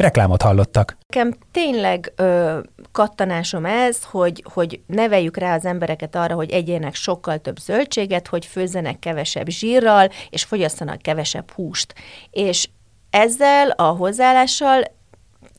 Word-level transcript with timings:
Reklámot 0.00 0.42
hallottak. 0.42 0.96
Nekem 1.08 1.36
tényleg 1.50 2.12
ö, 2.16 2.58
kattanásom 2.92 3.64
ez, 3.64 4.04
hogy, 4.04 4.44
hogy 4.52 4.80
neveljük 4.86 5.36
rá 5.36 5.54
az 5.54 5.64
embereket 5.64 6.14
arra, 6.14 6.34
hogy 6.34 6.50
egyenek 6.50 6.94
sokkal 6.94 7.38
több 7.38 7.58
zöldséget, 7.58 8.28
hogy 8.28 8.46
főzzenek 8.46 8.98
kevesebb 8.98 9.48
zsírral, 9.48 10.08
és 10.30 10.44
fogyasszanak 10.44 11.02
kevesebb 11.02 11.50
húst. 11.50 11.94
És 12.30 12.68
ezzel 13.10 13.70
a 13.70 13.82
hozzáállással 13.82 14.82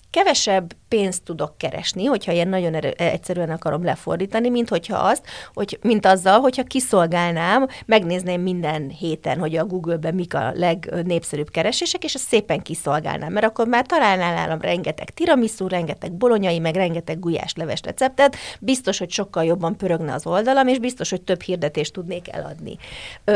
kevesebb 0.09 0.73
pénzt 0.91 1.23
tudok 1.23 1.57
keresni, 1.57 2.05
hogyha 2.05 2.31
ilyen 2.31 2.47
nagyon 2.47 2.73
erő, 2.73 2.89
egyszerűen 2.89 3.49
akarom 3.49 3.83
lefordítani, 3.83 4.49
mint 4.49 4.69
hogyha 4.69 4.97
azt, 4.97 5.25
hogy, 5.53 5.79
mint 5.81 6.05
azzal, 6.05 6.39
hogyha 6.39 6.63
kiszolgálnám, 6.63 7.67
megnézném 7.85 8.41
minden 8.41 8.89
héten, 8.89 9.39
hogy 9.39 9.55
a 9.55 9.65
Google-ben 9.65 10.13
mik 10.13 10.33
a 10.33 10.51
legnépszerűbb 10.55 11.49
keresések, 11.49 12.03
és 12.03 12.13
ezt 12.13 12.27
szépen 12.27 12.61
kiszolgálnám, 12.61 13.31
mert 13.31 13.45
akkor 13.45 13.67
már 13.67 13.85
találnál 13.85 14.33
nálam 14.33 14.61
rengeteg 14.61 15.09
tiramisu, 15.09 15.67
rengeteg 15.67 16.13
bolonyai, 16.13 16.59
meg 16.59 16.75
rengeteg 16.75 17.19
gulyásleves 17.19 17.81
receptet, 17.83 18.35
biztos, 18.59 18.97
hogy 18.97 19.11
sokkal 19.11 19.43
jobban 19.43 19.77
pörögne 19.77 20.13
az 20.13 20.25
oldalam, 20.25 20.67
és 20.67 20.79
biztos, 20.79 21.09
hogy 21.09 21.21
több 21.21 21.41
hirdetést 21.41 21.93
tudnék 21.93 22.33
eladni. 22.33 22.77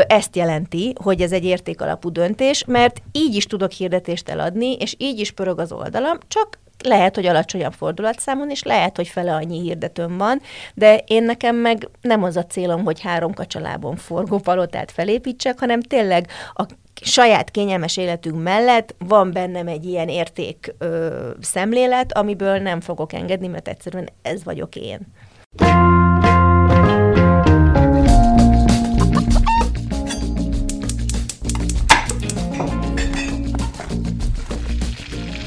Ezt 0.08 0.36
jelenti, 0.36 0.94
hogy 1.04 1.22
ez 1.22 1.32
egy 1.32 1.46
értékalapú 1.46 2.12
döntés, 2.12 2.64
mert 2.68 3.02
így 3.12 3.36
is 3.36 3.46
tudok 3.46 3.72
hirdetést 3.72 4.30
eladni, 4.30 4.74
és 4.74 4.96
így 4.98 5.20
is 5.20 5.32
pörög 5.32 5.60
az 5.60 5.72
oldalam, 5.72 6.18
csak 6.28 6.64
lehet, 6.86 7.16
hogy 7.16 7.26
alacsonyabb 7.26 7.74
fordulatszámon, 7.74 8.50
és 8.50 8.64
lehet, 8.64 8.96
hogy 8.96 9.08
fele 9.08 9.34
annyi 9.34 9.62
hirdetőm 9.62 10.18
van, 10.18 10.42
de 10.74 10.98
én 11.08 11.24
nekem 11.24 11.56
meg 11.56 11.90
nem 12.02 12.24
az 12.24 12.38
a 12.38 12.46
célom, 12.46 12.84
hogy 12.84 13.02
három 13.02 13.34
kacsalábon 13.34 13.96
forgó 13.96 14.38
palotát 14.38 14.92
felépítsek, 14.92 15.60
hanem 15.60 15.82
tényleg 15.82 16.28
a 16.54 16.66
saját 17.02 17.52
kényelmes 17.52 17.98
életünk 17.98 18.44
mellett 18.44 18.96
van 18.98 19.32
bennem 19.32 19.68
egy 19.68 19.86
ilyen 19.86 20.10
érték 20.10 20.76
ö, 20.78 21.30
szemlélet, 21.42 22.18
amiből 22.18 22.58
nem 22.58 22.82
fogok 22.82 23.14
engedni, 23.14 23.48
mert 23.48 23.68
egyszerűen 23.68 24.10
ez 24.22 24.44
vagyok 24.44 24.76
én. 24.76 25.00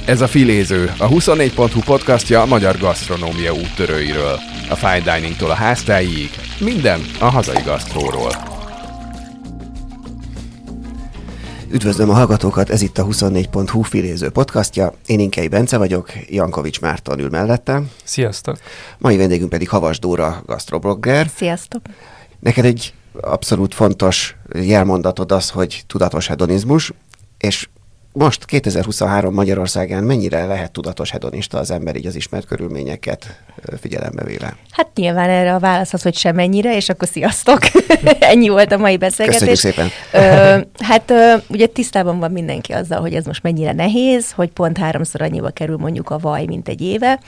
Ez 0.09 0.21
a 0.21 0.27
Filéző, 0.27 0.93
a 0.99 1.09
24.hu 1.09 1.81
podcastja 1.81 2.41
a 2.41 2.47
magyar 2.47 2.79
gasztronómia 2.79 3.53
úttörőiről. 3.53 4.39
A 4.71 4.75
fine 4.75 5.01
diningtól 5.01 5.51
a 5.51 5.55
háztáig, 5.55 6.31
minden 6.61 7.01
a 7.21 7.25
hazai 7.25 7.63
gasztróról. 7.63 8.31
Üdvözlöm 11.71 12.11
a 12.11 12.13
hallgatókat, 12.13 12.71
ez 12.71 12.83
itt 12.83 12.99
a 12.99 13.05
24.hu 13.05 13.83
Filéző 13.83 14.31
podcastja. 14.31 14.93
Én 15.07 15.21
Inkei 15.21 15.49
Bence 15.49 15.79
vagyok, 15.79 16.13
Jankovics 16.31 16.81
Márton 16.81 17.19
ül 17.19 17.29
mellettem. 17.29 17.91
Sziasztok! 18.05 18.59
Mai 18.99 19.17
vendégünk 19.17 19.51
pedig 19.51 19.69
Havas 19.69 19.99
Dóra, 19.99 20.43
gasztroblogger. 20.47 21.31
Sziasztok! 21.35 21.83
Neked 22.41 22.65
egy 22.65 22.95
abszolút 23.21 23.75
fontos 23.75 24.37
jelmondatod 24.55 25.33
az, 25.33 25.51
hogy 25.51 25.83
tudatos 25.87 26.27
hedonizmus, 26.27 26.93
és 27.39 27.69
most 28.13 28.45
2023 28.45 29.35
Magyarországán 29.35 30.05
mennyire 30.05 30.47
lehet 30.47 30.73
tudatos 30.73 31.11
hedonista 31.11 31.59
az 31.59 31.71
ember 31.71 31.97
így 31.97 32.07
az 32.07 32.15
ismert 32.15 32.47
körülményeket 32.47 33.41
figyelembe 33.81 34.25
véve? 34.25 34.57
Hát 34.71 34.89
nyilván 34.95 35.31
erre 35.31 35.55
a 35.55 35.59
válasz 35.59 35.93
az, 35.93 36.03
hogy 36.03 36.15
semennyire, 36.15 36.77
és 36.77 36.89
akkor 36.89 37.09
sziasztok. 37.09 37.59
Ennyi 38.19 38.49
volt 38.49 38.73
a 38.73 38.77
mai 38.77 38.97
beszélgetés. 38.97 39.49
Köszönjük 39.49 39.77
szépen. 39.77 39.89
Ö, 40.13 40.61
hát 40.85 41.11
ö, 41.11 41.35
ugye 41.49 41.67
tisztában 41.67 42.19
van 42.19 42.31
mindenki 42.31 42.73
azzal, 42.73 43.01
hogy 43.01 43.15
ez 43.15 43.25
most 43.25 43.43
mennyire 43.43 43.73
nehéz, 43.73 44.33
hogy 44.33 44.51
pont 44.51 44.79
háromszor 44.79 45.23
annyiba 45.23 45.51
kerül 45.51 45.77
mondjuk 45.77 46.11
a 46.11 46.19
vaj, 46.19 46.45
mint 46.45 46.69
egy 46.69 46.81
éve, 46.81 47.21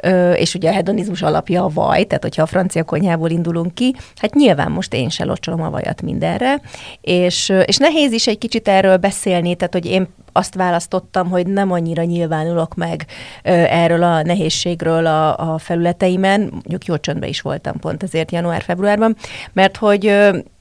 ö, 0.00 0.32
és 0.32 0.54
ugye 0.54 0.70
a 0.70 0.72
hedonizmus 0.72 1.22
alapja 1.22 1.64
a 1.64 1.70
vaj, 1.74 2.04
tehát 2.04 2.22
hogyha 2.22 2.42
a 2.42 2.46
francia 2.46 2.84
konyhából 2.84 3.30
indulunk 3.30 3.74
ki, 3.74 3.94
hát 4.16 4.34
nyilván 4.34 4.70
most 4.70 4.94
én 4.94 5.08
se 5.08 5.24
locsolom 5.24 5.62
a 5.62 5.70
vajat 5.70 6.02
mindenre, 6.02 6.60
és, 7.00 7.52
és 7.64 7.76
nehéz 7.76 8.12
is 8.12 8.26
egy 8.26 8.38
kicsit 8.38 8.68
erről 8.68 8.96
beszélni, 8.96 9.54
tehát 9.54 9.72
hogy 9.72 9.86
én 9.86 10.08
azt 10.36 10.54
választottam, 10.54 11.28
hogy 11.28 11.46
nem 11.46 11.72
annyira 11.72 12.02
nyilvánulok 12.02 12.74
meg 12.74 13.06
erről 13.42 14.02
a 14.02 14.22
nehézségről 14.22 15.06
a, 15.06 15.52
a 15.52 15.58
felületeimen, 15.58 16.40
mondjuk 16.40 16.84
jó 16.84 16.96
csöndben 16.96 17.28
is 17.28 17.40
voltam 17.40 17.78
pont 17.78 18.02
ezért 18.02 18.32
január-februárban, 18.32 19.16
mert 19.52 19.76
hogy 19.76 20.04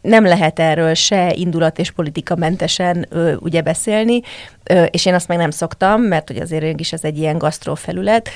nem 0.01 0.25
lehet 0.25 0.59
erről 0.59 0.93
se 0.93 1.33
indulat 1.35 1.79
és 1.79 1.91
politika 1.91 2.35
mentesen 2.35 3.07
ugye 3.39 3.61
beszélni, 3.61 4.21
és 4.89 5.05
én 5.05 5.13
azt 5.13 5.27
meg 5.27 5.37
nem 5.37 5.51
szoktam, 5.51 6.01
mert 6.01 6.27
hogy 6.27 6.37
azért 6.37 6.79
is 6.79 6.93
ez 6.93 7.03
egy 7.03 7.17
ilyen 7.17 7.37
gasztrófelület, 7.37 8.29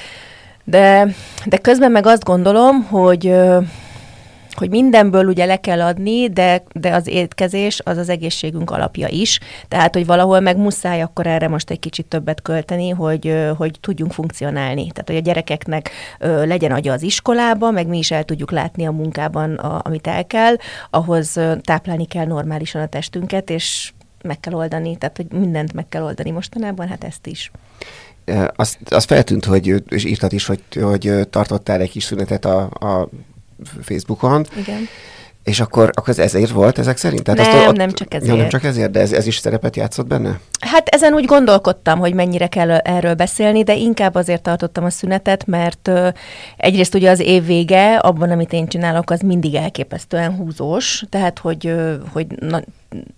de, 0.64 1.08
de 1.46 1.58
közben 1.58 1.92
meg 1.92 2.06
azt 2.06 2.24
gondolom, 2.24 2.84
hogy 2.84 3.36
hogy 4.59 4.70
mindenből 4.70 5.25
ugye 5.25 5.46
le 5.46 5.58
kell 5.58 5.81
adni, 5.81 6.30
de, 6.30 6.64
de 6.74 6.94
az 6.94 7.08
étkezés 7.08 7.81
az 7.84 7.97
az 7.97 8.09
egészségünk 8.09 8.72
alapja 8.72 9.08
is. 9.08 9.40
Tehát, 9.68 9.94
hogy 9.94 10.06
valahol 10.06 10.40
meg 10.40 10.58
muszáj 10.58 11.02
akkor 11.02 11.28
erre 11.28 11.47
most 11.47 11.70
egy 11.70 11.80
kicsit 11.80 12.06
többet 12.06 12.42
költeni, 12.42 12.90
hogy, 12.90 13.36
hogy 13.58 13.78
tudjunk 13.81 14.12
funkcionálni. 14.12 14.92
Tehát, 14.92 15.08
hogy 15.08 15.16
a 15.16 15.19
gyerekeknek 15.19 15.90
legyen 16.44 16.72
agya 16.72 16.94
az 16.94 17.02
iskolába, 17.02 17.72
meg 17.72 17.88
mi 17.88 17.98
is 17.98 18.12
el 18.12 18.24
tudjuk 18.24 18.52
látni 18.52 18.86
a 18.86 18.92
munkában, 18.92 19.53
a, 19.53 19.81
amit 19.84 20.08
el 20.08 20.28
kell, 20.28 20.56
ahhoz 20.90 21.40
táplálni 21.62 22.06
kell 22.06 22.25
normálisan 22.25 22.81
a 22.81 22.88
testünket, 22.88 23.50
és 23.50 23.92
meg 24.24 24.40
kell 24.40 24.53
oldani, 24.53 24.98
tehát 24.98 25.18
hogy 25.18 25.40
mindent 25.40 25.74
meg 25.74 25.90
kell 25.90 26.03
oldani 26.03 26.31
mostanában, 26.31 26.88
hát 26.88 27.03
ezt 27.03 27.28
is. 27.28 27.52
Azt, 28.56 28.78
azt 28.90 29.08
feltűnt, 29.08 29.46
hogy, 29.46 29.84
és 29.88 30.06
írtad 30.06 30.34
is, 30.34 30.46
hogy, 30.46 30.64
hogy 30.81 31.28
tartottál 31.30 31.81
egy 31.81 31.90
kis 31.90 32.03
szünetet 32.03 32.46
a, 32.46 32.62
a 32.62 33.09
Facebookon. 33.81 34.46
Igen. 34.58 34.88
És 35.44 35.59
akkor, 35.59 35.90
akkor 35.94 36.09
ez 36.09 36.20
ezért 36.20 36.50
volt 36.50 36.78
ezek 36.78 36.97
szerint? 36.97 37.24
Tehát 37.24 37.40
nem, 37.40 37.58
azt, 37.58 37.68
ott, 37.68 37.75
nem 37.75 37.92
csak 37.92 38.14
ezért. 38.14 38.31
Ja, 38.31 38.36
nem 38.36 38.50
csak 38.50 38.64
ezért, 38.64 38.92
de 38.92 39.00
ez, 39.00 39.12
ez 39.12 39.28
is 39.28 39.38
szerepet 39.38 39.75
játszott 39.75 40.08
benne? 40.08 40.40
Hát 40.59 40.88
ezen 40.88 41.14
úgy 41.14 41.25
gondolkodtam, 41.25 42.00
hogy 42.00 42.14
mennyire 42.14 42.48
kell 42.48 42.72
erről 42.72 43.14
beszélni, 43.14 43.64
de 43.64 43.75
inkább 43.75 44.16
azért 44.16 44.42
tartottam 44.42 44.84
a 44.84 44.90
szünetet, 44.90 45.46
mert 45.46 45.88
ö, 45.88 46.09
egyrészt 46.58 46.96
ugye 46.96 47.09
az 47.09 47.19
év 47.19 47.46
vége, 47.46 47.96
abban, 47.96 48.31
amit 48.31 48.53
én 48.53 48.68
csinálok, 48.68 49.09
az 49.09 49.19
mindig 49.19 49.56
elképesztően 49.56 50.36
húzós, 50.36 51.03
tehát 51.09 51.40
hogy, 51.40 51.68
ö, 51.68 51.96
hogy 52.12 52.28
na, 52.40 52.62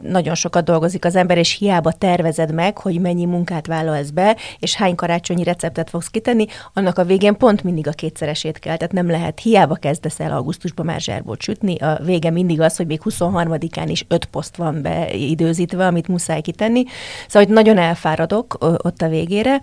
nagyon 0.02 0.36
sokat 0.36 0.64
dolgozik 0.64 1.06
az 1.06 1.16
ember, 1.16 1.38
és 1.38 1.58
hiába 1.58 1.92
tervezed 1.92 2.54
meg, 2.54 2.78
hogy 2.78 3.00
mennyi 3.00 3.26
munkát 3.26 3.68
vállalsz 3.68 4.09
be, 4.09 4.38
és 4.59 4.76
hány 4.76 4.96
karácsonyi 4.96 5.44
receptet 5.44 5.90
fogsz 5.90 6.08
kitenni, 6.08 6.46
annak 6.74 6.98
a 6.98 7.04
végén 7.04 7.38
pont 7.38 7.64
mindig 7.64 7.88
a 7.88 7.92
kétszeresét 7.92 8.60
kell. 8.60 8.78
Tehát 8.78 8.94
nem 8.94 9.10
lehet, 9.10 9.40
hiába 9.40 9.76
kezdesz 9.76 10.20
el 10.20 10.31
augusztusban 10.31 10.86
már 10.86 11.02
zserbót 11.02 11.42
sütni, 11.42 11.78
a 11.78 12.00
vége 12.04 12.30
mindig 12.30 12.62
az, 12.62 12.76
hogy 12.76 12.88
még 12.88 13.02
23-án 13.04 13.86
is 13.88 14.06
öt 14.08 14.26
poszt 14.26 14.56
van 14.56 14.81
beidőzítve, 14.81 15.86
amit 15.86 16.08
muszáj 16.08 16.42
kitenni. 16.42 16.84
Szóval, 17.28 17.48
hogy 17.48 17.56
nagyon 17.56 17.78
elfáradok 17.78 18.58
ott 18.60 19.02
a 19.02 19.08
végére, 19.08 19.62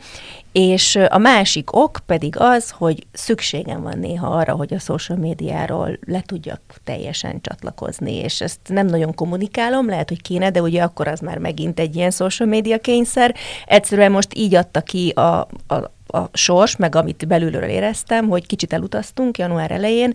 és 0.58 0.98
a 1.08 1.18
másik 1.18 1.76
ok 1.76 1.98
pedig 2.06 2.34
az, 2.38 2.70
hogy 2.70 3.06
szükségem 3.12 3.82
van 3.82 3.98
néha 3.98 4.26
arra, 4.26 4.52
hogy 4.52 4.74
a 4.74 4.78
social 4.78 5.18
médiáról 5.18 5.98
le 6.06 6.20
tudjak 6.26 6.60
teljesen 6.84 7.40
csatlakozni, 7.40 8.14
és 8.14 8.40
ezt 8.40 8.58
nem 8.66 8.86
nagyon 8.86 9.14
kommunikálom, 9.14 9.88
lehet, 9.88 10.08
hogy 10.08 10.22
kéne, 10.22 10.50
de 10.50 10.62
ugye 10.62 10.82
akkor 10.82 11.08
az 11.08 11.20
már 11.20 11.38
megint 11.38 11.80
egy 11.80 11.96
ilyen 11.96 12.10
social 12.10 12.48
média 12.48 12.78
kényszer. 12.78 13.34
Egyszerűen 13.66 14.12
most 14.12 14.38
így 14.38 14.54
adta 14.54 14.80
ki 14.80 15.08
a, 15.08 15.48
a, 15.66 15.74
a 16.06 16.28
sors, 16.32 16.76
meg 16.76 16.94
amit 16.94 17.26
belülről 17.28 17.68
éreztem, 17.68 18.28
hogy 18.28 18.46
kicsit 18.46 18.72
elutaztunk 18.72 19.38
január 19.38 19.70
elején, 19.70 20.14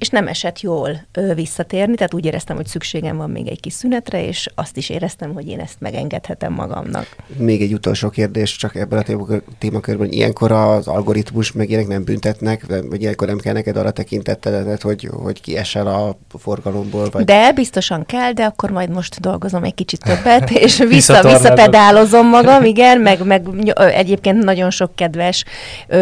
és 0.00 0.08
nem 0.08 0.26
esett 0.26 0.60
jól 0.60 1.06
ö, 1.12 1.34
visszatérni, 1.34 1.94
tehát 1.94 2.14
úgy 2.14 2.24
éreztem, 2.24 2.56
hogy 2.56 2.66
szükségem 2.66 3.16
van 3.16 3.30
még 3.30 3.48
egy 3.48 3.60
kis 3.60 3.72
szünetre, 3.72 4.26
és 4.26 4.48
azt 4.54 4.76
is 4.76 4.88
éreztem, 4.88 5.32
hogy 5.32 5.48
én 5.48 5.60
ezt 5.60 5.76
megengedhetem 5.78 6.52
magamnak. 6.52 7.16
Még 7.36 7.62
egy 7.62 7.72
utolsó 7.72 8.08
kérdés, 8.08 8.56
csak 8.56 8.74
ebben 8.74 8.98
a 8.98 9.26
témakörben. 9.58 10.10
Ilyenkor 10.10 10.52
az 10.52 10.86
algoritmus 10.86 11.52
meg 11.52 11.68
ilyenek 11.68 11.88
nem 11.88 12.04
büntetnek, 12.04 12.66
vagy 12.88 13.00
ilyenkor 13.00 13.26
nem 13.26 13.38
kell 13.38 13.52
neked 13.52 13.76
arra 13.76 13.90
tekintetted, 13.90 14.80
hogy, 14.80 15.08
hogy 15.12 15.40
kiesel 15.40 15.86
a 15.86 16.16
forgalomból? 16.38 17.08
Vagy... 17.10 17.24
De 17.24 17.52
biztosan 17.52 18.06
kell, 18.06 18.32
de 18.32 18.44
akkor 18.44 18.70
majd 18.70 18.90
most 18.90 19.20
dolgozom 19.20 19.64
egy 19.64 19.74
kicsit 19.74 20.00
többet, 20.00 20.50
és 20.66 20.78
vissza, 20.78 21.22
visszapedálozom 21.22 22.28
magam, 22.28 22.64
igen, 22.64 23.00
meg, 23.00 23.24
meg 23.24 23.46
egyébként 23.76 24.44
nagyon 24.44 24.70
sok 24.70 24.94
kedves 24.94 25.44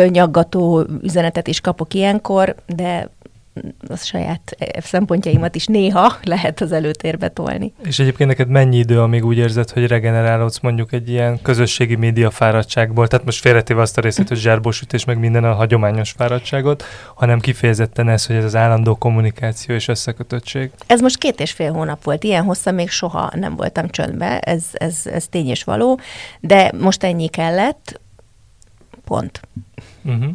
nyaggató 0.08 0.86
üzenetet 1.02 1.48
is 1.48 1.60
kapok 1.60 1.94
ilyenkor, 1.94 2.54
de 2.66 3.10
a 3.88 3.96
saját 3.96 4.56
szempontjaimat 4.80 5.54
is 5.54 5.66
néha 5.66 6.16
lehet 6.22 6.60
az 6.60 6.72
előtérbe 6.72 7.28
tolni. 7.28 7.72
És 7.84 7.98
egyébként 7.98 8.28
neked 8.28 8.48
mennyi 8.48 8.76
idő, 8.76 9.00
amíg 9.00 9.24
úgy 9.24 9.36
érzed, 9.36 9.70
hogy 9.70 9.86
regenerálódsz 9.86 10.60
mondjuk 10.60 10.92
egy 10.92 11.08
ilyen 11.08 11.42
közösségi 11.42 11.94
média 11.94 12.30
fáradtságból, 12.30 13.08
tehát 13.08 13.24
most 13.24 13.40
félretéve 13.40 13.80
azt 13.80 13.98
a 13.98 14.00
részét, 14.00 14.28
hogy 14.28 14.36
zsárbósütés 14.36 15.04
meg 15.04 15.18
minden 15.18 15.44
a 15.44 15.54
hagyományos 15.54 16.10
fáradtságot, 16.10 16.84
hanem 17.14 17.40
kifejezetten 17.40 18.08
ez, 18.08 18.26
hogy 18.26 18.36
ez 18.36 18.44
az 18.44 18.54
állandó 18.54 18.94
kommunikáció 18.94 19.74
és 19.74 19.88
összekötöttség. 19.88 20.70
Ez 20.86 21.00
most 21.00 21.18
két 21.18 21.40
és 21.40 21.52
fél 21.52 21.72
hónap 21.72 22.04
volt, 22.04 22.24
ilyen 22.24 22.44
hosszan 22.44 22.74
még 22.74 22.90
soha 22.90 23.30
nem 23.34 23.56
voltam 23.56 23.88
csöndbe, 23.88 24.38
ez, 24.38 24.64
ez, 24.72 25.00
ez 25.04 25.26
tény 25.26 25.48
és 25.48 25.64
való, 25.64 26.00
de 26.40 26.72
most 26.80 27.04
ennyi 27.04 27.28
kellett, 27.28 28.00
pont. 29.04 29.40
Uh-huh. 30.04 30.30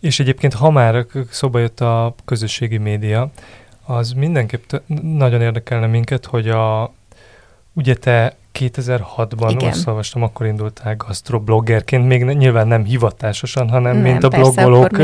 És 0.00 0.20
egyébként, 0.20 0.54
ha 0.54 0.70
már 0.70 1.06
szóba 1.30 1.58
jött 1.58 1.80
a 1.80 2.14
közösségi 2.24 2.76
média, 2.76 3.30
az 3.86 4.12
mindenképp 4.12 4.72
nagyon 5.02 5.40
érdekelne 5.40 5.86
minket, 5.86 6.26
hogy 6.26 6.48
a, 6.48 6.92
ugye 7.72 7.94
te 7.94 8.36
2006-ban, 8.58 9.68
azt 9.68 9.86
olvastam, 9.86 10.22
akkor 10.22 10.46
indultál 10.46 10.96
gastrobloggerként, 10.96 12.06
még 12.06 12.24
nyilván 12.24 12.66
nem 12.66 12.84
hivatásosan, 12.84 13.68
hanem 13.68 13.94
nem, 13.94 14.02
mint 14.02 14.24
a 14.24 14.28
blogolók 14.28 15.02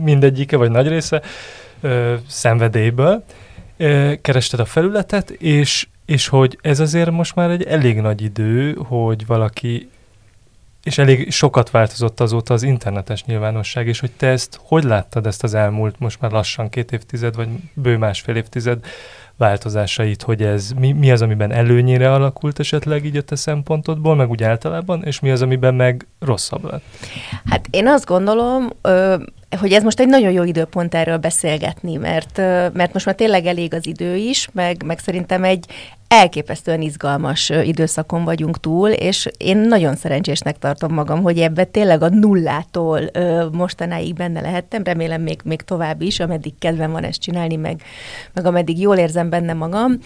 mindegyike, 0.00 0.56
vagy 0.56 0.70
nagy 0.70 0.88
része, 0.88 1.22
ö, 1.80 2.14
szenvedélyből. 2.26 3.24
Ö, 3.76 4.12
kerested 4.22 4.60
a 4.60 4.64
felületet, 4.64 5.30
és, 5.30 5.86
és 6.06 6.28
hogy 6.28 6.58
ez 6.62 6.80
azért 6.80 7.10
most 7.10 7.34
már 7.34 7.50
egy 7.50 7.62
elég 7.62 8.00
nagy 8.00 8.22
idő, 8.22 8.74
hogy 8.88 9.26
valaki 9.26 9.88
és 10.84 10.98
elég 10.98 11.30
sokat 11.30 11.70
változott 11.70 12.20
azóta 12.20 12.54
az 12.54 12.62
internetes 12.62 13.24
nyilvánosság, 13.24 13.86
és 13.86 14.00
hogy 14.00 14.10
te 14.16 14.26
ezt 14.26 14.60
hogy 14.62 14.84
láttad 14.84 15.26
ezt 15.26 15.42
az 15.42 15.54
elmúlt 15.54 15.98
most 15.98 16.20
már 16.20 16.30
lassan 16.30 16.68
két 16.68 16.92
évtized, 16.92 17.36
vagy 17.36 17.48
bő 17.74 17.96
másfél 17.96 18.36
évtized 18.36 18.84
változásait, 19.36 20.22
hogy 20.22 20.42
ez 20.42 20.70
mi, 20.78 20.92
mi 20.92 21.10
az, 21.10 21.22
amiben 21.22 21.52
előnyére 21.52 22.12
alakult 22.12 22.58
esetleg 22.58 23.04
így 23.04 23.16
a 23.16 23.22
te 23.22 23.36
szempontodból, 23.36 24.14
meg 24.14 24.30
úgy 24.30 24.42
általában, 24.42 25.04
és 25.04 25.20
mi 25.20 25.30
az, 25.30 25.42
amiben 25.42 25.74
meg 25.74 26.06
rosszabb 26.20 26.64
lett? 26.70 26.82
Hát 27.44 27.66
én 27.70 27.88
azt 27.88 28.06
gondolom, 28.06 28.68
hogy 29.58 29.72
ez 29.72 29.82
most 29.82 30.00
egy 30.00 30.08
nagyon 30.08 30.32
jó 30.32 30.42
időpont 30.42 30.94
erről 30.94 31.16
beszélgetni, 31.16 31.96
mert, 31.96 32.36
mert 32.72 32.92
most 32.92 33.06
már 33.06 33.14
tényleg 33.14 33.46
elég 33.46 33.74
az 33.74 33.86
idő 33.86 34.16
is, 34.16 34.48
meg, 34.52 34.82
meg 34.84 34.98
szerintem 34.98 35.44
egy 35.44 35.66
elképesztően 36.08 36.80
izgalmas 36.80 37.48
időszakon 37.48 38.24
vagyunk 38.24 38.60
túl, 38.60 38.88
és 38.90 39.28
én 39.36 39.56
nagyon 39.56 39.96
szerencsésnek 39.96 40.58
tartom 40.58 40.92
magam, 40.92 41.22
hogy 41.22 41.38
ebbe 41.38 41.64
tényleg 41.64 42.02
a 42.02 42.08
nullától 42.08 43.00
mostanáig 43.52 44.14
benne 44.14 44.40
lehettem, 44.40 44.82
remélem 44.82 45.22
még, 45.22 45.40
még 45.44 45.62
tovább 45.62 46.02
is, 46.02 46.20
ameddig 46.20 46.52
kedvem 46.58 46.92
van 46.92 47.04
ezt 47.04 47.20
csinálni, 47.20 47.56
meg, 47.56 47.82
meg 48.32 48.46
ameddig 48.46 48.80
jól 48.80 48.96
érzem 48.96 49.28
benne 49.28 49.52
magam, 49.52 49.98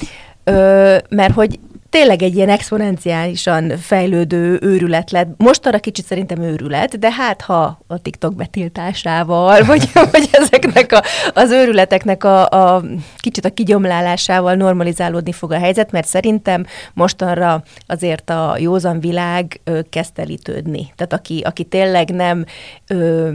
mert 1.08 1.32
hogy 1.34 1.58
tényleg 1.90 2.22
egy 2.22 2.36
ilyen 2.36 2.48
exponenciálisan 2.48 3.78
fejlődő 3.78 4.58
őrület 4.62 5.10
lett. 5.10 5.28
Most 5.36 5.66
arra 5.66 5.78
kicsit 5.78 6.04
szerintem 6.04 6.42
őrület, 6.42 6.98
de 6.98 7.12
hát 7.12 7.42
ha 7.42 7.78
a 7.86 7.98
TikTok 8.02 8.34
betiltásával, 8.34 9.64
vagy, 9.64 9.90
vagy 10.12 10.28
ezeknek 10.32 10.92
a, 10.92 11.02
az 11.34 11.50
őrületeknek 11.50 12.24
a, 12.24 12.48
a 12.48 12.82
kicsit 13.16 13.44
a 13.44 13.50
kigyomlálásával 13.50 14.54
normalizálódni 14.54 15.32
fog 15.32 15.52
a 15.52 15.58
helyzet, 15.58 15.90
mert 15.90 16.06
szerintem 16.06 16.66
mostanra 16.94 17.62
azért 17.86 18.30
a 18.30 18.56
józan 18.58 19.00
világ 19.00 19.60
ö, 19.64 19.80
kezd 19.90 20.18
elítődni. 20.18 20.92
Tehát 20.96 21.12
aki, 21.12 21.42
aki 21.44 21.64
tényleg 21.64 22.10
nem 22.10 22.44
ö, 22.86 23.30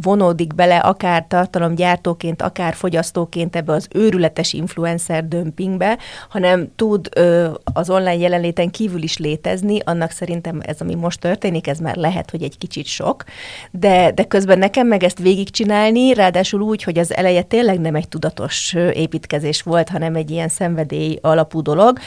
vonódik 0.00 0.54
bele 0.54 0.76
akár 0.78 1.24
tartalomgyártóként, 1.28 2.42
akár 2.42 2.74
fogyasztóként 2.74 3.56
ebbe 3.56 3.72
az 3.72 3.88
őrületes 3.94 4.52
influencer 4.52 5.28
dömpingbe, 5.28 5.98
hanem 6.28 6.68
tud 6.76 7.08
ö, 7.16 7.48
az 7.72 7.90
online 7.90 8.16
jelenléten 8.16 8.70
kívül 8.70 9.02
is 9.02 9.18
létezni, 9.18 9.78
annak 9.84 10.10
szerintem 10.10 10.60
ez, 10.62 10.80
ami 10.80 10.94
most 10.94 11.20
történik, 11.20 11.66
ez 11.66 11.78
már 11.78 11.96
lehet, 11.96 12.30
hogy 12.30 12.42
egy 12.42 12.58
kicsit 12.58 12.86
sok, 12.86 13.24
de, 13.70 14.10
de 14.10 14.24
közben 14.24 14.58
nekem 14.58 14.86
meg 14.86 15.02
ezt 15.02 15.18
végigcsinálni, 15.18 16.14
ráadásul 16.14 16.60
úgy, 16.60 16.82
hogy 16.82 16.98
az 16.98 17.14
eleje 17.14 17.42
tényleg 17.42 17.80
nem 17.80 17.94
egy 17.94 18.08
tudatos 18.08 18.72
építkezés 18.92 19.62
volt, 19.62 19.88
hanem 19.88 20.14
egy 20.14 20.30
ilyen 20.30 20.48
szenvedély 20.48 21.18
alapú 21.20 21.62
dolog, 21.62 21.98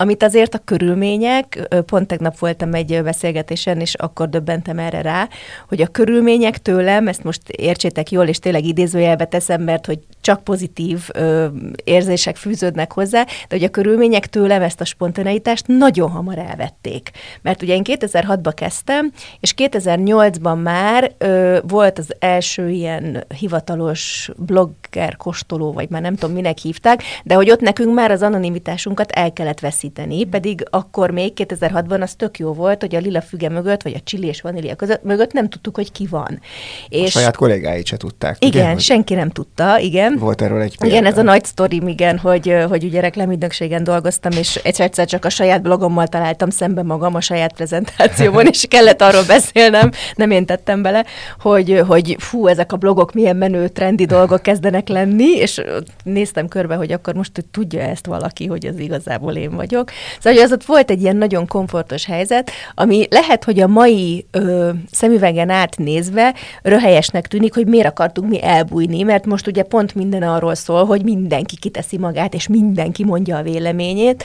amit 0.00 0.22
azért 0.22 0.54
a 0.54 0.60
körülmények, 0.64 1.68
pont 1.86 2.06
tegnap 2.06 2.38
voltam 2.38 2.74
egy 2.74 3.02
beszélgetésen, 3.02 3.80
és 3.80 3.94
akkor 3.94 4.28
döbbentem 4.28 4.78
erre 4.78 5.02
rá, 5.02 5.28
hogy 5.68 5.80
a 5.80 5.86
körülmények 5.86 6.58
tőlem, 6.58 7.08
ezt 7.08 7.24
most 7.24 7.48
értsétek 7.48 8.10
jól, 8.10 8.26
és 8.26 8.38
tényleg 8.38 8.64
idézőjelbe 8.64 9.24
teszem, 9.24 9.62
mert 9.62 9.86
hogy 9.86 9.98
csak 10.28 10.44
pozitív 10.44 11.08
ö, 11.12 11.46
érzések 11.84 12.36
fűződnek 12.36 12.92
hozzá, 12.92 13.24
de 13.24 13.48
hogy 13.48 13.64
a 13.64 13.68
körülmények 13.68 14.26
tőlem 14.26 14.62
ezt 14.62 14.80
a 14.80 14.84
spontaneitást 14.84 15.66
nagyon 15.66 16.10
hamar 16.10 16.38
elvették. 16.38 17.10
Mert 17.42 17.62
ugye 17.62 17.74
én 17.74 17.82
2006-ba 17.84 18.52
kezdtem, 18.54 19.12
és 19.40 19.54
2008-ban 19.56 20.62
már 20.62 21.12
ö, 21.18 21.58
volt 21.68 21.98
az 21.98 22.14
első 22.18 22.68
ilyen 22.68 23.24
hivatalos 23.38 24.30
blogger 24.36 25.16
kostoló, 25.16 25.72
vagy 25.72 25.88
már 25.88 26.02
nem 26.02 26.14
tudom, 26.14 26.34
minek 26.34 26.58
hívták, 26.58 27.02
de 27.24 27.34
hogy 27.34 27.50
ott 27.50 27.60
nekünk 27.60 27.94
már 27.94 28.10
az 28.10 28.22
anonimitásunkat 28.22 29.10
el 29.10 29.32
kellett 29.32 29.60
veszíteni, 29.60 30.24
pedig 30.24 30.64
akkor 30.70 31.10
még 31.10 31.32
2006-ban 31.36 32.00
az 32.00 32.14
tök 32.14 32.38
jó 32.38 32.52
volt, 32.52 32.80
hogy 32.80 32.94
a 32.94 32.98
lila 32.98 33.20
füge 33.20 33.48
mögött, 33.48 33.82
vagy 33.82 33.94
a 33.94 34.00
csili 34.04 34.26
és 34.26 34.40
vanília 34.40 34.74
között 34.74 35.02
mögött 35.02 35.32
nem 35.32 35.48
tudtuk, 35.48 35.74
hogy 35.74 35.92
ki 35.92 36.06
van. 36.06 36.40
És 36.88 37.14
a 37.14 37.18
saját 37.18 37.36
kollégáit 37.36 37.86
se 37.86 37.96
tudták. 37.96 38.36
Igen, 38.44 38.62
igen 38.62 38.78
senki 38.78 39.14
nem 39.14 39.30
tudta, 39.30 39.78
igen. 39.78 40.17
Volt 40.18 40.42
erről 40.42 40.60
egy 40.60 40.78
példa. 40.78 40.94
Igen, 40.94 41.12
ez 41.12 41.18
a 41.18 41.22
nagy 41.22 41.44
sztorim, 41.44 41.88
igen, 41.88 42.18
hogy, 42.18 42.54
hogy 42.68 42.84
ugye 42.84 43.00
reklámügynökségen 43.00 43.84
dolgoztam, 43.84 44.32
és 44.32 44.54
egyszer 44.54 45.06
csak 45.06 45.24
a 45.24 45.30
saját 45.30 45.62
blogommal 45.62 46.06
találtam 46.06 46.50
szembe 46.50 46.82
magam 46.82 47.14
a 47.14 47.20
saját 47.20 47.52
prezentációban, 47.52 48.46
és 48.52 48.64
kellett 48.68 49.02
arról 49.02 49.24
beszélnem, 49.26 49.90
nem 50.14 50.30
én 50.30 50.46
tettem 50.46 50.82
bele, 50.82 51.04
hogy, 51.40 51.82
hogy 51.86 52.16
fú, 52.18 52.46
ezek 52.46 52.72
a 52.72 52.76
blogok 52.76 53.12
milyen 53.12 53.36
menő, 53.36 53.68
trendi 53.68 54.04
dolgok 54.04 54.42
kezdenek 54.42 54.88
lenni, 54.88 55.28
és 55.36 55.62
néztem 56.02 56.48
körbe, 56.48 56.74
hogy 56.74 56.92
akkor 56.92 57.14
most 57.14 57.30
hogy 57.34 57.46
tudja 57.46 57.80
ezt 57.80 58.06
valaki, 58.06 58.46
hogy 58.46 58.66
az 58.66 58.78
igazából 58.78 59.32
én 59.32 59.54
vagyok. 59.54 59.90
Szóval 60.20 60.42
az 60.42 60.52
ott 60.52 60.64
volt 60.64 60.90
egy 60.90 61.02
ilyen 61.02 61.16
nagyon 61.16 61.46
komfortos 61.46 62.04
helyzet, 62.06 62.50
ami 62.74 63.06
lehet, 63.10 63.44
hogy 63.44 63.60
a 63.60 63.66
mai 63.66 64.26
ö, 64.30 64.70
szemüvegen 64.90 65.50
átnézve 65.50 66.34
röhelyesnek 66.62 67.26
tűnik, 67.26 67.54
hogy 67.54 67.66
miért 67.66 67.86
akartunk 67.86 68.28
mi 68.28 68.42
elbújni, 68.42 69.02
mert 69.02 69.26
most 69.26 69.46
ugye 69.46 69.62
pont 69.62 69.94
minden 69.98 70.22
arról 70.22 70.54
szól, 70.54 70.84
hogy 70.84 71.02
mindenki 71.02 71.56
kiteszi 71.56 71.98
magát, 71.98 72.34
és 72.34 72.48
mindenki 72.48 73.04
mondja 73.04 73.36
a 73.36 73.42
véleményét. 73.42 74.24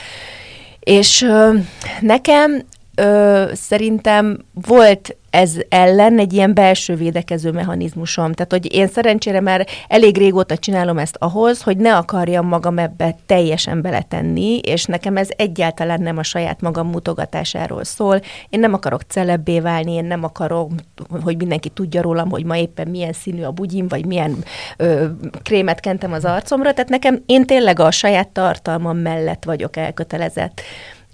És 0.80 1.22
ö, 1.22 1.54
nekem 2.00 2.62
ö, 2.94 3.44
szerintem 3.52 4.38
volt 4.52 5.16
ez 5.34 5.56
ellen 5.68 6.18
egy 6.18 6.32
ilyen 6.32 6.54
belső 6.54 6.94
védekező 6.94 7.50
mechanizmusom. 7.50 8.32
Tehát, 8.32 8.52
hogy 8.52 8.74
én 8.74 8.88
szerencsére 8.88 9.40
már 9.40 9.66
elég 9.88 10.16
régóta 10.16 10.56
csinálom 10.56 10.98
ezt 10.98 11.16
ahhoz, 11.18 11.62
hogy 11.62 11.76
ne 11.76 11.96
akarjam 11.96 12.46
magam 12.46 12.78
ebbe 12.78 13.16
teljesen 13.26 13.82
beletenni, 13.82 14.58
és 14.58 14.84
nekem 14.84 15.16
ez 15.16 15.28
egyáltalán 15.36 16.00
nem 16.00 16.18
a 16.18 16.22
saját 16.22 16.60
magam 16.60 16.88
mutogatásáról 16.88 17.84
szól. 17.84 18.20
Én 18.48 18.60
nem 18.60 18.72
akarok 18.72 19.02
celebbé 19.02 19.60
válni, 19.60 19.92
én 19.92 20.04
nem 20.04 20.24
akarom, 20.24 20.74
hogy 21.22 21.36
mindenki 21.36 21.68
tudja 21.68 22.02
rólam, 22.02 22.30
hogy 22.30 22.44
ma 22.44 22.56
éppen 22.56 22.88
milyen 22.88 23.12
színű 23.12 23.42
a 23.42 23.50
bugyim, 23.50 23.88
vagy 23.88 24.06
milyen 24.06 24.44
ö, 24.76 25.06
krémet 25.42 25.80
kentem 25.80 26.12
az 26.12 26.24
arcomra. 26.24 26.72
Tehát 26.72 26.90
nekem 26.90 27.22
én 27.26 27.46
tényleg 27.46 27.78
a 27.80 27.90
saját 27.90 28.28
tartalmam 28.28 28.96
mellett 28.96 29.44
vagyok 29.44 29.76
elkötelezett. 29.76 30.62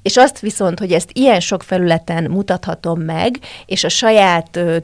És 0.02 0.16
azt 0.16 0.40
viszont, 0.40 0.78
hogy 0.78 0.92
ezt 0.92 1.11
ilyen 1.12 1.40
sok 1.40 1.62
felületen 1.62 2.30
mutathatom 2.30 3.00
meg, 3.00 3.38
és 3.66 3.85
a 3.85 3.88
saját 3.88 4.57
ö, 4.57 4.76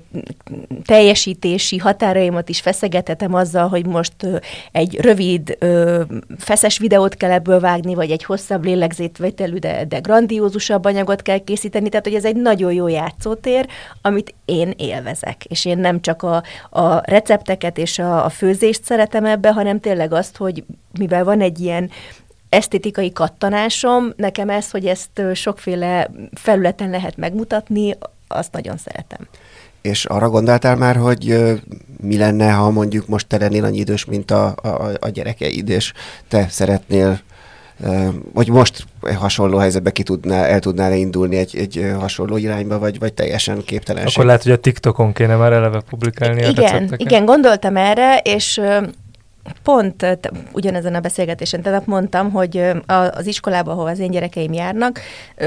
teljesítési 0.85 1.77
határaimat 1.79 2.49
is 2.49 2.61
feszegetetem 2.61 3.35
azzal, 3.35 3.69
hogy 3.69 3.87
most 3.87 4.23
ö, 4.23 4.37
egy 4.73 5.01
rövid, 5.01 5.57
ö, 5.59 6.03
feszes 6.39 6.79
videót 6.79 7.15
kell 7.15 7.31
ebből 7.31 7.61
vágni, 7.61 7.95
vagy 7.95 8.11
egy 8.11 8.25
hosszabb 8.25 8.65
lélegzétvételű, 8.65 9.57
de, 9.57 9.85
de 9.85 9.99
grandiózusabb 9.99 10.85
anyagot 10.85 11.23
kell 11.23 11.39
készíteni, 11.39 11.89
tehát 11.89 12.07
hogy 12.07 12.15
ez 12.15 12.25
egy 12.25 12.37
nagyon 12.37 12.73
jó 12.73 12.89
játszótér, 12.89 13.67
amit 14.03 14.35
én 14.45 14.75
élvezek. 14.77 15.45
És 15.45 15.65
én 15.65 15.79
nem 15.79 16.01
csak 16.01 16.23
a, 16.23 16.43
a 16.71 17.11
recepteket 17.11 17.79
és 17.79 17.99
a, 17.99 18.25
a 18.25 18.29
főzést 18.29 18.85
szeretem 18.85 19.25
ebbe, 19.25 19.53
hanem 19.53 19.81
tényleg 19.81 20.13
azt, 20.13 20.37
hogy 20.37 20.65
mivel 20.99 21.25
van 21.25 21.41
egy 21.41 21.61
ilyen 21.61 21.91
esztétikai 22.49 23.13
kattanásom, 23.13 24.13
nekem 24.17 24.49
ez, 24.49 24.71
hogy 24.71 24.87
ezt 24.87 25.23
sokféle 25.35 26.11
felületen 26.35 26.91
lehet 26.91 27.17
megmutatni, 27.17 27.95
azt 28.29 28.53
nagyon 28.53 28.77
szeretem. 28.77 29.29
És 29.81 30.05
arra 30.05 30.29
gondoltál 30.29 30.77
már, 30.77 30.97
hogy 30.97 31.37
mi 32.01 32.17
lenne, 32.17 32.51
ha 32.51 32.71
mondjuk 32.71 33.07
most 33.07 33.27
te 33.27 33.39
lennél 33.39 33.65
annyi 33.65 33.79
idős, 33.79 34.05
mint 34.05 34.31
a, 34.31 34.47
a, 34.47 34.91
a 35.01 35.09
gyerekeid, 35.09 35.69
és 35.69 35.93
te 36.29 36.47
szeretnél 36.49 37.21
hogy 38.35 38.49
most 38.49 38.87
hasonló 39.17 39.59
helyzetbe 39.59 39.91
ki 39.91 40.03
tudnál, 40.03 40.45
el 40.45 40.61
tudnál 40.61 40.93
indulni 40.93 41.37
egy, 41.37 41.57
egy 41.57 41.93
hasonló 41.99 42.37
irányba, 42.37 42.79
vagy, 42.79 42.99
vagy 42.99 43.13
teljesen 43.13 43.63
képtelenség? 43.65 44.13
Akkor 44.13 44.25
lehet, 44.25 44.43
hogy 44.43 44.53
a 44.53 44.57
TikTokon 44.57 45.13
kéne 45.13 45.37
már 45.37 45.53
eleve 45.53 45.81
publikálni 45.81 46.49
igen. 46.49 46.95
Igen, 46.97 47.25
gondoltam 47.25 47.77
erre, 47.77 48.19
és 48.19 48.61
pont 49.63 50.19
ugyanezen 50.53 50.95
a 50.95 51.01
beszélgetésen 51.01 51.63
tehát 51.63 51.87
mondtam, 51.87 52.31
hogy 52.31 52.71
az 53.11 53.27
iskolába, 53.27 53.71
ahol 53.71 53.87
az 53.87 53.99
én 53.99 54.11
gyerekeim 54.11 54.53
járnak, 54.53 55.01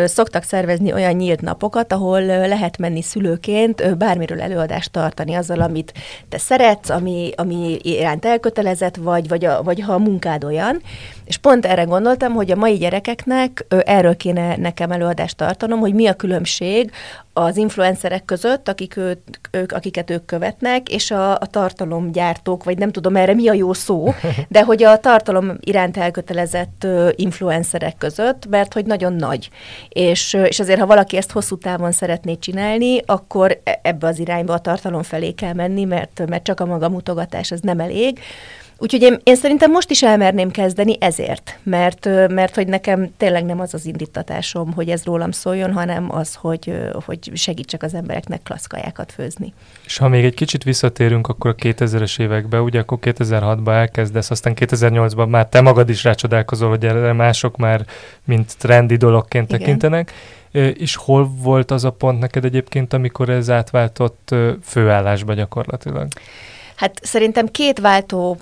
szoktak 0.06 0.44
szervezni 0.44 0.94
olyan 0.94 1.14
nyílt 1.14 1.42
napokat, 1.42 1.94
ahol 1.94 2.22
lehet 2.26 2.78
menni 2.78 3.02
szülőként 3.02 3.98
bármiről 3.98 4.42
előadást 4.42 4.92
tartani 4.92 5.34
azzal, 5.34 5.62
amit 5.62 5.94
te 6.30 6.38
szeretsz, 6.38 6.90
ami, 6.90 7.32
ami 7.36 7.80
iránt 7.82 8.26
elkötelezett 8.26 8.96
vagy, 8.96 9.28
vagy, 9.28 9.46
a, 9.46 9.64
vagy 9.64 9.80
ha 9.80 9.94
a 9.94 9.98
munkád 9.98 10.44
olyan. 10.44 10.82
És 11.30 11.38
pont 11.38 11.66
erre 11.66 11.84
gondoltam, 11.84 12.34
hogy 12.34 12.52
a 12.52 12.56
mai 12.56 12.78
gyerekeknek 12.78 13.66
erről 13.86 14.16
kéne 14.16 14.56
nekem 14.58 14.92
előadást 14.92 15.38
tartanom, 15.38 15.80
hogy 15.80 15.94
mi 15.94 16.08
a 16.08 16.14
különbség 16.14 16.92
az 17.34 17.58
influencerek 17.58 18.26
között, 18.26 18.70
akik 18.70 18.98
őt, 18.98 19.40
ők, 19.52 19.72
akiket 19.72 20.10
ők 20.10 20.26
követnek, 20.26 20.90
és 20.90 21.12
a, 21.12 21.32
a 21.32 21.46
tartalomgyártók, 21.46 22.64
vagy 22.64 22.78
nem 22.78 22.92
tudom 22.92 23.16
erre 23.16 23.34
mi 23.34 23.48
a 23.48 23.54
jó 23.54 23.74
szó, 23.74 24.14
de 24.48 24.64
hogy 24.64 24.84
a 24.84 25.00
tartalom 25.00 25.58
iránt 25.60 25.98
elkötelezett 25.98 26.88
influencerek 27.16 27.98
között, 27.98 28.48
mert 28.48 28.74
hogy 28.74 28.86
nagyon 28.86 29.14
nagy. 29.14 29.50
És, 29.90 30.34
és 30.34 30.60
azért, 30.60 30.80
ha 30.80 30.86
valaki 30.86 31.18
ezt 31.18 31.32
hosszú 31.32 31.58
távon 31.58 31.92
szeretné 31.92 32.36
csinálni, 32.36 33.02
akkor 33.06 33.60
e, 33.64 33.80
ebbe 33.84 34.08
az 34.08 34.20
irányba 34.20 34.54
a 34.54 34.60
tartalom 34.60 35.04
felé 35.04 35.32
kell 35.32 35.54
menni, 35.54 35.84
mert, 35.84 36.26
mert 36.28 36.44
csak 36.44 36.60
a 36.60 36.66
maga 36.66 36.90
mutogatás 36.90 37.52
az 37.52 37.60
nem 37.62 37.80
elég. 37.80 38.20
Úgyhogy 38.82 39.02
én, 39.02 39.20
én 39.24 39.36
szerintem 39.36 39.72
most 39.72 39.90
is 39.90 40.04
elmerném 40.04 40.52
kezdeni 40.52 40.98
ezért, 41.00 41.60
mert, 41.64 42.06
mert 42.30 42.56
hogy 42.56 42.68
nekem 42.68 43.14
tényleg 43.18 43.46
nem 43.46 43.60
az 43.60 43.74
az 43.74 43.86
indítatásom, 43.86 44.74
hogy 44.74 44.90
ez 44.90 45.04
rólam 45.04 45.32
szóljon, 45.32 45.74
hanem 45.74 46.16
az, 46.16 46.36
hogy, 46.36 46.74
hogy 47.06 47.32
segítsek 47.34 47.84
az 47.84 47.94
embereknek 47.94 48.42
klaszkajákat 48.44 49.12
főzni. 49.12 49.54
És 49.86 49.98
ha 49.98 50.08
még 50.08 50.24
egy 50.24 50.34
kicsit 50.34 50.64
visszatérünk 50.64 51.28
akkor 51.28 51.52
a 51.52 51.56
2000-es 51.56 52.20
évekbe, 52.20 52.62
ugye 52.62 52.80
akkor 52.80 52.98
2006-ban 53.02 53.74
elkezdesz, 53.74 54.32
aztán 54.32 54.54
2008-ban 54.56 55.30
már 55.30 55.48
te 55.48 55.62
magad 55.62 55.90
is 55.90 56.04
rácsodálkozol, 56.04 56.70
hogy 56.70 56.86
erre 56.86 57.14
mások 57.14 57.58
már 57.58 57.86
mint 58.24 58.58
trendi 58.58 58.96
dologként 58.96 59.48
Igen. 59.48 59.60
tekintenek. 59.60 60.12
És 60.74 60.96
hol 60.96 61.32
volt 61.42 61.72
az 61.72 61.84
a 61.84 61.92
pont 61.92 62.20
neked 62.20 62.46
egyébként, 62.46 62.94
amikor 62.94 63.30
ez 63.30 63.50
átváltott 63.50 64.36
főállásba 64.64 65.34
gyakorlatilag? 65.34 66.08
Hát 66.76 67.00
szerintem 67.02 67.48
két 67.48 67.80
váltó 67.80 68.38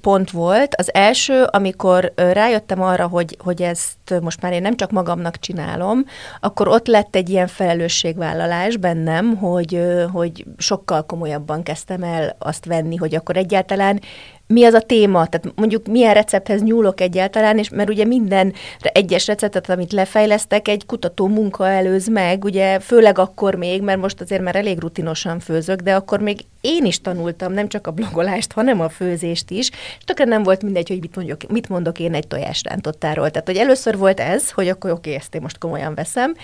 pont 0.00 0.30
volt. 0.30 0.74
Az 0.74 0.94
első, 0.94 1.42
amikor 1.42 2.12
rájöttem 2.14 2.82
arra, 2.82 3.06
hogy, 3.06 3.36
hogy 3.38 3.62
ezt 3.62 4.20
most 4.20 4.42
már 4.42 4.52
én 4.52 4.62
nem 4.62 4.76
csak 4.76 4.90
magamnak 4.90 5.38
csinálom, 5.38 6.04
akkor 6.40 6.68
ott 6.68 6.86
lett 6.86 7.14
egy 7.14 7.28
ilyen 7.28 7.46
felelősségvállalás 7.46 8.76
bennem, 8.76 9.36
hogy, 9.36 9.82
hogy 10.12 10.44
sokkal 10.56 11.06
komolyabban 11.06 11.62
kezdtem 11.62 12.02
el 12.02 12.36
azt 12.38 12.64
venni, 12.64 12.96
hogy 12.96 13.14
akkor 13.14 13.36
egyáltalán 13.36 14.00
mi 14.46 14.64
az 14.64 14.74
a 14.74 14.80
téma, 14.80 15.26
tehát 15.26 15.56
mondjuk 15.56 15.86
milyen 15.86 16.14
recepthez 16.14 16.62
nyúlok 16.62 17.00
egyáltalán, 17.00 17.58
és 17.58 17.68
mert 17.68 17.88
ugye 17.88 18.04
minden 18.04 18.52
egyes 18.80 19.26
receptet, 19.26 19.70
amit 19.70 19.92
lefejlesztek, 19.92 20.68
egy 20.68 20.86
kutató 20.86 21.26
munka 21.26 21.68
előz 21.68 22.08
meg, 22.08 22.44
ugye 22.44 22.78
főleg 22.78 23.18
akkor 23.18 23.54
még, 23.54 23.82
mert 23.82 24.00
most 24.00 24.20
azért 24.20 24.42
már 24.42 24.56
elég 24.56 24.78
rutinosan 24.78 25.40
főzök, 25.40 25.80
de 25.80 25.94
akkor 25.94 26.20
még 26.20 26.44
én 26.60 26.84
is 26.84 27.00
tanultam 27.00 27.52
nem 27.52 27.68
csak 27.68 27.86
a 27.86 27.90
blogolást, 27.90 28.52
hanem 28.52 28.80
a 28.80 28.88
főzést 28.88 29.50
is, 29.50 29.70
és 29.98 30.04
tökre 30.04 30.24
nem 30.24 30.42
volt 30.42 30.62
mindegy, 30.62 30.88
hogy 30.88 31.00
mit 31.00 31.16
mondok, 31.16 31.40
mit 31.48 31.68
mondok 31.68 31.98
én 31.98 32.14
egy 32.14 32.26
tojásrántottáról. 32.26 33.30
Tehát, 33.30 33.46
hogy 33.46 33.56
először 33.56 33.98
volt 33.98 34.20
ez, 34.20 34.50
hogy 34.50 34.68
akkor 34.68 34.90
oké, 34.90 35.14
ezt 35.14 35.34
én 35.34 35.40
most 35.42 35.58
komolyan 35.58 35.94
veszem, 35.94 36.34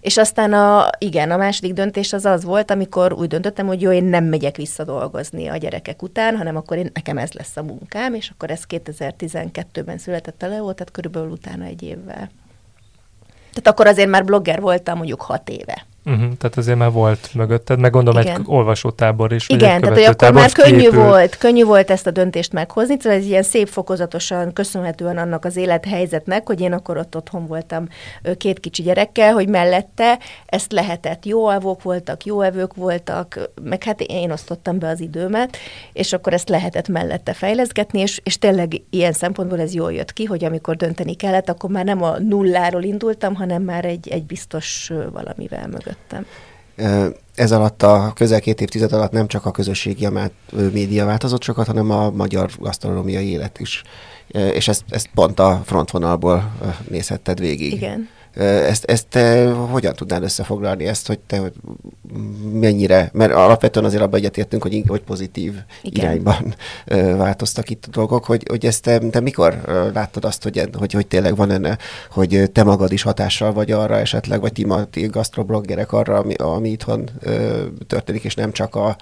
és 0.00 0.16
aztán 0.16 0.52
a, 0.52 0.90
igen, 0.98 1.30
a 1.30 1.36
második 1.36 1.72
döntés 1.72 2.12
az 2.12 2.24
az 2.24 2.44
volt, 2.44 2.70
amikor 2.70 3.12
úgy 3.12 3.28
döntöttem, 3.28 3.66
hogy 3.66 3.80
jó, 3.80 3.92
én 3.92 4.04
nem 4.04 4.24
megyek 4.24 4.56
vissza 4.56 4.84
dolgozni 4.84 5.48
a 5.48 5.56
gyerekek 5.56 6.02
után, 6.02 6.36
hanem 6.36 6.56
akkor 6.56 6.76
én, 6.76 6.90
nekem 6.94 7.18
ez 7.18 7.32
lesz 7.32 7.43
a 7.54 7.62
munkám, 7.62 8.14
és 8.14 8.30
akkor 8.30 8.50
ez 8.50 8.62
2012-ben 8.68 9.98
született 9.98 10.42
a 10.42 10.48
Leo, 10.48 10.72
tehát 10.72 10.92
körülbelül 10.92 11.30
utána 11.30 11.64
egy 11.64 11.82
évvel. 11.82 12.30
Tehát 13.50 13.66
akkor 13.66 13.86
azért 13.86 14.08
már 14.08 14.24
blogger 14.24 14.60
voltam 14.60 14.96
mondjuk 14.96 15.22
hat 15.22 15.48
éve. 15.48 15.86
Uh-huh, 16.06 16.32
tehát 16.38 16.56
azért 16.56 16.78
már 16.78 16.90
volt 16.90 17.30
mögötted, 17.34 17.78
meg 17.78 17.90
gondolom 17.90 18.22
Igen. 18.22 18.34
egy 18.34 18.42
olvasótábor 18.46 19.32
is. 19.32 19.48
Igen, 19.48 19.80
tehát 19.80 19.96
hogy 19.96 20.04
akkor 20.04 20.32
már 20.32 20.52
könnyű 20.52 20.90
volt, 20.90 21.36
könnyű 21.36 21.64
volt 21.64 21.90
ezt 21.90 22.06
a 22.06 22.10
döntést 22.10 22.52
meghozni, 22.52 22.96
tehát 22.96 23.18
ez 23.18 23.24
ilyen 23.24 23.42
szép 23.42 23.68
fokozatosan 23.68 24.52
köszönhetően 24.52 25.18
annak 25.18 25.44
az 25.44 25.56
élethelyzetnek, 25.56 26.46
hogy 26.46 26.60
én 26.60 26.72
akkor 26.72 26.96
ott 26.96 27.16
otthon 27.16 27.46
voltam 27.46 27.88
két 28.36 28.60
kicsi 28.60 28.82
gyerekkel, 28.82 29.32
hogy 29.32 29.48
mellette 29.48 30.18
ezt 30.46 30.72
lehetett. 30.72 31.24
Jó 31.24 31.46
alvók 31.46 31.82
voltak, 31.82 32.24
jó 32.24 32.40
evők 32.40 32.74
voltak, 32.74 33.50
meg 33.62 33.82
hát 33.82 34.00
én 34.00 34.30
osztottam 34.30 34.78
be 34.78 34.88
az 34.88 35.00
időmet, 35.00 35.56
és 35.92 36.12
akkor 36.12 36.32
ezt 36.32 36.48
lehetett 36.48 36.88
mellette 36.88 37.32
fejleszgetni, 37.32 38.00
és, 38.00 38.20
és 38.24 38.38
tényleg 38.38 38.82
ilyen 38.90 39.12
szempontból 39.12 39.60
ez 39.60 39.74
jól 39.74 39.92
jött 39.92 40.12
ki, 40.12 40.24
hogy 40.24 40.44
amikor 40.44 40.76
dönteni 40.76 41.14
kellett, 41.14 41.48
akkor 41.48 41.70
már 41.70 41.84
nem 41.84 42.02
a 42.02 42.18
nulláról 42.18 42.82
indultam, 42.82 43.34
hanem 43.34 43.62
már 43.62 43.84
egy, 43.84 44.08
egy 44.08 44.24
biztos 44.24 44.92
valamivel 45.12 45.68
mögött 45.68 45.93
jöttem. 45.94 46.26
Ez 47.34 47.52
alatt 47.52 47.82
a 47.82 48.12
közel 48.14 48.40
két 48.40 48.60
évtized 48.60 48.92
alatt 48.92 49.10
nem 49.12 49.26
csak 49.26 49.46
a 49.46 49.50
közösségi 49.50 50.08
média 50.72 51.04
változott 51.04 51.42
sokat, 51.42 51.66
hanem 51.66 51.90
a 51.90 52.10
magyar 52.10 52.50
gasztronómiai 52.58 53.30
élet 53.30 53.60
is. 53.60 53.82
És 54.28 54.68
ezt, 54.68 54.84
ezt 54.88 55.08
pont 55.14 55.38
a 55.38 55.62
frontvonalból 55.64 56.52
nézhetted 56.88 57.38
végig. 57.38 57.72
Igen. 57.72 58.08
Ezt, 58.42 58.84
ezt 58.84 59.06
te 59.08 59.50
hogyan 59.50 59.94
tudnál 59.94 60.22
összefoglalni 60.22 60.86
ezt, 60.86 61.06
hogy 61.06 61.18
te 61.18 61.38
hogy 61.38 61.52
mennyire, 62.52 63.10
mert 63.12 63.32
alapvetően 63.32 63.84
azért 63.84 64.02
abban 64.02 64.18
egyetértünk, 64.18 64.62
hogy, 64.62 64.82
hogy 64.86 65.00
pozitív 65.00 65.54
Igen. 65.82 66.04
irányban 66.04 66.54
változtak 67.16 67.70
itt 67.70 67.84
a 67.86 67.90
dolgok, 67.90 68.24
hogy, 68.24 68.42
hogy 68.48 68.66
ezt 68.66 68.82
te, 68.82 68.98
te 68.98 69.20
mikor 69.20 69.60
láttad 69.94 70.24
azt, 70.24 70.42
hogy, 70.42 70.68
hogy, 70.78 70.92
hogy 70.92 71.06
tényleg 71.06 71.36
van 71.36 71.50
enne, 71.50 71.78
hogy 72.10 72.50
te 72.52 72.62
magad 72.62 72.92
is 72.92 73.02
hatással 73.02 73.52
vagy 73.52 73.70
arra 73.70 73.96
esetleg, 73.96 74.40
vagy 74.40 74.52
ti, 74.52 74.66
ti 74.90 75.06
gasztrobloggerek 75.06 75.92
arra, 75.92 76.16
ami, 76.16 76.34
ami 76.34 76.70
itthon 76.70 77.10
történik, 77.86 78.24
és 78.24 78.34
nem 78.34 78.52
csak 78.52 78.74
a, 78.74 78.96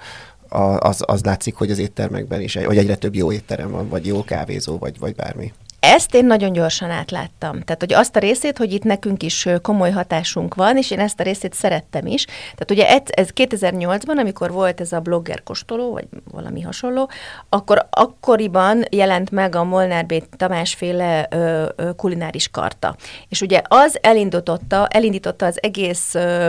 az, 0.79 1.03
az 1.07 1.25
látszik, 1.25 1.55
hogy 1.55 1.71
az 1.71 1.79
éttermekben 1.79 2.41
is, 2.41 2.55
hogy 2.55 2.77
egyre 2.77 2.97
több 2.97 3.15
jó 3.15 3.33
étterem 3.33 3.71
van, 3.71 3.89
vagy 3.89 4.07
jó 4.07 4.25
kávézó, 4.25 4.79
vagy, 4.79 4.99
vagy 4.99 5.15
bármi. 5.15 5.53
Ezt 5.85 6.15
én 6.15 6.27
nagyon 6.27 6.53
gyorsan 6.53 6.91
átláttam. 6.91 7.61
Tehát, 7.61 7.81
hogy 7.81 7.93
azt 7.93 8.17
a 8.17 8.21
részét, 8.21 8.59
hogy 8.59 8.73
itt 8.73 8.83
nekünk 8.83 9.23
is 9.23 9.49
komoly 9.62 9.91
hatásunk 9.91 10.55
van, 10.55 10.77
és 10.77 10.91
én 10.91 10.99
ezt 10.99 11.21
a 11.21 11.23
részét 11.23 11.55
szerettem 11.55 12.07
is. 12.07 12.25
Tehát 12.25 12.71
ugye 12.71 12.89
ez, 12.89 13.01
ez 13.05 13.29
2008-ban, 13.35 14.17
amikor 14.17 14.51
volt 14.51 14.81
ez 14.81 14.93
a 14.93 15.01
blogger 15.01 15.43
kóstoló, 15.43 15.93
vagy 15.93 16.07
valami 16.31 16.61
hasonló, 16.61 17.11
akkor 17.49 17.87
akkoriban 17.91 18.85
jelent 18.91 19.31
meg 19.31 19.55
a 19.55 19.65
Molnár 19.65 20.07
B. 20.07 20.25
Tamás 20.37 20.75
féle 20.75 21.27
ö, 21.31 21.69
ö, 21.77 21.93
kulináris 21.93 22.49
karta. 22.49 22.97
És 23.29 23.41
ugye 23.41 23.62
az 23.69 23.99
elindította, 24.01 24.87
elindította 24.87 25.47
az 25.47 25.62
egész 25.62 26.15
ö, 26.15 26.49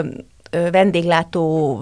vendéglátó, 0.72 1.79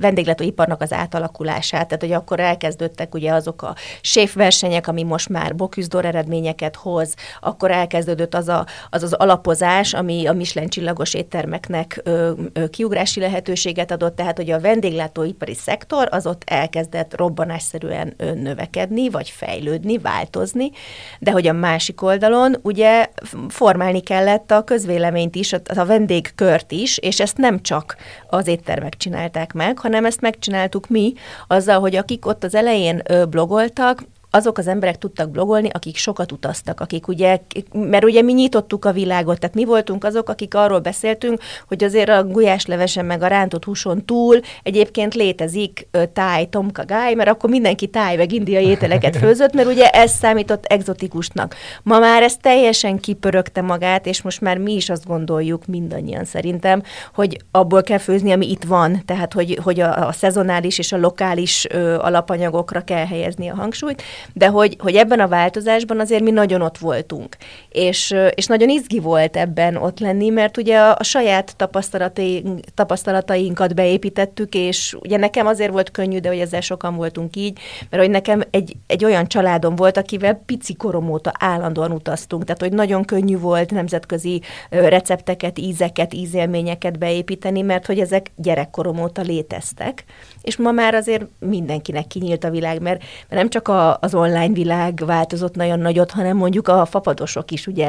vendéglátóiparnak 0.00 0.80
az 0.82 0.92
átalakulását, 0.92 1.86
tehát 1.86 2.02
hogy 2.02 2.12
akkor 2.12 2.40
elkezdődtek 2.40 3.14
ugye 3.14 3.32
azok 3.32 3.62
a 3.62 3.74
séfversenyek, 4.00 4.86
ami 4.86 5.02
most 5.02 5.28
már 5.28 5.54
boküzdor 5.54 6.04
eredményeket 6.04 6.76
hoz, 6.76 7.14
akkor 7.40 7.70
elkezdődött 7.70 8.34
az 8.34 8.48
a, 8.48 8.66
az, 8.90 9.02
az 9.02 9.12
alapozás, 9.12 9.94
ami 9.94 10.26
a 10.26 10.32
Michelin 10.32 10.68
csillagos 10.68 11.14
éttermeknek 11.14 12.00
ö, 12.04 12.32
ö, 12.52 12.68
kiugrási 12.68 13.20
lehetőséget 13.20 13.90
adott, 13.90 14.16
tehát 14.16 14.36
hogy 14.36 14.50
a 14.50 14.60
vendéglátóipari 14.60 15.54
szektor 15.54 16.08
az 16.10 16.26
ott 16.26 16.42
elkezdett 16.46 17.16
robbanásszerűen 17.16 18.14
növekedni, 18.34 19.10
vagy 19.10 19.30
fejlődni, 19.30 19.98
változni, 19.98 20.70
de 21.18 21.30
hogy 21.30 21.46
a 21.46 21.52
másik 21.52 22.02
oldalon 22.02 22.56
ugye 22.62 23.06
formálni 23.48 24.00
kellett 24.00 24.50
a 24.50 24.64
közvéleményt 24.64 25.36
is, 25.36 25.52
a 25.52 25.84
vendégkört 25.84 26.72
is, 26.72 26.98
és 26.98 27.20
ezt 27.20 27.36
nem 27.36 27.62
csak 27.62 27.77
az 28.26 28.46
éttermek 28.46 28.96
csinálták 28.96 29.52
meg, 29.52 29.78
hanem 29.78 30.04
ezt 30.04 30.20
megcsináltuk 30.20 30.88
mi, 30.88 31.12
azzal, 31.46 31.80
hogy 31.80 31.96
akik 31.96 32.26
ott 32.26 32.44
az 32.44 32.54
elején 32.54 33.02
blogoltak, 33.30 34.02
azok 34.30 34.58
az 34.58 34.66
emberek 34.66 34.98
tudtak 34.98 35.30
blogolni, 35.30 35.68
akik 35.72 35.96
sokat 35.96 36.32
utaztak, 36.32 36.80
akik 36.80 37.08
ugye, 37.08 37.40
mert 37.72 38.04
ugye 38.04 38.22
mi 38.22 38.32
nyitottuk 38.32 38.84
a 38.84 38.92
világot, 38.92 39.38
tehát 39.40 39.54
mi 39.54 39.64
voltunk 39.64 40.04
azok, 40.04 40.28
akik 40.28 40.54
arról 40.54 40.78
beszéltünk, 40.78 41.40
hogy 41.68 41.84
azért 41.84 42.08
a 42.08 42.24
gulyáslevesen 42.24 43.04
meg 43.04 43.22
a 43.22 43.26
rántott 43.26 43.64
húson 43.64 44.04
túl 44.04 44.40
egyébként 44.62 45.14
létezik 45.14 45.88
táj, 46.12 46.48
tomka 46.48 46.84
gáj, 46.84 47.14
mert 47.14 47.28
akkor 47.28 47.50
mindenki 47.50 47.86
táj 47.86 48.16
meg 48.16 48.32
indiai 48.32 48.66
ételeket 48.66 49.16
főzött, 49.22 49.52
mert 49.52 49.68
ugye 49.68 49.88
ez 49.88 50.10
számított 50.10 50.64
exotikusnak. 50.64 51.54
Ma 51.82 51.98
már 51.98 52.22
ez 52.22 52.36
teljesen 52.36 52.98
kipörögte 52.98 53.60
magát, 53.60 54.06
és 54.06 54.22
most 54.22 54.40
már 54.40 54.58
mi 54.58 54.74
is 54.74 54.90
azt 54.90 55.06
gondoljuk 55.06 55.66
mindannyian 55.66 56.24
szerintem, 56.24 56.82
hogy 57.14 57.36
abból 57.50 57.82
kell 57.82 57.98
főzni, 57.98 58.32
ami 58.32 58.50
itt 58.50 58.64
van, 58.64 59.02
tehát 59.04 59.32
hogy, 59.32 59.58
hogy 59.62 59.80
a, 59.80 60.06
a 60.06 60.12
szezonális 60.12 60.78
és 60.78 60.92
a 60.92 60.96
lokális 60.98 61.66
ö, 61.70 61.98
alapanyagokra 61.98 62.80
kell 62.80 63.06
helyezni 63.06 63.48
a 63.48 63.54
hangsúlyt, 63.54 64.02
de 64.32 64.46
hogy, 64.46 64.76
hogy 64.78 64.94
ebben 64.94 65.20
a 65.20 65.28
változásban 65.28 66.00
azért 66.00 66.22
mi 66.22 66.30
nagyon 66.30 66.62
ott 66.62 66.78
voltunk. 66.78 67.36
És, 67.68 68.14
és 68.34 68.46
nagyon 68.46 68.68
izgi 68.68 68.98
volt 68.98 69.36
ebben 69.36 69.76
ott 69.76 69.98
lenni, 69.98 70.28
mert 70.28 70.56
ugye 70.56 70.78
a, 70.78 70.96
a 70.98 71.02
saját 71.02 71.56
tapasztalataink, 71.56 72.60
tapasztalatainkat 72.74 73.74
beépítettük, 73.74 74.54
és 74.54 74.96
ugye 75.00 75.16
nekem 75.16 75.46
azért 75.46 75.72
volt 75.72 75.90
könnyű, 75.90 76.18
de 76.18 76.28
hogy 76.28 76.38
ezzel 76.38 76.60
sokan 76.60 76.96
voltunk 76.96 77.36
így, 77.36 77.58
mert 77.90 78.02
hogy 78.02 78.12
nekem 78.12 78.42
egy, 78.50 78.76
egy 78.86 79.04
olyan 79.04 79.26
családom 79.26 79.76
volt, 79.76 79.96
akivel 79.96 80.42
pici 80.46 80.74
korom 80.74 81.10
óta 81.10 81.32
állandóan 81.38 81.90
utaztunk, 81.92 82.44
tehát 82.44 82.60
hogy 82.60 82.72
nagyon 82.72 83.04
könnyű 83.04 83.38
volt 83.38 83.70
nemzetközi 83.70 84.42
recepteket, 84.70 85.58
ízeket, 85.58 86.14
ízélményeket 86.14 86.98
beépíteni, 86.98 87.60
mert 87.60 87.86
hogy 87.86 87.98
ezek 87.98 88.30
gyerekkorom 88.36 89.02
óta 89.02 89.22
léteztek, 89.22 90.04
és 90.48 90.56
ma 90.56 90.70
már 90.70 90.94
azért 90.94 91.26
mindenkinek 91.38 92.06
kinyílt 92.06 92.44
a 92.44 92.50
világ, 92.50 92.80
mert, 92.80 92.98
mert 93.00 93.42
nem 93.42 93.48
csak 93.48 93.68
a, 93.68 93.98
az 94.00 94.14
online 94.14 94.52
világ 94.52 95.02
változott 95.06 95.54
nagyon 95.54 95.78
nagyot, 95.78 96.10
hanem 96.10 96.36
mondjuk 96.36 96.68
a 96.68 96.86
fapadosok 96.86 97.50
is 97.50 97.66
ugye 97.66 97.86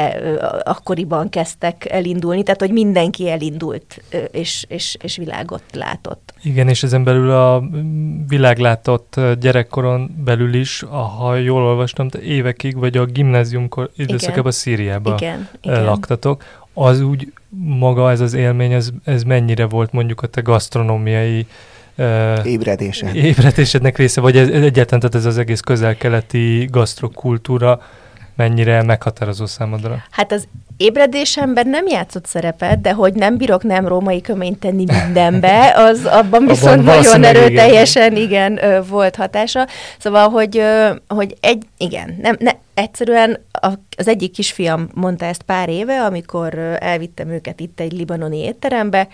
akkoriban 0.64 1.30
kezdtek 1.30 1.86
elindulni, 1.90 2.44
tehát 2.44 2.60
hogy 2.60 2.72
mindenki 2.72 3.30
elindult 3.30 4.02
és, 4.32 4.66
és, 4.68 4.98
és 5.02 5.18
világot 5.18 5.64
látott. 5.74 6.34
Igen, 6.44 6.68
és 6.68 6.84
ezen 6.84 7.04
belül 7.04 7.32
a 7.32 7.64
világlátott 8.28 9.20
gyerekkoron 9.40 10.16
belül 10.24 10.54
is, 10.54 10.84
ha 11.18 11.36
jól 11.36 11.64
olvastam, 11.64 12.08
évekig, 12.24 12.78
vagy 12.78 12.98
a 12.98 13.06
gimnáziumkor 13.06 13.90
időszakában 13.96 14.52
Szíriában 14.52 15.18
igen, 15.18 15.50
igen. 15.62 15.84
laktatok. 15.84 16.44
Az 16.74 17.02
úgy 17.02 17.34
maga 17.80 18.12
ez 18.12 18.20
az 18.20 18.34
élmény, 18.34 18.72
ez, 18.72 18.90
ez 19.04 19.24
mennyire 19.24 19.66
volt 19.66 19.92
mondjuk 19.92 20.22
a 20.22 20.28
te 20.28 20.42
gasztronómiai 20.42 21.40
uh, 21.40 21.48
ébredése. 22.44 23.12
ébredésednek 23.14 23.98
része, 23.98 24.22
vagy 24.22 24.38
ez, 24.38 24.48
egyáltalán 24.48 25.00
tehát 25.00 25.16
ez 25.16 25.26
az 25.26 25.38
egész 25.38 25.60
közel-keleti 25.60 26.68
gasztrokultúra 26.72 27.82
mennyire 28.36 28.84
meghatározó 28.84 29.46
számodra? 29.46 30.04
Hát 30.10 30.32
az 30.32 30.48
ébredésemben 30.78 31.68
nem 31.68 31.88
játszott 31.88 32.26
szerepet, 32.26 32.82
de 32.82 32.94
hogy 32.94 33.14
nem 33.14 33.38
bírok 33.38 33.64
nem 33.64 33.88
római 33.88 34.22
köményt 34.22 34.60
tenni 34.60 34.86
mindenbe, 35.04 35.74
az 35.76 36.06
abban 36.06 36.46
viszont 36.46 36.80
abban 36.80 36.96
nagyon 36.96 37.24
erőteljesen 37.24 38.16
igen. 38.16 38.54
igen 38.54 38.84
volt 38.90 39.16
hatása. 39.16 39.68
Szóval, 39.98 40.30
hogy, 40.30 40.64
hogy 41.08 41.36
egy, 41.40 41.64
igen, 41.78 42.18
nem, 42.22 42.36
ne, 42.40 42.52
egyszerűen 42.74 43.46
az 43.98 44.08
egyik 44.08 44.32
kisfiam 44.32 44.90
mondta 44.94 45.26
ezt 45.26 45.42
pár 45.42 45.70
éve, 45.70 46.04
amikor 46.04 46.58
elvittem 46.80 47.30
őket 47.30 47.60
itt 47.60 47.80
egy 47.80 47.92
libanoni 47.92 48.38
étterembe, 48.38 49.08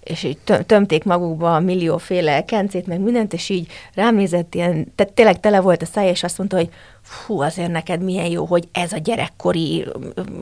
és 0.00 0.22
így 0.22 0.38
tömték 0.66 1.04
magukba 1.04 1.54
a 1.54 1.60
millióféle 1.60 2.44
kencét, 2.44 2.86
meg 2.86 3.00
mindent, 3.00 3.32
és 3.32 3.48
így 3.48 3.70
rám 3.94 4.14
nézett 4.14 4.54
ilyen, 4.54 4.92
tehát 4.94 5.12
tényleg 5.12 5.40
tele 5.40 5.60
volt 5.60 5.82
a 5.82 5.86
száj, 5.86 6.08
és 6.08 6.22
azt 6.22 6.38
mondta, 6.38 6.56
hogy 6.56 6.68
fú, 7.02 7.40
azért 7.40 7.70
neked 7.70 8.02
milyen 8.02 8.26
jó, 8.26 8.44
hogy 8.44 8.68
ez 8.72 8.92
a 8.92 8.98
gyerekkori 8.98 9.86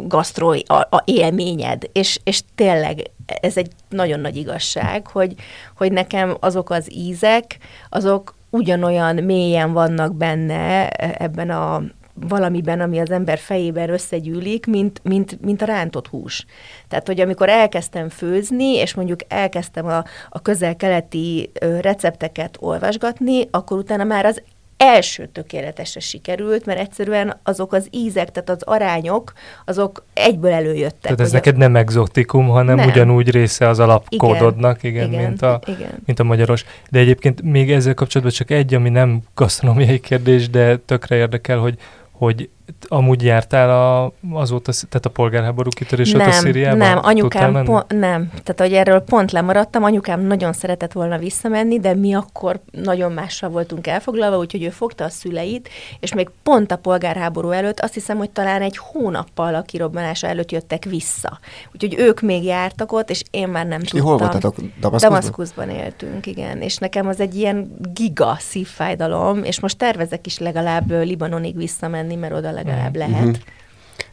gasztró 0.07 0.49
a, 0.67 0.75
a 0.75 1.03
élményed, 1.05 1.83
és, 1.93 2.21
és 2.25 2.43
tényleg 2.55 3.11
ez 3.27 3.57
egy 3.57 3.71
nagyon 3.89 4.21
nagy 4.21 4.37
igazság, 4.37 5.07
hogy, 5.07 5.35
hogy 5.77 5.93
nekem 5.93 6.37
azok 6.41 6.71
az 6.71 6.93
ízek, 6.93 7.59
azok 7.89 8.35
ugyanolyan 8.51 9.15
mélyen 9.15 9.73
vannak 9.73 10.15
benne 10.15 10.89
ebben 10.97 11.51
a, 11.51 11.83
valamiben, 12.21 12.81
ami 12.81 12.99
az 12.99 13.11
ember 13.11 13.39
fejében 13.39 13.91
összegyűlik, 13.91 14.67
mint, 14.67 15.01
mint, 15.03 15.41
mint 15.41 15.63
a 15.63 15.67
rántott 15.67 16.07
hús. 16.07 16.47
Tehát, 16.89 17.07
hogy 17.07 17.21
amikor 17.21 17.49
elkezdtem 17.49 18.09
főzni, 18.09 18.75
és 18.75 18.95
mondjuk 18.95 19.21
elkezdtem 19.29 19.87
a, 19.87 20.05
a 20.29 20.43
közel-keleti 20.43 21.51
recepteket 21.81 22.57
olvasgatni, 22.61 23.49
akkor 23.51 23.79
utána 23.79 24.05
már 24.05 24.25
az 24.25 24.43
első 24.79 25.29
tökéletesre 25.33 26.01
sikerült, 26.01 26.67
mert 26.67 26.79
egyszerűen 26.79 27.39
azok 27.43 27.73
az 27.73 27.89
ízek, 27.91 28.31
tehát 28.31 28.51
az 28.51 28.63
arányok, 28.63 29.33
azok 29.65 30.05
egyből 30.13 30.53
előjöttek. 30.53 31.01
Tehát 31.01 31.21
ez 31.21 31.33
neked 31.33 31.57
nem 31.57 31.77
exotikum, 31.77 32.49
hanem 32.49 32.77
nem. 32.77 32.89
ugyanúgy 32.89 33.31
része 33.31 33.69
az 33.69 33.79
alapkódodnak, 33.79 34.83
igen, 34.83 35.13
igen, 35.13 35.23
mint, 35.23 35.43
a, 35.43 35.61
igen. 35.67 35.91
mint 36.05 36.19
a 36.19 36.25
magyaros. 36.25 36.65
De 36.91 36.99
egyébként 36.99 37.43
még 37.43 37.73
ezzel 37.73 37.95
kapcsolatban 37.95 38.37
csak 38.37 38.51
egy, 38.51 38.75
ami 38.75 38.89
nem 38.89 39.21
gasztronómiai 39.35 40.01
kérdés, 40.01 40.51
de 40.51 40.77
tökre 40.77 41.17
érdekel, 41.17 41.59
hogy 41.59 41.79
hogy 42.19 42.51
amúgy 42.89 43.23
jártál 43.23 43.71
a, 43.71 44.13
azóta, 44.33 44.73
tehát 44.73 45.07
a 45.07 45.11
polgárháború 45.11 45.69
kitörés 45.69 46.13
nem, 46.13 46.29
a 46.29 46.33
Szíriában? 46.33 46.79
Nem, 46.79 46.99
anyukám, 47.03 47.65
po- 47.65 47.93
nem. 47.93 48.29
Tehát, 48.29 48.57
hogy 48.57 48.73
erről 48.73 49.01
pont 49.01 49.33
lemaradtam, 49.33 49.83
anyukám 49.83 50.21
nagyon 50.21 50.53
szeretett 50.53 50.93
volna 50.93 51.19
visszamenni, 51.19 51.81
de 51.81 51.95
mi 51.95 52.15
akkor 52.15 52.61
nagyon 52.71 53.13
mással 53.13 53.51
voltunk 53.51 53.87
elfoglalva, 53.87 54.39
úgyhogy 54.39 54.63
ő 54.63 54.69
fogta 54.69 55.05
a 55.05 55.09
szüleit, 55.09 55.69
és 56.01 56.15
még 56.15 56.31
pont 56.43 56.73
a 56.73 56.77
polgárháború 56.77 57.51
előtt, 57.51 57.81
azt 57.81 57.95
hiszem, 57.95 58.17
hogy 58.17 58.31
talán 58.31 58.63
egy 58.63 58.77
hónappal 58.77 59.55
a 59.55 59.63
kirobbanása 59.63 60.27
előtt 60.27 60.53
jöttek 60.53 60.85
vissza. 60.85 61.39
Úgyhogy 61.73 61.95
ők 61.99 62.21
még 62.21 62.45
jártak 62.45 62.93
ott, 62.93 63.11
és 63.11 63.23
én 63.31 63.49
már 63.49 63.67
nem 63.67 63.81
és 63.81 63.89
tudtam. 63.89 64.09
hol 64.09 64.19
voltatok? 64.19 64.55
Damaszkuszban? 64.57 65.01
Damaszkuszban 65.01 65.71
éltünk, 65.71 66.27
igen. 66.27 66.61
És 66.61 66.77
nekem 66.77 67.07
az 67.07 67.21
egy 67.21 67.35
ilyen 67.35 67.77
giga 67.95 68.37
szívfájdalom, 68.39 69.45
és 69.45 69.61
most 69.61 69.79
tervezek 69.79 70.27
is 70.27 70.39
legalább 70.39 70.91
Libanonig 70.91 71.57
visszamenni, 71.57 72.15
mert 72.15 72.35
oda 72.35 72.51
legalább 72.63 72.97
mhm. 72.97 72.99
lehet. 72.99 73.27
Uh-huh. 73.27 73.43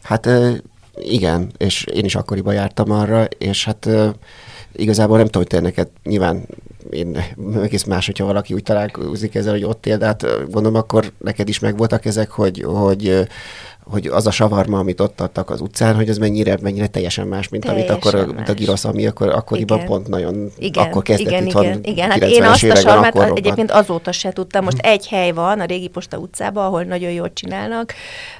Hát 0.02 0.28
igen, 0.96 1.50
és 1.56 1.84
én 1.84 2.04
is 2.04 2.14
akkoriban 2.14 2.54
jártam 2.54 2.90
arra, 2.90 3.24
és 3.38 3.64
hát 3.64 3.88
igazából 4.72 5.16
nem 5.16 5.26
tudom, 5.26 5.42
hogy 5.42 5.50
te 5.50 5.60
neked 5.60 5.88
nyilván 6.02 6.46
én 6.90 7.22
egész 7.62 7.84
más, 7.84 8.06
hogyha 8.06 8.24
valaki 8.24 8.54
úgy 8.54 8.62
találkozik 8.62 9.34
ezzel, 9.34 9.52
hogy 9.52 9.64
ott 9.64 9.86
él, 9.86 9.98
de 9.98 10.06
hát 10.06 10.26
gondolom 10.50 10.74
akkor 10.74 11.12
neked 11.18 11.48
is 11.48 11.58
megvoltak 11.58 12.04
ezek, 12.04 12.30
hogy, 12.30 12.62
hogy 12.62 13.28
hogy 13.90 14.06
az 14.06 14.26
a 14.26 14.30
savarma, 14.30 14.78
amit 14.78 15.00
ott 15.00 15.20
adtak 15.20 15.50
az 15.50 15.60
utcán, 15.60 15.94
hogy 15.94 16.08
az 16.08 16.18
mennyire, 16.18 16.58
mennyire 16.62 16.86
teljesen 16.86 17.26
más, 17.26 17.48
mint 17.48 17.64
teljesen 17.64 17.90
amit 17.90 18.04
akkor 18.04 18.34
mint 18.34 18.48
a 18.48 18.54
girosz, 18.54 18.84
ami 18.84 19.06
akkor 19.06 19.28
akkoriban 19.28 19.76
igen. 19.76 19.88
pont 19.88 20.08
nagyon, 20.08 20.50
igen. 20.58 20.84
akkor 20.84 21.02
kezdett 21.02 21.26
igen, 21.26 21.46
itthon 21.46 21.64
igen, 21.64 21.80
igen. 21.82 22.10
Hát 22.10 22.22
én 22.22 22.42
azt 22.42 22.64
a 22.64 22.74
sarmát 22.74 23.32
egyébként 23.34 23.70
azóta 23.70 24.12
se 24.12 24.32
tudtam. 24.32 24.64
Most 24.64 24.76
uh-huh. 24.76 24.92
egy 24.92 25.08
hely 25.08 25.30
van 25.30 25.60
a 25.60 25.64
Régi 25.64 25.88
Posta 25.88 26.16
utcában, 26.16 26.64
ahol 26.64 26.82
nagyon 26.82 27.10
jól 27.10 27.32
csinálnak, 27.32 27.94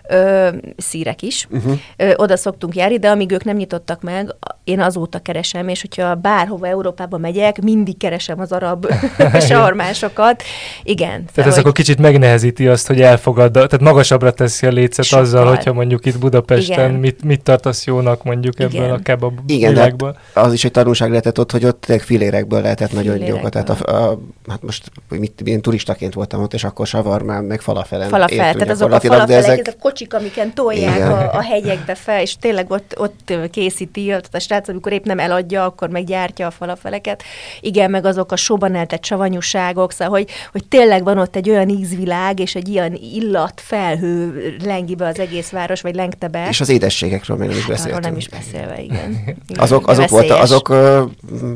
ö, 0.08 0.48
szírek 0.76 1.22
is. 1.22 1.46
Uh-huh. 1.50 1.78
Ö, 1.96 2.12
oda 2.16 2.36
szoktunk 2.36 2.74
járni, 2.74 2.98
de 2.98 3.10
amíg 3.10 3.30
ők 3.30 3.44
nem 3.44 3.56
nyitottak 3.56 4.02
meg, 4.02 4.34
én 4.64 4.80
azóta 4.80 5.18
keresem, 5.18 5.68
és 5.68 5.80
hogyha 5.80 6.14
bárhova 6.14 6.66
Európába 6.66 7.18
megyek, 7.18 7.62
mindig 7.62 7.96
keresem 7.96 8.40
az 8.40 8.52
arab 8.52 8.86
sarmásokat. 9.48 10.42
Igen. 10.82 11.24
Tehát 11.34 11.50
ez 11.50 11.54
hogy... 11.54 11.58
akkor 11.58 11.72
kicsit 11.72 11.98
megnehezíti 11.98 12.66
azt, 12.66 12.86
hogy 12.86 13.00
elfogad, 13.00 13.52
tehát 13.52 13.80
magasabbra 13.80 14.30
teszi 14.30 14.66
a 14.66 14.70
lécet 14.70 15.12
azzal, 15.12 15.35
azzal, 15.36 15.54
hogyha 15.54 15.72
mondjuk 15.72 16.06
itt 16.06 16.18
Budapesten 16.18 16.90
mit, 16.90 17.24
mit 17.24 17.42
tartasz 17.42 17.86
jónak 17.86 18.24
mondjuk 18.24 18.54
Igen. 18.54 18.82
ebből 18.82 18.94
a 18.94 18.98
kebab 18.98 19.38
Igen, 19.46 19.72
világból. 19.72 20.18
az 20.34 20.52
is 20.52 20.64
egy 20.64 20.70
tanulság 20.70 21.08
lehetett 21.08 21.38
ott, 21.38 21.50
hogy 21.50 21.64
ott 21.64 21.92
filérekből 21.98 22.60
lehetett 22.60 22.92
nagyon 22.92 23.22
jókat. 23.22 23.50
Tehát 23.50 23.70
a, 23.70 24.10
a, 24.10 24.18
hát 24.48 24.62
most 24.62 24.90
mit, 25.08 25.40
én 25.44 25.60
turistaként 25.60 26.14
voltam 26.14 26.42
ott, 26.42 26.54
és 26.54 26.64
akkor 26.64 26.86
savarmán, 26.86 27.44
meg 27.44 27.60
falafelen 27.60 28.08
Falafel, 28.08 28.52
tehát 28.52 28.70
azok 28.70 28.92
a 28.92 29.00
falafelek, 29.00 29.58
ezek... 29.58 29.74
a 29.76 29.80
kocsik, 29.80 30.14
amiken 30.14 30.54
tolják 30.54 31.10
a, 31.10 31.36
a, 31.36 31.42
hegyekbe 31.42 31.94
fel, 31.94 32.20
és 32.20 32.36
tényleg 32.36 32.70
ott, 32.70 32.94
ott 32.98 33.32
készíti, 33.50 34.14
ott 34.14 34.28
a 34.32 34.38
srác, 34.38 34.68
amikor 34.68 34.92
épp 34.92 35.04
nem 35.04 35.18
eladja, 35.18 35.64
akkor 35.64 35.88
meggyártja 35.88 36.46
a 36.46 36.50
falafeleket. 36.50 37.22
Igen, 37.60 37.90
meg 37.90 38.04
azok 38.04 38.32
a 38.32 38.36
soban 38.36 38.74
eltett 38.74 39.04
savanyúságok, 39.04 39.92
szóval, 39.92 40.18
hogy, 40.18 40.28
hogy 40.52 40.64
tényleg 40.68 41.04
van 41.04 41.18
ott 41.18 41.36
egy 41.36 41.50
olyan 41.50 41.68
ízvilág, 41.68 42.40
és 42.40 42.54
egy 42.54 42.68
ilyen 42.68 42.94
illat 42.94 43.60
felhő 43.60 44.56
lengi 44.64 44.94
be 44.94 45.06
az 45.06 45.18
egész 45.26 45.50
város, 45.50 45.80
vagy 45.80 45.94
lengte 45.94 46.28
be. 46.28 46.46
És 46.48 46.60
az 46.60 46.68
édességekről 46.68 47.36
még 47.36 47.48
nem 47.48 47.56
is 47.56 47.66
beszéltünk. 47.66 47.96
Arról 47.96 48.10
nem 48.10 48.18
is 48.18 48.28
beszélve, 48.28 48.80
igen. 48.80 49.10
igen. 49.22 49.36
azok, 49.56 49.88
azok, 49.88 50.08
volt, 50.08 50.30
azok 50.30 50.68
uh, 50.68 51.02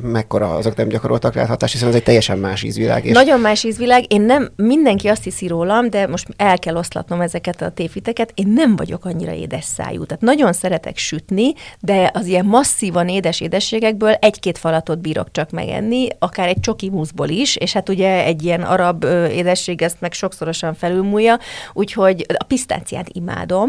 mekkora, 0.02 0.54
azok 0.54 0.76
nem 0.76 0.88
gyakoroltak 0.88 1.34
rá 1.34 1.46
hatást, 1.46 1.72
hiszen 1.72 1.88
ez 1.88 1.94
egy 1.94 2.02
teljesen 2.02 2.38
más 2.38 2.62
ízvilág. 2.62 3.04
És... 3.04 3.12
Nagyon 3.12 3.40
más 3.40 3.64
ízvilág. 3.64 4.12
Én 4.12 4.20
nem, 4.20 4.50
mindenki 4.56 5.08
azt 5.08 5.24
hiszi 5.24 5.46
rólam, 5.46 5.90
de 5.90 6.06
most 6.06 6.26
el 6.36 6.58
kell 6.58 6.76
oszlatnom 6.76 7.20
ezeket 7.20 7.62
a 7.62 7.70
tévhiteket. 7.70 8.32
Én 8.34 8.48
nem 8.48 8.76
vagyok 8.76 9.04
annyira 9.04 9.32
édes 9.32 9.64
szájú. 9.64 10.04
Tehát 10.04 10.22
nagyon 10.22 10.52
szeretek 10.52 10.96
sütni, 10.96 11.54
de 11.80 12.10
az 12.14 12.26
ilyen 12.26 12.44
masszívan 12.44 13.08
édes 13.08 13.40
édességekből 13.40 14.12
egy-két 14.12 14.58
falatot 14.58 15.00
bírok 15.00 15.30
csak 15.32 15.50
megenni, 15.50 16.08
akár 16.18 16.48
egy 16.48 16.60
csoki 16.60 16.90
muszból 16.90 17.28
is, 17.28 17.56
és 17.56 17.72
hát 17.72 17.88
ugye 17.88 18.24
egy 18.24 18.44
ilyen 18.44 18.62
arab 18.62 19.04
édesség 19.30 19.82
ezt 19.82 20.00
meg 20.00 20.12
sokszorosan 20.12 20.74
felülmúlja, 20.74 21.38
úgyhogy 21.72 22.26
a 22.38 22.44
pisztáciát 22.44 23.08
imádom, 23.12 23.59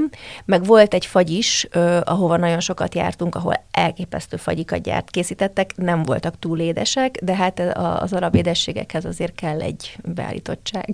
meg 0.46 0.66
volt 0.66 0.94
egy 0.94 1.06
fagy 1.06 1.30
is, 1.30 1.68
ahova 2.04 2.38
nagyon 2.38 2.60
sokat 2.60 2.96
jártunk, 2.96 3.36
ahol 3.36 3.66
elképesztő 3.72 4.38
fagyikat 4.38 4.82
gyárt 4.82 5.10
készítettek, 5.10 5.74
nem 5.76 6.04
voltak 6.04 6.40
túl 6.40 6.60
édesek, 6.60 7.18
de 7.24 7.36
hát 7.36 7.60
az 7.76 8.14
arab 8.14 8.36
édességekhez 8.36 9.06
azért 9.06 9.36
kell 9.36 9.62
egy 9.62 9.98
beállítottság. 10.04 10.88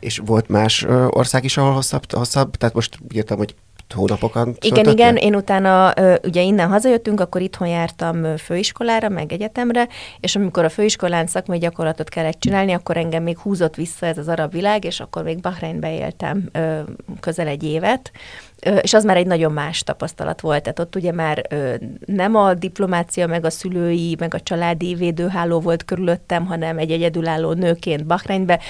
És 0.00 0.20
volt 0.24 0.48
más 0.48 0.86
ország 1.08 1.44
is, 1.44 1.56
ahol 1.56 1.72
hosszabb, 1.72 2.12
hosszabb 2.12 2.56
tehát 2.56 2.74
most 2.74 2.98
írtam, 3.14 3.38
hogy 3.38 3.54
hónapokat 3.92 4.64
Igen, 4.64 4.86
igen, 4.86 5.16
én 5.16 5.34
utána 5.34 5.92
ugye 6.24 6.42
innen 6.42 6.68
hazajöttünk, 6.68 7.20
akkor 7.20 7.40
itthon 7.40 7.68
jártam 7.68 8.36
főiskolára, 8.36 9.08
meg 9.08 9.32
egyetemre, 9.32 9.88
és 10.20 10.36
amikor 10.36 10.64
a 10.64 10.68
főiskolán 10.68 11.26
szakmai 11.26 11.58
gyakorlatot 11.58 12.08
kellett 12.08 12.40
csinálni, 12.40 12.72
akkor 12.72 12.96
engem 12.96 13.22
még 13.22 13.38
húzott 13.38 13.74
vissza 13.74 14.06
ez 14.06 14.18
az 14.18 14.28
arab 14.28 14.52
világ, 14.52 14.84
és 14.84 15.00
akkor 15.00 15.22
még 15.22 15.40
Bahreinbe 15.40 15.94
éltem 15.94 16.50
közel 17.20 17.46
egy 17.46 17.62
évet, 17.62 18.10
és 18.80 18.94
az 18.94 19.04
már 19.04 19.16
egy 19.16 19.26
nagyon 19.26 19.52
más 19.52 19.82
tapasztalat 19.82 20.40
volt. 20.40 20.62
Tehát 20.62 20.78
ott 20.78 20.96
ugye 20.96 21.12
már 21.12 21.42
nem 22.06 22.34
a 22.36 22.54
diplomácia, 22.54 23.26
meg 23.26 23.44
a 23.44 23.50
szülői, 23.50 24.16
meg 24.18 24.34
a 24.34 24.40
családi 24.40 24.94
védőháló 24.94 25.60
volt 25.60 25.84
körülöttem, 25.84 26.46
hanem 26.46 26.78
egy 26.78 26.90
egyedülálló 26.90 27.52
nőként 27.52 28.06
Bahreinbe, 28.06 28.60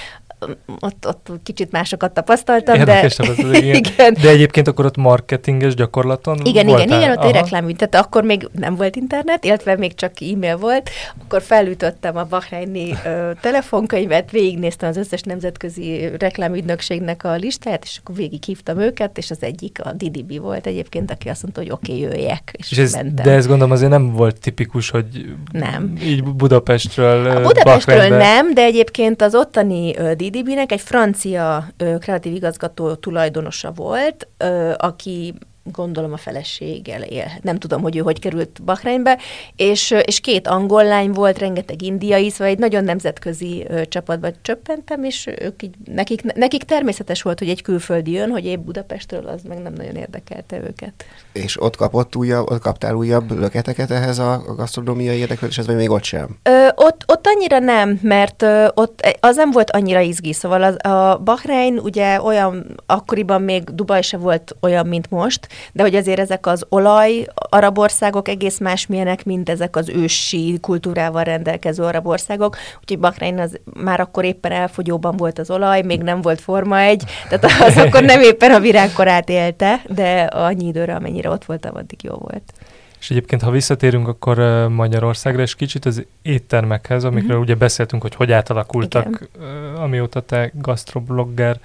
ott, 0.81 1.07
ott 1.07 1.31
kicsit 1.42 1.70
másokat 1.70 2.12
tapasztaltam, 2.12 2.85
de... 2.85 2.94
Tapasztalat, 2.94 3.38
igen. 3.62 3.74
igen. 3.74 4.16
De 4.20 4.29
egyébként 4.29 4.68
akkor 4.68 4.85
ott 4.85 4.96
marketinges 4.96 5.74
gyakorlaton 5.74 6.40
Igen, 6.44 6.66
voltál? 6.66 6.87
igen, 6.87 7.01
igen, 7.01 7.18
ott 7.18 7.24
egy 7.24 7.33
reklám, 7.33 7.74
tehát 7.74 7.94
akkor 8.07 8.22
még 8.22 8.48
nem 8.53 8.77
volt 8.77 8.96
internet, 8.96 9.44
illetve 9.44 9.77
még 9.77 9.94
csak 9.94 10.12
e-mail 10.33 10.57
volt, 10.57 10.90
akkor 11.24 11.42
felütöttem 11.42 12.16
a 12.16 12.24
Bahreini 12.24 12.94
ö, 13.05 13.31
telefonkönyvet, 13.40 14.31
végignéztem 14.31 14.88
az 14.88 14.96
összes 14.96 15.22
nemzetközi 15.22 16.11
reklámügynökségnek 16.18 17.24
a 17.24 17.35
listáját, 17.35 17.85
és 17.85 17.98
akkor 18.03 18.14
végig 18.14 18.42
hívtam 18.44 18.79
őket, 18.79 19.18
és 19.18 19.31
az 19.31 19.42
egyik 19.42 19.79
a 19.85 19.92
DDB 19.92 20.40
volt 20.40 20.66
egyébként, 20.66 21.11
aki 21.11 21.29
azt 21.29 21.42
mondta, 21.42 21.61
hogy 21.61 21.70
oké, 21.70 21.92
okay, 21.92 22.03
jöjjek, 22.03 22.55
és, 22.59 22.70
és 22.70 22.79
ez, 22.79 22.92
mentem. 22.92 23.24
De 23.24 23.33
ez 23.33 23.46
gondolom 23.46 23.72
azért 23.72 23.90
nem 23.90 24.12
volt 24.12 24.40
tipikus, 24.40 24.90
hogy 24.90 25.35
nem. 25.53 25.92
így 26.03 26.24
Budapestről 26.24 27.27
A 27.27 27.40
Budapestről 27.40 27.96
Bahreinbe... 27.96 28.33
nem, 28.33 28.55
de 28.55 28.62
egyébként 28.62 29.22
az 29.22 29.35
ottani 29.35 29.94
DDB-nek 30.30 30.72
egy 30.72 30.80
francia 30.80 31.68
ö, 31.76 31.98
kreatív 31.98 32.34
igazgató 32.34 32.94
tulajdonosa 32.94 33.72
volt, 33.72 34.28
ö, 34.36 34.72
aki 34.76 35.34
gondolom 35.70 36.12
a 36.12 36.16
feleséggel 36.16 37.02
él. 37.02 37.31
Nem 37.42 37.59
tudom, 37.59 37.83
hogy 37.83 37.96
ő 37.96 38.00
hogy 38.00 38.20
került 38.20 38.62
Bahreinbe, 38.64 39.18
és, 39.57 39.94
és 40.04 40.20
két 40.20 40.46
angol 40.46 40.85
lány 40.85 41.11
volt, 41.11 41.38
rengeteg 41.38 41.83
indiai, 41.83 42.31
szóval 42.31 42.46
egy 42.46 42.59
nagyon 42.59 42.85
nemzetközi 42.85 43.64
ö, 43.68 43.87
csapatba 43.87 44.28
csöppentem, 44.42 45.04
és 45.04 45.26
ők 45.40 45.62
így, 45.62 45.74
nekik, 45.85 46.22
nekik 46.22 46.62
természetes 46.62 47.22
volt, 47.22 47.38
hogy 47.38 47.48
egy 47.48 47.62
külföldi 47.62 48.11
jön, 48.11 48.31
hogy 48.31 48.44
épp 48.44 48.61
Budapestről, 48.61 49.26
az 49.26 49.42
meg 49.42 49.62
nem 49.62 49.72
nagyon 49.72 49.94
érdekelte 49.94 50.57
őket. 50.57 51.04
És 51.33 51.62
ott 51.62 51.76
kapott 51.76 52.16
újabb, 52.16 52.50
ott 52.50 52.61
kaptál 52.61 52.94
újabb 52.94 53.38
löketeket 53.38 53.90
ehhez 53.90 54.18
a 54.18 54.42
gasztronómiai 54.57 55.16
érdeklődéshez, 55.16 55.66
vagy 55.66 55.76
még 55.76 55.90
ott 55.90 56.04
sem? 56.04 56.38
Ö, 56.42 56.66
ott, 56.74 57.04
ott 57.07 57.26
annyira 57.26 57.59
nem, 57.59 57.98
mert 58.02 58.42
ö, 58.42 58.66
ott 58.74 59.16
az 59.20 59.37
nem 59.37 59.50
volt 59.50 59.70
annyira 59.70 60.00
izgi, 60.00 60.33
szóval 60.33 60.62
az, 60.62 60.85
a 60.85 61.18
Bahrein 61.24 61.78
ugye 61.78 62.22
olyan, 62.22 62.81
akkoriban 62.87 63.42
még 63.42 63.64
Dubaj 63.64 64.02
se 64.02 64.16
volt 64.16 64.57
olyan, 64.61 64.87
mint 64.87 65.11
most, 65.11 65.48
de 65.72 65.82
hogy 65.82 65.94
azért 65.94 66.18
ezek 66.18 66.46
az 66.46 66.66
olaj 66.68 67.26
arab 67.34 67.78
országok 67.78 68.28
egész 68.28 68.58
másmilyenek, 68.58 69.24
mint 69.24 69.48
ezek 69.48 69.76
az 69.76 69.88
ősi 69.88 70.58
kultúrával 70.60 71.24
rendelkező 71.24 71.82
arab 71.82 72.06
országok, 72.06 72.56
úgyhogy 72.80 72.98
Bahrein 72.98 73.38
az 73.38 73.58
már 73.82 74.00
akkor 74.00 74.24
éppen 74.24 74.52
elfogyóban 74.52 75.16
volt 75.16 75.38
az 75.38 75.50
olaj, 75.50 75.82
még 75.82 76.02
nem 76.02 76.20
volt 76.20 76.40
Forma 76.40 76.78
egy, 76.80 77.04
tehát 77.28 77.44
az 77.68 77.76
akkor 77.84 78.02
nem 78.02 78.20
éppen 78.20 78.50
a 78.50 78.60
virágkorát 78.60 79.28
élte, 79.28 79.82
de 79.86 80.20
annyi 80.20 80.66
időre, 80.66 80.94
amennyire 80.94 81.30
ott 81.30 81.44
voltam, 81.44 81.76
addig 81.76 82.02
jó 82.02 82.14
volt. 82.14 82.52
És 83.00 83.10
egyébként, 83.10 83.42
ha 83.42 83.50
visszatérünk 83.50 84.08
akkor 84.08 84.38
Magyarországra, 84.68 85.42
és 85.42 85.54
kicsit 85.54 85.84
az 85.84 86.06
éttermekhez, 86.22 87.04
amikről 87.04 87.30
uh-huh. 87.30 87.44
ugye 87.44 87.54
beszéltünk, 87.54 88.02
hogy 88.02 88.14
hogy 88.14 88.32
átalakultak, 88.32 89.28
Igen. 89.34 89.74
amióta 89.74 90.20
te 90.20 90.52
gastroblogger 90.54 91.60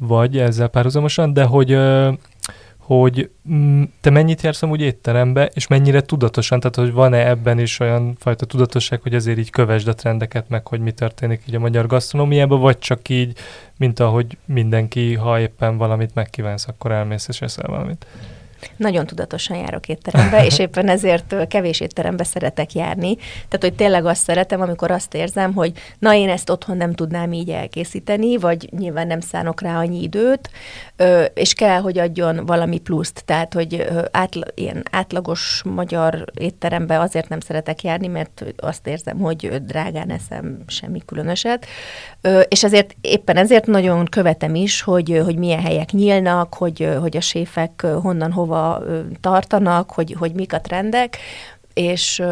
vagy 0.00 0.38
ezzel 0.38 0.68
párhuzamosan, 0.68 1.32
de 1.32 1.44
hogy 1.44 1.78
hogy 2.86 3.30
mm, 3.50 3.82
te 4.00 4.10
mennyit 4.10 4.42
jársz 4.42 4.62
amúgy 4.62 4.80
étterembe, 4.80 5.50
és 5.54 5.66
mennyire 5.66 6.00
tudatosan, 6.00 6.60
tehát 6.60 6.76
hogy 6.76 6.92
van-e 6.92 7.28
ebben 7.28 7.58
is 7.58 7.80
olyan 7.80 8.16
fajta 8.18 8.46
tudatosság, 8.46 9.02
hogy 9.02 9.14
azért 9.14 9.38
így 9.38 9.50
kövesd 9.50 9.88
a 9.88 9.94
trendeket, 9.94 10.48
meg 10.48 10.66
hogy 10.66 10.80
mi 10.80 10.92
történik 10.92 11.42
így 11.48 11.54
a 11.54 11.58
magyar 11.58 11.86
gasztronómiában, 11.86 12.60
vagy 12.60 12.78
csak 12.78 13.08
így, 13.08 13.38
mint 13.76 14.00
ahogy 14.00 14.36
mindenki, 14.44 15.14
ha 15.14 15.40
éppen 15.40 15.76
valamit 15.76 16.14
megkívánsz, 16.14 16.68
akkor 16.68 16.92
elmész 16.92 17.28
és 17.28 17.40
eszel 17.40 17.68
valamit. 17.68 18.06
Nagyon 18.76 19.06
tudatosan 19.06 19.56
járok 19.56 19.88
étterembe, 19.88 20.44
és 20.46 20.58
éppen 20.58 20.88
ezért 20.88 21.48
kevés 21.48 21.80
étterembe 21.80 22.24
szeretek 22.24 22.72
járni. 22.72 23.16
Tehát, 23.16 23.58
hogy 23.60 23.74
tényleg 23.74 24.04
azt 24.06 24.22
szeretem, 24.22 24.60
amikor 24.60 24.90
azt 24.90 25.14
érzem, 25.14 25.54
hogy 25.54 25.72
na, 25.98 26.14
én 26.14 26.28
ezt 26.28 26.50
otthon 26.50 26.76
nem 26.76 26.94
tudnám 26.94 27.32
így 27.32 27.50
elkészíteni, 27.50 28.36
vagy 28.36 28.68
nyilván 28.78 29.06
nem 29.06 29.20
szánok 29.20 29.60
rá 29.60 29.78
annyi 29.78 30.02
időt, 30.02 30.50
és 31.34 31.52
kell, 31.52 31.80
hogy 31.80 31.98
adjon 31.98 32.46
valami 32.46 32.78
pluszt. 32.78 33.22
Tehát, 33.24 33.54
hogy 33.54 33.86
átla, 34.10 34.44
ilyen 34.54 34.82
átlagos 34.90 35.62
magyar 35.64 36.24
étterembe 36.34 37.00
azért 37.00 37.28
nem 37.28 37.40
szeretek 37.40 37.82
járni, 37.82 38.06
mert 38.06 38.44
azt 38.56 38.86
érzem, 38.86 39.18
hogy 39.18 39.64
drágán 39.64 40.10
eszem 40.10 40.58
semmi 40.66 41.02
különöset. 41.06 41.66
És 42.48 42.64
ezért 42.64 42.96
éppen 43.00 43.36
ezért 43.36 43.66
nagyon 43.66 44.04
követem 44.04 44.54
is, 44.54 44.82
hogy, 44.82 45.20
hogy 45.24 45.36
milyen 45.36 45.60
helyek 45.60 45.90
nyílnak, 45.90 46.54
hogy, 46.54 46.88
hogy 47.00 47.16
a 47.16 47.20
séfek 47.20 47.86
honnan, 48.02 48.32
hova 48.32 48.82
tartanak, 49.20 49.90
hogy, 49.90 50.14
hogy 50.18 50.32
mik 50.32 50.52
a 50.52 50.60
trendek, 50.60 51.18
és, 51.76 52.22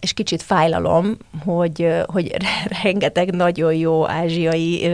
és 0.00 0.12
kicsit 0.12 0.42
fájlalom, 0.42 1.16
hogy, 1.44 1.94
hogy 2.06 2.36
rengeteg 2.82 3.34
nagyon 3.34 3.74
jó 3.74 4.08
ázsiai 4.08 4.90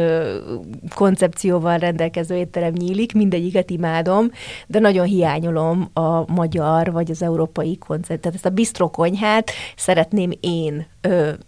koncepcióval 0.94 1.79
rendelkező 1.79 2.37
étterem 2.37 2.73
nyílik, 2.73 3.14
mindegyiket 3.14 3.70
imádom, 3.70 4.31
de 4.66 4.79
nagyon 4.79 5.07
hiányolom 5.07 5.90
a 5.92 6.33
magyar 6.33 6.92
vagy 6.92 7.11
az 7.11 7.23
európai 7.23 7.79
koncept. 7.79 8.20
Tehát 8.20 8.37
ezt 8.37 8.47
a 8.47 8.51
bistrokonyhát 8.51 9.51
szeretném 9.77 10.31
én. 10.40 10.87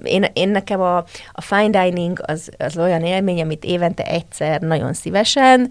Én, 0.02 0.26
én 0.32 0.48
nekem 0.48 0.80
a, 0.80 0.96
a 1.32 1.40
fine 1.40 1.84
dining 1.84 2.20
az, 2.26 2.50
az 2.58 2.78
olyan 2.78 3.02
élmény, 3.02 3.40
amit 3.40 3.64
évente 3.64 4.04
egyszer 4.04 4.60
nagyon 4.60 4.92
szívesen, 4.92 5.70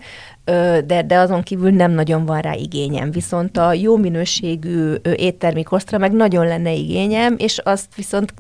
de, 0.86 1.04
de 1.08 1.18
azon 1.18 1.44
kívül 1.44 1.72
nem 1.72 1.92
nagyon 1.92 2.26
van 2.26 2.42
rá 2.42 2.54
igényem. 2.54 3.12
Viszont 3.12 3.58
a 3.58 3.74
jó 3.74 3.98
minőségű 3.98 4.94
éttermi 5.16 5.64
kosztra 5.64 5.98
meg 5.98 6.12
nagyon 6.12 6.48
lenne 6.48 6.72
igényem, 6.74 7.36
és 7.38 7.58
azt 7.64 7.96
viszont 7.96 8.34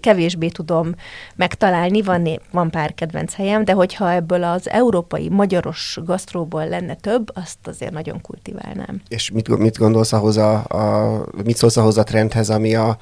kevésbé 0.00 0.48
tudom 0.48 0.94
megtalálni, 1.36 2.02
van, 2.02 2.28
van 2.50 2.70
pár 2.70 2.94
kedvenc 2.94 3.34
helyem, 3.34 3.64
de 3.64 3.72
hogyha 3.72 4.12
ebből 4.12 4.42
az 4.42 4.70
európai, 4.70 5.28
magyaros 5.28 5.98
gasztróból 6.04 6.68
lenne 6.68 6.94
több, 6.94 7.30
azt 7.34 7.58
azért 7.66 7.92
nagyon 7.92 8.20
kultiválnám. 8.20 9.00
És 9.08 9.30
mit, 9.30 9.58
mit 9.58 9.78
gondolsz 9.78 10.12
ahhoz 10.12 10.36
a, 10.36 10.54
a 10.54 11.24
mit 11.44 11.56
szólsz 11.56 11.76
ahhoz 11.76 11.98
a 11.98 12.02
trendhez, 12.02 12.50
ami 12.50 12.74
a 12.74 12.96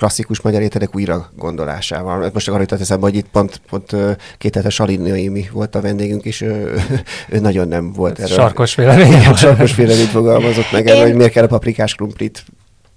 klasszikus 0.00 0.40
magyar 0.40 0.62
ételek 0.62 0.94
újra 0.94 1.30
gondolásával. 1.36 2.30
Most 2.32 2.48
arra 2.48 2.60
jutott 2.60 2.80
eszembe, 2.80 3.06
hogy 3.06 3.14
itt 3.16 3.28
pont, 3.32 3.60
pont 3.70 3.96
két 4.38 4.54
hetes 4.54 4.74
Salini 4.74 5.48
volt 5.52 5.74
a 5.74 5.80
vendégünk, 5.80 6.24
és 6.24 6.40
ő, 6.40 6.74
ő 7.34 7.38
nagyon 7.38 7.68
nem 7.68 7.92
volt 7.92 8.18
erről. 8.18 8.36
Sarkos 8.36 8.74
vélemény. 8.74 9.34
Sarkos 9.34 9.74
véleményt 9.74 10.08
fogalmazott 10.08 10.72
meg, 10.72 10.86
Én... 10.86 11.02
hogy 11.02 11.14
miért 11.14 11.32
kell 11.32 11.44
a 11.44 11.46
paprikás 11.46 11.94
krumplit 11.94 12.44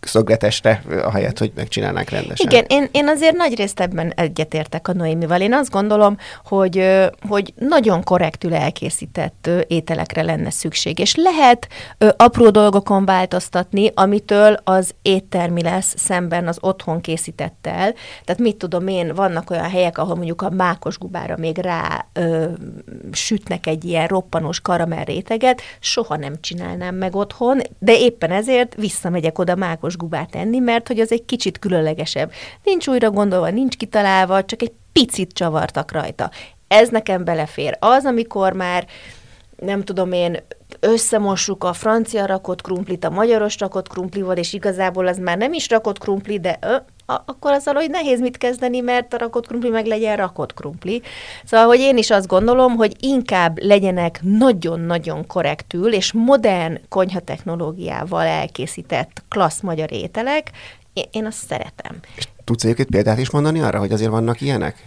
szögletesre, 0.05 0.83
ahelyett, 1.03 1.37
hogy 1.37 1.51
megcsinálnák 1.55 2.09
rendesen. 2.09 2.49
Igen, 2.51 2.65
én, 2.67 2.89
én 2.91 3.07
azért 3.07 3.35
nagy 3.35 3.55
részt 3.55 3.79
ebben 3.79 4.13
egyetértek 4.15 4.87
a 4.87 4.93
Noémival. 4.93 5.41
Én 5.41 5.53
azt 5.53 5.71
gondolom, 5.71 6.17
hogy, 6.45 7.01
hogy 7.27 7.53
nagyon 7.55 8.03
korrektül 8.03 8.53
elkészített 8.53 9.49
ételekre 9.67 10.21
lenne 10.21 10.49
szükség, 10.49 10.99
és 10.99 11.15
lehet 11.15 11.67
apró 12.17 12.49
dolgokon 12.49 13.05
változtatni, 13.05 13.91
amitől 13.93 14.57
az 14.63 14.91
éttermi 15.01 15.61
lesz 15.61 15.93
szemben 15.97 16.47
az 16.47 16.57
otthon 16.61 17.01
készítettel. 17.01 17.93
Tehát 18.25 18.41
mit 18.41 18.55
tudom 18.55 18.87
én, 18.87 19.13
vannak 19.15 19.49
olyan 19.49 19.69
helyek, 19.69 19.97
ahol 19.97 20.15
mondjuk 20.15 20.41
a 20.41 20.49
mákos 20.49 20.97
gubára 20.97 21.37
még 21.37 21.57
rá 21.57 22.05
ö, 22.13 22.45
sütnek 23.11 23.67
egy 23.67 23.85
ilyen 23.85 24.07
roppanós 24.07 24.59
karamell 24.59 25.03
réteget, 25.03 25.61
soha 25.79 26.15
nem 26.15 26.33
csinálnám 26.41 26.95
meg 26.95 27.15
otthon, 27.15 27.61
de 27.79 27.97
éppen 27.97 28.31
ezért 28.31 28.75
visszamegyek 28.75 29.39
oda 29.39 29.55
mákos 29.55 29.92
piros 29.93 29.97
gubát 29.97 30.35
enni, 30.35 30.59
mert 30.59 30.87
hogy 30.87 30.99
az 30.99 31.11
egy 31.11 31.25
kicsit 31.25 31.59
különlegesebb. 31.59 32.31
Nincs 32.63 32.87
újra 32.87 33.11
gondolva, 33.11 33.49
nincs 33.49 33.77
kitalálva, 33.77 34.45
csak 34.45 34.61
egy 34.61 34.71
picit 34.91 35.31
csavartak 35.31 35.91
rajta. 35.91 36.31
Ez 36.67 36.89
nekem 36.89 37.23
belefér. 37.23 37.77
Az, 37.79 38.05
amikor 38.05 38.53
már 38.53 38.87
nem 39.57 39.83
tudom 39.83 40.11
én, 40.11 40.37
összemossuk 40.79 41.63
a 41.63 41.73
francia 41.73 42.25
rakott 42.25 42.61
krumplit 42.61 43.03
a 43.03 43.09
magyaros 43.09 43.59
rakott 43.59 43.87
krumplival, 43.87 44.37
és 44.37 44.53
igazából 44.53 45.07
az 45.07 45.17
már 45.17 45.37
nem 45.37 45.53
is 45.53 45.69
rakott 45.69 45.97
krumpli, 45.97 46.39
de 46.39 46.57
ö, 46.61 46.75
akkor 47.05 47.51
azzal, 47.51 47.73
hogy 47.73 47.89
nehéz 47.89 48.19
mit 48.19 48.37
kezdeni, 48.37 48.79
mert 48.79 49.13
a 49.13 49.17
rakott 49.17 49.47
krumpli 49.47 49.69
meg 49.69 49.85
legyen 49.85 50.17
rakott 50.17 50.53
krumpli. 50.53 51.01
Szóval, 51.45 51.65
hogy 51.65 51.79
én 51.79 51.97
is 51.97 52.09
azt 52.09 52.27
gondolom, 52.27 52.75
hogy 52.75 52.95
inkább 52.99 53.63
legyenek 53.63 54.19
nagyon-nagyon 54.21 55.27
korrektül 55.27 55.93
és 55.93 56.11
modern 56.11 56.79
konyhatechnológiával 56.89 58.25
elkészített 58.25 59.23
klassz 59.29 59.61
magyar 59.61 59.91
ételek, 59.91 60.51
én, 60.93 61.05
én 61.11 61.25
azt 61.25 61.47
szeretem. 61.47 61.99
És 62.15 62.27
Tudsz 62.43 62.63
egyébként 62.63 62.89
példát 62.89 63.19
is 63.19 63.31
mondani 63.31 63.59
arra, 63.59 63.79
hogy 63.79 63.91
azért 63.91 64.09
vannak 64.09 64.41
ilyenek? 64.41 64.83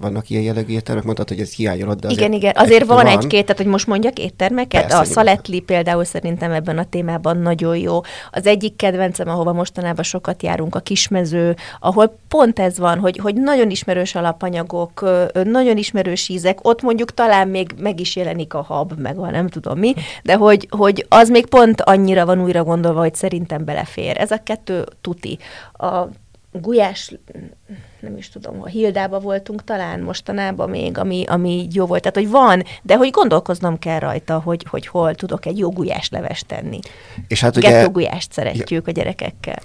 vannak 0.00 0.30
ilyen 0.30 0.42
jellegű 0.42 0.72
éttermek? 0.72 1.04
Mondtad, 1.04 1.28
hogy 1.28 1.40
ez 1.40 1.52
hiányolod, 1.54 1.98
de 1.98 2.06
azért 2.06 2.20
Igen, 2.20 2.32
igen. 2.32 2.52
Azért 2.56 2.84
van, 2.84 2.96
van 2.96 3.06
egy-két, 3.06 3.42
tehát 3.42 3.62
hogy 3.62 3.70
most 3.70 3.86
mondjak 3.86 4.18
éttermeket. 4.18 4.80
Persze, 4.80 4.98
a 4.98 5.04
Szaletli 5.04 5.60
például 5.60 6.04
szerintem 6.04 6.50
ebben 6.52 6.78
a 6.78 6.84
témában 6.84 7.36
nagyon 7.36 7.76
jó. 7.76 8.00
Az 8.30 8.46
egyik 8.46 8.76
kedvencem, 8.76 9.28
ahova 9.28 9.52
mostanában 9.52 10.04
sokat 10.04 10.42
járunk, 10.42 10.74
a 10.74 10.80
Kismező, 10.80 11.56
ahol 11.80 12.18
pont 12.28 12.58
ez 12.58 12.78
van, 12.78 12.98
hogy, 12.98 13.16
hogy 13.16 13.34
nagyon 13.34 13.70
ismerős 13.70 14.14
alapanyagok, 14.14 15.08
nagyon 15.44 15.76
ismerős 15.76 16.28
ízek, 16.28 16.58
ott 16.62 16.82
mondjuk 16.82 17.14
talán 17.14 17.48
még 17.48 17.74
meg 17.80 18.00
is 18.00 18.16
jelenik 18.16 18.54
a 18.54 18.62
hab, 18.62 18.92
meg 19.00 19.18
a 19.18 19.30
nem 19.30 19.48
tudom 19.48 19.78
mi, 19.78 19.94
de 20.22 20.34
hogy, 20.34 20.68
hogy 20.70 21.06
az 21.08 21.28
még 21.28 21.46
pont 21.46 21.80
annyira 21.80 22.26
van 22.26 22.42
újra 22.42 22.64
gondolva, 22.64 23.00
hogy 23.00 23.14
szerintem 23.14 23.64
belefér. 23.64 24.16
Ez 24.18 24.30
a 24.30 24.42
kettő 24.42 24.84
tuti. 25.00 25.38
A 25.72 26.08
gulyás, 26.52 27.14
nem 28.00 28.16
is 28.16 28.28
tudom, 28.28 28.62
a 28.62 28.66
Hildába 28.66 29.20
voltunk 29.20 29.64
talán 29.64 30.00
mostanában 30.00 30.70
még, 30.70 30.98
ami, 30.98 31.24
ami 31.26 31.66
jó 31.72 31.86
volt. 31.86 32.00
Tehát, 32.00 32.16
hogy 32.16 32.28
van, 32.30 32.62
de 32.82 32.96
hogy 32.96 33.10
gondolkoznom 33.10 33.78
kell 33.78 33.98
rajta, 33.98 34.40
hogy, 34.40 34.66
hogy 34.70 34.86
hol 34.86 35.14
tudok 35.14 35.46
egy 35.46 35.58
jó 35.58 35.70
gulyás 35.70 36.08
levest 36.08 36.46
tenni. 36.46 36.78
És 37.28 37.40
hát 37.40 37.56
ugye... 37.56 37.70
Gettó 37.70 37.90
gulyást 37.90 38.32
szeretjük 38.32 38.70
ja. 38.70 38.82
a 38.86 38.90
gyerekekkel. 38.90 39.58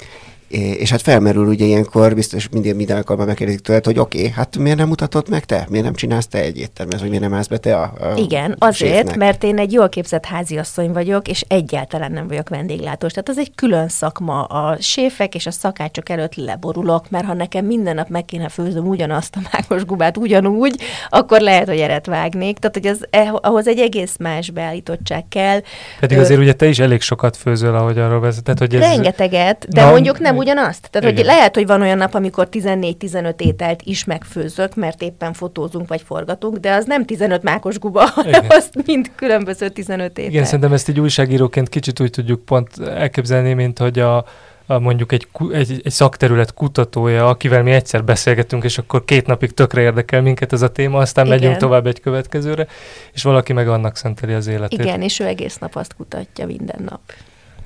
És 0.53 0.89
hát 0.89 1.01
felmerül 1.01 1.47
ugye 1.47 1.65
ilyenkor, 1.65 2.15
biztos 2.15 2.49
minden, 2.49 2.75
minden 2.75 2.97
alkalommal 2.97 3.27
megkérdezik 3.27 3.61
tőled, 3.61 3.85
hogy 3.85 3.99
oké, 3.99 4.17
okay, 4.17 4.31
hát 4.31 4.57
miért 4.57 4.77
nem 4.77 4.87
mutatott 4.87 5.29
meg 5.29 5.45
te? 5.45 5.65
Miért 5.69 5.85
nem 5.85 5.93
csinálsz 5.93 6.27
te 6.27 6.39
egy 6.39 6.57
éttermet, 6.57 6.99
hogy 6.99 7.09
miért 7.09 7.23
nem 7.23 7.33
állsz 7.33 7.47
be 7.47 7.57
te 7.57 7.75
a, 7.75 7.81
a 7.81 8.13
Igen, 8.15 8.55
azért, 8.59 8.95
séfnek? 8.95 9.17
mert 9.17 9.43
én 9.43 9.57
egy 9.57 9.71
jól 9.71 9.89
képzett 9.89 10.25
háziasszony 10.25 10.91
vagyok, 10.91 11.27
és 11.27 11.45
egyáltalán 11.47 12.11
nem 12.11 12.27
vagyok 12.27 12.49
vendéglátós. 12.49 13.11
Tehát 13.11 13.29
az 13.29 13.37
egy 13.37 13.51
külön 13.55 13.87
szakma. 13.87 14.43
A 14.43 14.77
séfek 14.79 15.35
és 15.35 15.45
a 15.45 15.51
szakácsok 15.51 16.09
előtt 16.09 16.35
leborulok, 16.35 17.09
mert 17.09 17.25
ha 17.25 17.33
nekem 17.33 17.65
minden 17.65 17.95
nap 17.95 18.09
meg 18.09 18.25
kéne 18.25 18.49
főzöm 18.49 18.87
ugyanazt 18.87 19.35
a 19.35 19.49
mákos 19.51 19.85
gubát 19.85 20.17
ugyanúgy, 20.17 20.81
akkor 21.09 21.41
lehet, 21.41 21.67
hogy 21.67 21.79
eret 21.79 22.05
vágnék. 22.05 22.57
Tehát, 22.57 22.75
hogy 22.75 22.87
az, 22.87 23.07
eh, 23.09 23.33
ahhoz 23.41 23.67
egy 23.67 23.79
egész 23.79 24.15
más 24.19 24.49
beállítottság 24.49 25.25
kell. 25.29 25.59
Pedig 25.99 26.17
azért 26.17 26.39
Ö... 26.39 26.41
ugye 26.41 26.53
te 26.53 26.67
is 26.67 26.79
elég 26.79 27.01
sokat 27.01 27.37
főzöl, 27.37 27.75
ahogy 27.75 27.97
arról 27.97 28.19
vezetett, 28.19 28.59
hogy 28.59 28.75
ez... 28.75 28.81
Rengeteget, 28.81 29.67
de 29.69 29.83
Na, 29.83 29.91
mondjuk 29.91 30.19
nem 30.19 30.37
ugyanazt. 30.43 30.89
Tehát, 30.89 31.09
Igen. 31.09 31.25
hogy 31.25 31.35
lehet, 31.35 31.55
hogy 31.55 31.67
van 31.67 31.81
olyan 31.81 31.97
nap, 31.97 32.13
amikor 32.13 32.47
14-15 32.51 33.39
ételt 33.39 33.81
is 33.81 34.03
megfőzök, 34.03 34.75
mert 34.75 35.01
éppen 35.01 35.33
fotózunk 35.33 35.87
vagy 35.87 36.01
forgatunk, 36.01 36.57
de 36.57 36.73
az 36.73 36.85
nem 36.85 37.05
15 37.05 37.43
mákos 37.43 37.79
guba, 37.79 38.05
hanem 38.05 38.45
azt 38.49 38.85
mind 38.85 39.11
különböző 39.15 39.69
15 39.69 40.17
étel. 40.17 40.31
Igen, 40.31 40.45
szerintem 40.45 40.73
ezt 40.73 40.89
így 40.89 40.99
újságíróként 40.99 41.69
kicsit 41.69 41.99
úgy 41.99 42.09
tudjuk 42.09 42.45
pont 42.45 42.79
elképzelni, 42.79 43.53
mint 43.53 43.79
hogy 43.79 43.99
a 43.99 44.25
mondjuk 44.67 45.11
egy, 45.11 45.27
egy, 45.51 45.81
egy 45.83 45.91
szakterület 45.91 46.53
kutatója, 46.53 47.27
akivel 47.27 47.63
mi 47.63 47.71
egyszer 47.71 48.03
beszélgetünk, 48.03 48.63
és 48.63 48.77
akkor 48.77 49.05
két 49.05 49.27
napig 49.27 49.51
tökre 49.51 49.81
érdekel 49.81 50.21
minket 50.21 50.53
ez 50.53 50.61
a 50.61 50.71
téma, 50.71 50.97
aztán 50.97 51.25
Igen. 51.25 51.39
megyünk 51.39 51.57
tovább 51.57 51.87
egy 51.87 51.99
következőre, 51.99 52.67
és 53.13 53.23
valaki 53.23 53.53
meg 53.53 53.67
annak 53.67 53.95
szenteli 53.95 54.33
az 54.33 54.47
életét. 54.47 54.79
Igen, 54.79 55.01
és 55.01 55.19
ő 55.19 55.25
egész 55.25 55.57
nap 55.57 55.75
azt 55.75 55.95
kutatja 55.95 56.45
minden 56.45 56.81
nap. 56.89 57.01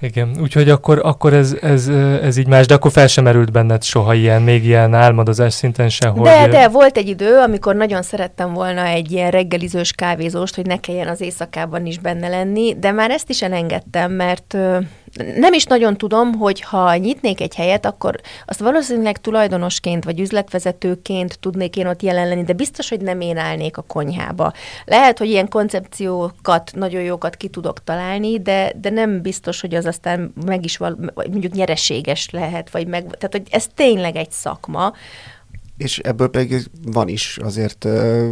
Igen, 0.01 0.31
úgyhogy 0.41 0.69
akkor, 0.69 0.99
akkor 1.03 1.33
ez, 1.33 1.55
ez, 1.62 1.88
ez 2.21 2.38
így 2.38 2.47
más, 2.47 2.65
de 2.65 2.73
akkor 2.73 2.91
fel 2.91 3.07
sem 3.07 3.23
merült 3.23 3.51
benned 3.51 3.83
soha 3.83 4.13
ilyen, 4.13 4.41
még 4.41 4.65
ilyen 4.65 4.93
álmodozás 4.93 5.53
szinten 5.53 5.89
se, 5.89 6.07
hogy... 6.07 6.21
De, 6.21 6.47
de, 6.47 6.67
volt 6.67 6.97
egy 6.97 7.07
idő, 7.07 7.38
amikor 7.38 7.75
nagyon 7.75 8.01
szerettem 8.01 8.53
volna 8.53 8.86
egy 8.86 9.12
ilyen 9.12 9.31
reggelizős 9.31 9.91
kávézóst, 9.91 10.55
hogy 10.55 10.65
ne 10.65 10.79
kelljen 10.79 11.07
az 11.07 11.21
éjszakában 11.21 11.86
is 11.86 11.99
benne 11.99 12.27
lenni, 12.27 12.75
de 12.79 12.91
már 12.91 13.12
ezt 13.12 13.29
is 13.29 13.41
elengedtem, 13.41 14.12
mert 14.12 14.57
nem 15.36 15.53
is 15.53 15.63
nagyon 15.63 15.97
tudom, 15.97 16.34
hogy 16.34 16.62
ha 16.62 16.95
nyitnék 16.95 17.41
egy 17.41 17.56
helyet, 17.56 17.86
akkor 17.86 18.19
azt 18.45 18.60
valószínűleg 18.60 19.17
tulajdonosként 19.21 20.03
vagy 20.03 20.19
üzletvezetőként 20.19 21.39
tudnék 21.39 21.75
én 21.75 21.88
ott 21.88 22.01
jelen 22.01 22.27
lenni, 22.27 22.43
de 22.43 22.53
biztos, 22.53 22.89
hogy 22.89 23.01
nem 23.01 23.21
én 23.21 23.38
állnék 23.38 23.77
a 23.77 23.82
konyhába. 23.82 24.53
Lehet, 24.86 25.17
hogy 25.17 25.30
ilyen 25.30 25.49
koncepciókat, 25.49 26.71
nagyon 26.75 27.01
jókat 27.01 27.36
ki 27.36 27.47
tudok 27.47 27.84
találni, 27.84 28.39
de, 28.39 28.71
de 28.82 28.89
nem 28.89 29.21
biztos, 29.21 29.62
hogy 29.62 29.75
az 29.75 29.86
aztán 29.86 30.34
meg 30.45 30.63
is 30.63 30.77
val, 30.77 30.97
mondjuk 31.15 31.53
nyereséges 31.53 32.30
lehet, 32.30 32.69
vagy 32.69 32.88
meg, 32.88 33.03
tehát 33.03 33.32
hogy 33.32 33.47
ez 33.49 33.67
tényleg 33.75 34.15
egy 34.15 34.32
szakma, 34.32 34.93
és 35.77 35.99
ebből 35.99 36.27
pedig 36.27 36.69
van 36.85 37.07
is 37.07 37.37
azért 37.43 37.85
uh, 37.85 38.29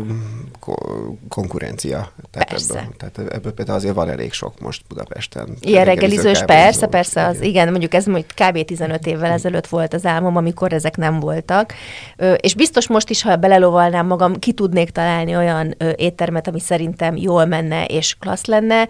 konkurencia. 1.30 2.12
Tehát 2.32 2.50
persze. 2.50 2.80
Ebből, 2.80 2.94
tehát 2.98 3.34
ebből 3.34 3.54
például 3.54 3.78
azért 3.78 3.94
van 3.94 4.10
elég 4.10 4.34
sok 4.34 4.60
most 4.60 4.82
Budapesten. 4.88 5.58
Ilyen 5.60 5.86
reggelizős, 5.86 6.44
persze, 6.46 6.88
persze, 6.88 7.26
az, 7.26 7.42
igen, 7.42 7.70
mondjuk 7.70 7.94
ez 7.94 8.06
mondjuk 8.06 8.32
kb. 8.36 8.66
15 8.66 9.06
évvel 9.08 9.32
ezelőtt 9.32 9.68
volt 9.68 9.94
az 9.94 10.06
álmom, 10.06 10.36
amikor 10.36 10.74
ezek 10.74 10.98
nem 10.98 11.20
voltak. 11.20 11.74
Ö, 12.18 12.34
és 12.34 12.56
biztos 12.56 12.88
most 12.88 13.10
is, 13.10 13.22
ha 13.22 13.36
belelovalnám 13.36 14.06
magam, 14.06 14.36
ki 14.36 14.54
tudnék 14.54 14.90
találni 14.90 15.36
olyan 15.36 15.76
ö, 15.78 15.92
éttermet, 15.96 16.48
ami 16.48 16.60
szerintem 16.60 17.16
jól 17.16 17.46
menne 17.46 17.86
és 17.86 18.16
klassz 18.20 18.46
lenne, 18.46 18.88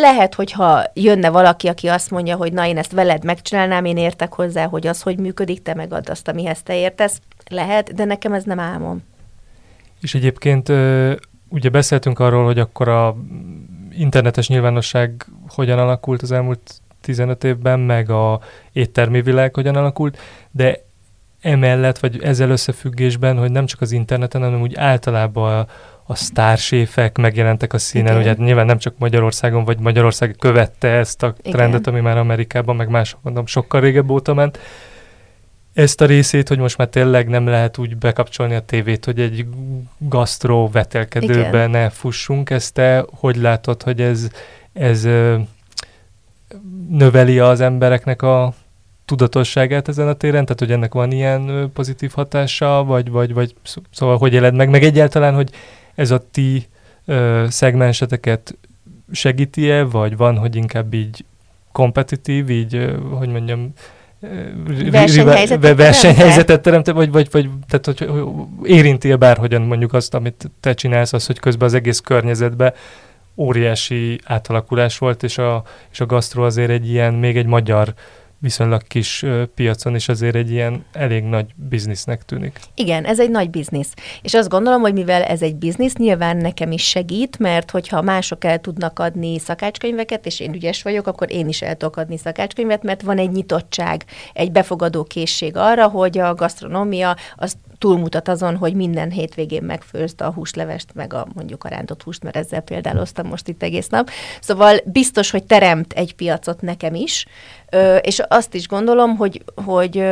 lehet, 0.00 0.34
hogyha 0.34 0.84
jönne 0.94 1.30
valaki, 1.30 1.68
aki 1.68 1.86
azt 1.86 2.10
mondja, 2.10 2.36
hogy 2.36 2.52
na 2.52 2.66
én 2.66 2.78
ezt 2.78 2.92
veled 2.92 3.24
megcsinálnám, 3.24 3.84
én 3.84 3.96
értek 3.96 4.32
hozzá, 4.32 4.66
hogy 4.66 4.86
az 4.86 5.02
hogy 5.02 5.18
működik, 5.18 5.62
te 5.62 5.74
megad 5.74 6.08
azt, 6.08 6.28
amihez 6.28 6.62
te 6.62 6.76
értesz, 6.76 7.20
lehet, 7.48 7.94
de 7.94 8.04
nekem 8.04 8.32
ez 8.32 8.44
nem 8.44 8.58
álmom. 8.58 9.02
És 10.00 10.14
egyébként 10.14 10.68
ugye 11.48 11.68
beszéltünk 11.70 12.18
arról, 12.18 12.44
hogy 12.44 12.58
akkor 12.58 12.88
a 12.88 13.16
internetes 13.92 14.48
nyilvánosság 14.48 15.26
hogyan 15.48 15.78
alakult 15.78 16.22
az 16.22 16.32
elmúlt 16.32 16.80
15 17.00 17.44
évben, 17.44 17.80
meg 17.80 18.10
a 18.10 18.40
éttermi 18.72 19.22
világ 19.22 19.54
hogyan 19.54 19.76
alakult, 19.76 20.18
de 20.50 20.84
emellett, 21.44 21.98
vagy 21.98 22.22
ezzel 22.22 22.50
összefüggésben, 22.50 23.38
hogy 23.38 23.50
nem 23.50 23.66
csak 23.66 23.80
az 23.80 23.92
interneten, 23.92 24.42
hanem 24.42 24.60
úgy 24.60 24.74
általában 24.76 25.58
a, 25.58 25.66
a 26.06 26.14
sztárséfek 26.14 27.18
megjelentek 27.18 27.72
a 27.72 27.78
színen, 27.78 28.06
Igen. 28.06 28.18
ugye 28.18 28.28
hát 28.28 28.38
nyilván 28.38 28.66
nem 28.66 28.78
csak 28.78 28.94
Magyarországon, 28.98 29.64
vagy 29.64 29.78
Magyarország 29.78 30.36
követte 30.38 30.88
ezt 30.88 31.22
a 31.22 31.34
trendet, 31.42 31.80
Igen. 31.80 31.92
ami 31.92 32.02
már 32.02 32.18
Amerikában, 32.18 32.76
meg 32.76 32.88
máshol 32.88 33.20
mondom, 33.22 33.46
sokkal 33.46 33.80
régebb 33.80 34.10
óta 34.10 34.34
ment, 34.34 34.58
ezt 35.74 36.00
a 36.00 36.06
részét, 36.06 36.48
hogy 36.48 36.58
most 36.58 36.76
már 36.76 36.88
tényleg 36.88 37.28
nem 37.28 37.46
lehet 37.46 37.78
úgy 37.78 37.96
bekapcsolni 37.96 38.54
a 38.54 38.60
tévét, 38.60 39.04
hogy 39.04 39.20
egy 39.20 39.46
gasztró 39.98 40.68
vetelkedőbe 40.68 41.48
Igen. 41.48 41.70
ne 41.70 41.90
fussunk. 41.90 42.50
Ezt 42.50 42.74
te 42.74 43.04
hogy 43.10 43.36
látod, 43.36 43.82
hogy 43.82 44.00
ez, 44.00 44.28
ez 44.72 45.08
növeli 46.88 47.38
az 47.38 47.60
embereknek 47.60 48.22
a 48.22 48.54
tudatosságát 49.04 49.88
ezen 49.88 50.08
a 50.08 50.12
téren? 50.12 50.44
Tehát, 50.44 50.58
hogy 50.58 50.72
ennek 50.72 50.94
van 50.94 51.12
ilyen 51.12 51.70
pozitív 51.72 52.12
hatása, 52.14 52.84
vagy, 52.84 53.10
vagy, 53.10 53.34
vagy 53.34 53.54
szóval 53.90 54.16
hogy 54.18 54.32
éled 54.32 54.54
meg? 54.54 54.70
Meg 54.70 54.82
egyáltalán, 54.84 55.34
hogy 55.34 55.50
ez 55.94 56.10
a 56.10 56.24
ti 56.30 56.66
ö, 57.04 57.44
szegmenseteket 57.48 58.56
segíti-e, 59.12 59.82
vagy 59.82 60.16
van, 60.16 60.36
hogy 60.36 60.56
inkább 60.56 60.94
így 60.94 61.24
kompetitív, 61.72 62.50
így, 62.50 62.94
hogy 63.18 63.28
mondjam, 63.28 63.72
versenyhelyzetet, 64.90 65.76
versenyhelyzetet 65.76 66.62
teremte, 66.62 66.92
vagy, 66.92 67.10
vagy, 67.12 67.28
vagy 67.30 67.48
tehát, 67.68 67.84
hogy, 67.84 68.08
hogy 68.08 68.24
érinti-e 68.70 69.16
bárhogyan 69.16 69.62
mondjuk 69.62 69.92
azt, 69.92 70.14
amit 70.14 70.50
te 70.60 70.74
csinálsz, 70.74 71.12
az, 71.12 71.26
hogy 71.26 71.38
közben 71.38 71.68
az 71.68 71.74
egész 71.74 72.00
környezetben 72.00 72.72
óriási 73.36 74.20
átalakulás 74.24 74.98
volt, 74.98 75.22
és 75.22 75.38
a, 75.38 75.62
és 75.92 76.00
a 76.00 76.06
gasztro 76.06 76.44
azért 76.44 76.70
egy 76.70 76.90
ilyen, 76.90 77.14
még 77.14 77.36
egy 77.36 77.46
magyar 77.46 77.94
viszonylag 78.44 78.82
kis 78.82 79.24
piacon, 79.54 79.94
és 79.94 80.08
azért 80.08 80.34
egy 80.34 80.50
ilyen 80.50 80.84
elég 80.92 81.22
nagy 81.22 81.46
biznisznek 81.54 82.22
tűnik. 82.22 82.60
Igen, 82.74 83.04
ez 83.04 83.20
egy 83.20 83.30
nagy 83.30 83.50
biznisz. 83.50 83.92
És 84.22 84.34
azt 84.34 84.48
gondolom, 84.48 84.80
hogy 84.80 84.92
mivel 84.92 85.22
ez 85.22 85.42
egy 85.42 85.56
biznisz, 85.56 85.96
nyilván 85.96 86.36
nekem 86.36 86.72
is 86.72 86.88
segít, 86.88 87.38
mert 87.38 87.70
hogyha 87.70 88.02
mások 88.02 88.44
el 88.44 88.58
tudnak 88.58 88.98
adni 88.98 89.38
szakácskönyveket, 89.38 90.26
és 90.26 90.40
én 90.40 90.54
ügyes 90.54 90.82
vagyok, 90.82 91.06
akkor 91.06 91.32
én 91.32 91.48
is 91.48 91.62
el 91.62 91.76
tudok 91.76 91.96
adni 91.96 92.16
szakácskönyvet, 92.16 92.82
mert 92.82 93.02
van 93.02 93.18
egy 93.18 93.30
nyitottság, 93.30 94.04
egy 94.32 94.52
befogadó 94.52 95.04
készség 95.04 95.56
arra, 95.56 95.88
hogy 95.88 96.18
a 96.18 96.34
gasztronómia 96.34 97.16
az 97.36 97.56
túlmutat 97.84 98.28
azon, 98.28 98.56
hogy 98.56 98.74
minden 98.74 99.10
hétvégén 99.10 99.62
megfőzd 99.62 100.20
a 100.20 100.32
húslevest, 100.32 100.94
meg 100.94 101.12
a 101.12 101.26
mondjuk 101.34 101.64
a 101.64 101.68
rántott 101.68 102.02
húst, 102.02 102.22
mert 102.22 102.36
ezzel 102.36 102.60
példáloztam 102.60 103.26
most 103.26 103.48
itt 103.48 103.62
egész 103.62 103.88
nap. 103.88 104.10
Szóval 104.40 104.76
biztos, 104.84 105.30
hogy 105.30 105.44
teremt 105.44 105.92
egy 105.92 106.14
piacot 106.14 106.60
nekem 106.60 106.94
is, 106.94 107.26
és 108.00 108.22
azt 108.28 108.54
is 108.54 108.68
gondolom, 108.68 109.16
hogy, 109.16 109.44
hogy 109.64 110.04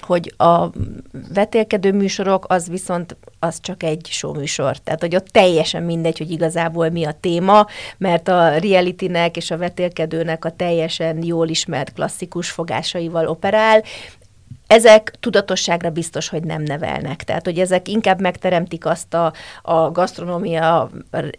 hogy 0.00 0.34
a 0.36 0.70
vetélkedő 1.34 1.92
műsorok 1.92 2.44
az 2.48 2.68
viszont 2.68 3.16
az 3.38 3.60
csak 3.60 3.82
egy 3.82 4.06
show 4.10 4.34
műsor. 4.34 4.76
Tehát, 4.76 5.00
hogy 5.00 5.14
ott 5.14 5.26
teljesen 5.26 5.82
mindegy, 5.82 6.18
hogy 6.18 6.30
igazából 6.30 6.88
mi 6.88 7.04
a 7.04 7.16
téma, 7.20 7.66
mert 7.98 8.28
a 8.28 8.56
realitynek 8.56 9.36
és 9.36 9.50
a 9.50 9.56
vetélkedőnek 9.56 10.44
a 10.44 10.50
teljesen 10.50 11.22
jól 11.22 11.48
ismert 11.48 11.92
klasszikus 11.92 12.50
fogásaival 12.50 13.26
operál, 13.26 13.82
ezek 14.68 15.12
tudatosságra 15.20 15.90
biztos, 15.90 16.28
hogy 16.28 16.42
nem 16.44 16.62
nevelnek. 16.62 17.22
Tehát, 17.24 17.44
hogy 17.44 17.58
ezek 17.58 17.88
inkább 17.88 18.20
megteremtik 18.20 18.86
azt 18.86 19.14
a, 19.14 19.32
a 19.62 19.90
gasztronómia, 19.90 20.90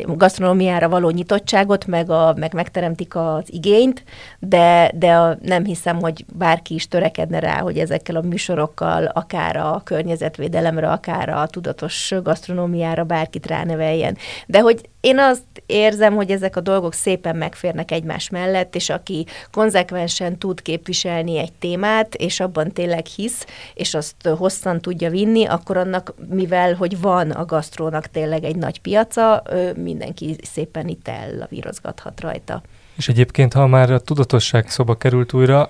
gasztronómiára 0.06 0.90
való 0.90 1.10
nyitottságot, 1.10 1.86
meg, 1.86 2.10
a, 2.10 2.34
meg 2.38 2.54
megteremtik 2.54 3.16
az 3.16 3.44
igényt, 3.46 4.04
de, 4.40 4.92
de 4.96 5.14
a, 5.14 5.38
nem 5.42 5.64
hiszem, 5.64 6.00
hogy 6.00 6.26
bárki 6.34 6.74
is 6.74 6.88
törekedne 6.88 7.40
rá, 7.40 7.60
hogy 7.60 7.78
ezekkel 7.78 8.16
a 8.16 8.22
műsorokkal, 8.22 9.06
akár 9.06 9.56
a 9.56 9.82
környezetvédelemre, 9.84 10.92
akár 10.92 11.30
a 11.30 11.48
tudatos 11.48 12.14
gasztronómiára 12.24 13.04
bárkit 13.04 13.48
ráneveljen. 13.48 14.18
De 14.46 14.60
hogy 14.60 14.90
én 15.02 15.20
azt 15.20 15.44
érzem, 15.66 16.16
hogy 16.16 16.32
ezek 16.32 16.56
a 16.56 16.62
dolgok 16.62 16.94
szépen 16.94 17.36
megférnek 17.36 17.92
egymás 17.92 18.30
mellett, 18.30 18.76
és 18.76 18.90
aki 18.90 19.26
konzekvensen 19.52 20.38
tud 20.38 20.62
képviselni 20.62 21.38
egy 21.38 21.52
témát, 21.52 22.16
és 22.16 22.40
abban 22.40 22.72
tényleg 22.72 23.06
hisz, 23.06 23.46
és 23.74 23.94
azt 23.94 24.28
hosszan 24.38 24.82
tudja 24.82 25.10
vinni, 25.10 25.46
akkor 25.46 25.78
annak, 25.78 26.14
mivel 26.30 26.74
hogy 26.74 27.02
van 27.02 27.32
a 27.32 27.46
gasztrónak 27.46 28.08
tényleg 28.08 28.44
egy 28.44 28.56
nagy 28.56 28.82
piaca, 28.82 29.44
mindenki 29.76 30.36
szépen 30.42 30.88
itt 30.88 31.08
ellavírozgathat 31.08 32.22
rajta. 32.22 32.62
És 32.98 33.10
egyébként, 33.10 33.54
ha 33.54 33.68
már 33.68 33.92
a 33.92 34.00
tudatosság 34.00 34.70
szoba 34.70 34.96
került 34.96 35.34
újra, 35.34 35.70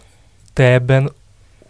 te 0.54 0.72
ebben 0.72 1.12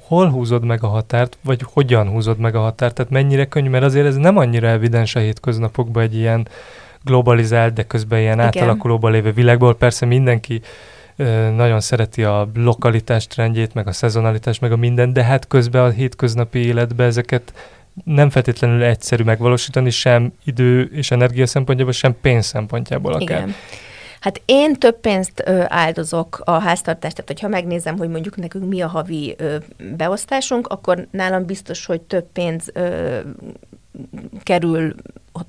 hol 0.02 0.30
húzod 0.30 0.64
meg 0.64 0.84
a 0.84 0.88
határt, 0.88 1.38
vagy 1.42 1.62
hogyan 1.74 2.10
húzod 2.10 2.38
meg 2.38 2.56
a 2.56 2.60
határt? 2.60 2.94
Tehát 2.96 3.12
mennyire 3.12 3.46
könnyű, 3.46 3.70
mert 3.70 3.84
azért 3.84 4.06
ez 4.06 4.16
nem 4.16 4.38
annyira 4.38 4.68
evidens 4.68 5.16
a 5.16 5.20
hétköznapokban 5.20 6.04
egy 6.04 6.16
ilyen 6.16 6.48
globalizált, 7.04 7.74
de 7.74 7.84
közben 7.84 8.20
ilyen 8.20 8.34
Igen. 8.34 8.46
átalakulóban 8.46 9.12
lévő 9.12 9.32
világból. 9.32 9.76
Persze 9.76 10.06
mindenki 10.06 10.62
nagyon 11.56 11.80
szereti 11.80 12.24
a 12.24 12.50
lokalitás 12.54 13.28
trendjét, 13.28 13.74
meg 13.74 13.88
a 13.88 13.92
szezonalitás, 13.92 14.60
meg 14.60 14.72
a 14.72 14.76
minden, 14.76 15.14
de 15.14 15.24
hát 15.24 15.48
közben 15.48 15.84
a 15.84 15.90
hétköznapi 15.90 16.60
életben 16.60 17.08
ezeket 17.08 17.54
nem 18.04 18.30
feltétlenül 18.30 18.84
egyszerű 18.84 19.24
megvalósítani, 19.24 19.90
sem 19.90 20.34
idő 20.46 20.82
és 20.82 21.12
energia 21.12 21.48
szempontjából, 21.48 21.94
sem 21.94 22.16
pénz 22.22 22.46
szempontjából 22.46 23.14
akár. 23.14 23.38
Igen. 23.38 23.56
Hát 24.20 24.42
én 24.46 24.74
több 24.74 25.00
pénzt 25.00 25.44
ö, 25.46 25.64
áldozok 25.68 26.42
a 26.44 26.52
háztartást, 26.52 27.16
tehát 27.16 27.32
hogyha 27.32 27.48
megnézem, 27.48 27.98
hogy 27.98 28.10
mondjuk 28.10 28.36
nekünk 28.36 28.70
mi 28.70 28.82
a 28.82 28.88
havi 28.88 29.36
ö, 29.38 29.56
beosztásunk, 29.98 30.68
akkor 30.68 31.08
nálam 31.12 31.46
biztos, 31.46 31.86
hogy 31.86 32.02
több 32.02 32.26
pénz 32.34 32.70
ö, 32.74 33.18
kerül 34.44 34.96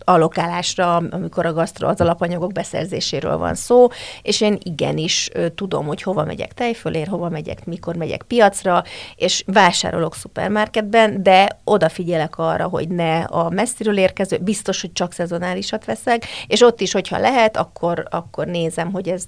alokálásra, 0.05 0.96
amikor 0.96 1.46
a 1.46 1.53
gasztro 1.53 1.88
az 1.88 2.00
alapanyagok 2.00 2.53
beszerzéséről 2.53 3.37
van 3.37 3.55
szó, 3.55 3.88
és 4.22 4.40
én 4.40 4.59
igenis 4.62 5.31
tudom, 5.55 5.87
hogy 5.87 6.03
hova 6.03 6.24
megyek 6.24 6.53
tejfölér, 6.55 7.07
hova 7.07 7.29
megyek, 7.29 7.64
mikor 7.64 7.96
megyek 7.96 8.22
piacra, 8.22 8.83
és 9.16 9.44
vásárolok 9.46 10.14
szupermarketben, 10.14 11.22
de 11.22 11.59
odafigyelek 11.64 12.38
arra, 12.38 12.68
hogy 12.68 12.88
ne 12.88 13.18
a 13.18 13.50
messziről 13.50 13.98
érkező, 13.98 14.38
biztos, 14.38 14.81
hogy 14.81 14.92
csak 14.92 15.12
szezonálisat 15.12 15.85
veszek, 15.85 16.24
és 16.46 16.61
ott 16.61 16.81
is, 16.81 16.92
hogyha 16.92 17.18
lehet, 17.18 17.57
akkor, 17.57 18.07
akkor 18.11 18.46
nézem, 18.46 18.92
hogy 18.92 19.09
ez 19.09 19.24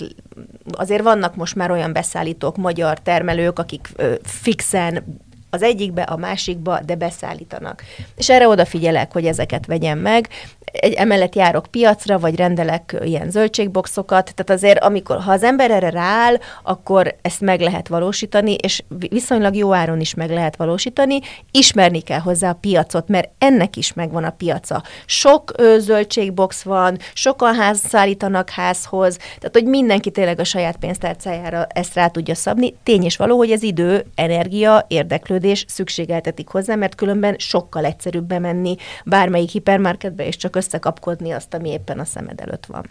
azért 0.71 1.03
vannak 1.03 1.37
most 1.37 1.55
már 1.55 1.71
olyan 1.71 1.93
beszállítók, 1.93 2.57
magyar 2.57 3.01
termelők, 3.01 3.59
akik 3.59 3.89
ö, 3.97 4.15
fixen 4.23 5.21
az 5.55 5.63
egyikbe, 5.63 6.03
a 6.03 6.17
másikba, 6.17 6.81
de 6.87 6.95
beszállítanak. 6.95 7.83
És 8.17 8.31
erre 8.31 8.49
odafigyelek, 8.49 9.13
hogy 9.13 9.27
ezeket 9.27 9.67
vegyem 9.67 9.99
meg. 9.99 10.29
Egy, 10.65 10.93
emellett 10.93 11.35
járok 11.35 11.67
piacra, 11.71 12.19
vagy 12.19 12.37
rendelek 12.37 12.97
ilyen 13.03 13.31
zöldségboxokat, 13.31 14.35
tehát 14.35 14.63
azért, 14.63 14.85
amikor, 14.85 15.21
ha 15.21 15.33
az 15.33 15.43
ember 15.43 15.71
erre 15.71 15.91
rááll, 15.91 16.37
akkor 16.63 17.15
ezt 17.23 17.41
meg 17.41 17.61
lehet 17.61 17.89
valósítani, 17.89 18.55
és 18.55 18.83
viszonylag 19.09 19.55
jó 19.55 19.75
áron 19.75 20.01
is 20.01 20.15
meg 20.15 20.31
lehet 20.31 20.57
valósítani, 20.57 21.19
ismerni 21.51 22.01
kell 22.01 22.21
hozzá 22.21 22.51
a 22.51 22.59
piacot, 22.61 23.09
mert 23.09 23.31
ennek 23.39 23.77
is 23.77 23.93
megvan 23.93 24.25
a 24.25 24.31
piaca. 24.31 24.83
Sok 25.07 25.53
zöldségbox 25.79 26.63
van, 26.63 26.99
sokan 27.13 27.55
ház 27.55 27.79
szállítanak 27.89 28.51
házhoz, 28.51 29.17
tehát 29.17 29.51
hogy 29.53 29.65
mindenki 29.65 30.11
tényleg 30.11 30.41
a 30.41 30.45
saját 30.45 30.77
pénztárcájára 30.77 31.67
ezt 31.69 31.95
rá 31.95 32.07
tudja 32.07 32.35
szabni. 32.35 32.75
Tény 32.83 33.05
és 33.05 33.17
való, 33.17 33.37
hogy 33.37 33.51
ez 33.51 33.63
idő, 33.63 34.05
energia, 34.15 34.85
érdeklődés, 34.89 35.41
érdeklődés 35.43 35.65
szükségeltetik 35.69 36.49
hozzá, 36.49 36.75
mert 36.75 36.95
különben 36.95 37.37
sokkal 37.39 37.85
egyszerűbb 37.85 38.25
bemenni 38.25 38.77
bármelyik 39.05 39.51
hipermarketbe, 39.51 40.27
és 40.27 40.37
csak 40.37 40.57
összekapkodni 40.57 41.31
azt, 41.31 41.55
ami 41.55 41.69
éppen 41.69 41.99
a 41.99 42.05
szemed 42.05 42.41
előtt 42.41 42.67
van. 42.67 42.87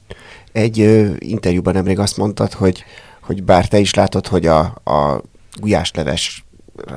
Egy 0.52 0.80
ö, 0.80 1.12
interjúban 1.18 1.74
nemrég 1.74 2.00
azt 2.00 2.18
mondtad, 2.18 2.54
hogy, 2.54 2.84
hogy 3.22 3.44
bár 3.44 3.68
te 3.68 3.78
is 3.78 3.94
látod, 3.94 4.28
hogy 4.28 4.46
a, 4.46 4.60
a 4.84 5.22
gulyásleves 5.60 6.46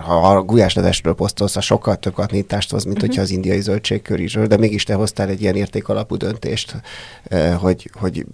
ha 0.02 0.36
a 0.36 0.42
gulyáslevesről 0.42 1.14
posztolsz, 1.14 1.56
a 1.56 1.60
sokkal 1.60 1.96
több 1.96 2.14
katnítást 2.14 2.70
hoz, 2.70 2.84
mint 2.84 2.96
uh-huh. 2.96 3.08
hogyha 3.08 3.24
az 3.24 3.30
indiai 3.30 3.60
zöldségkörizsről, 3.60 4.46
de 4.46 4.56
mégis 4.56 4.84
te 4.84 4.94
hoztál 4.94 5.28
egy 5.28 5.42
ilyen 5.42 5.54
értékalapú 5.54 6.16
döntést, 6.16 6.76
hogy, 7.58 7.90
hogy 7.92 8.26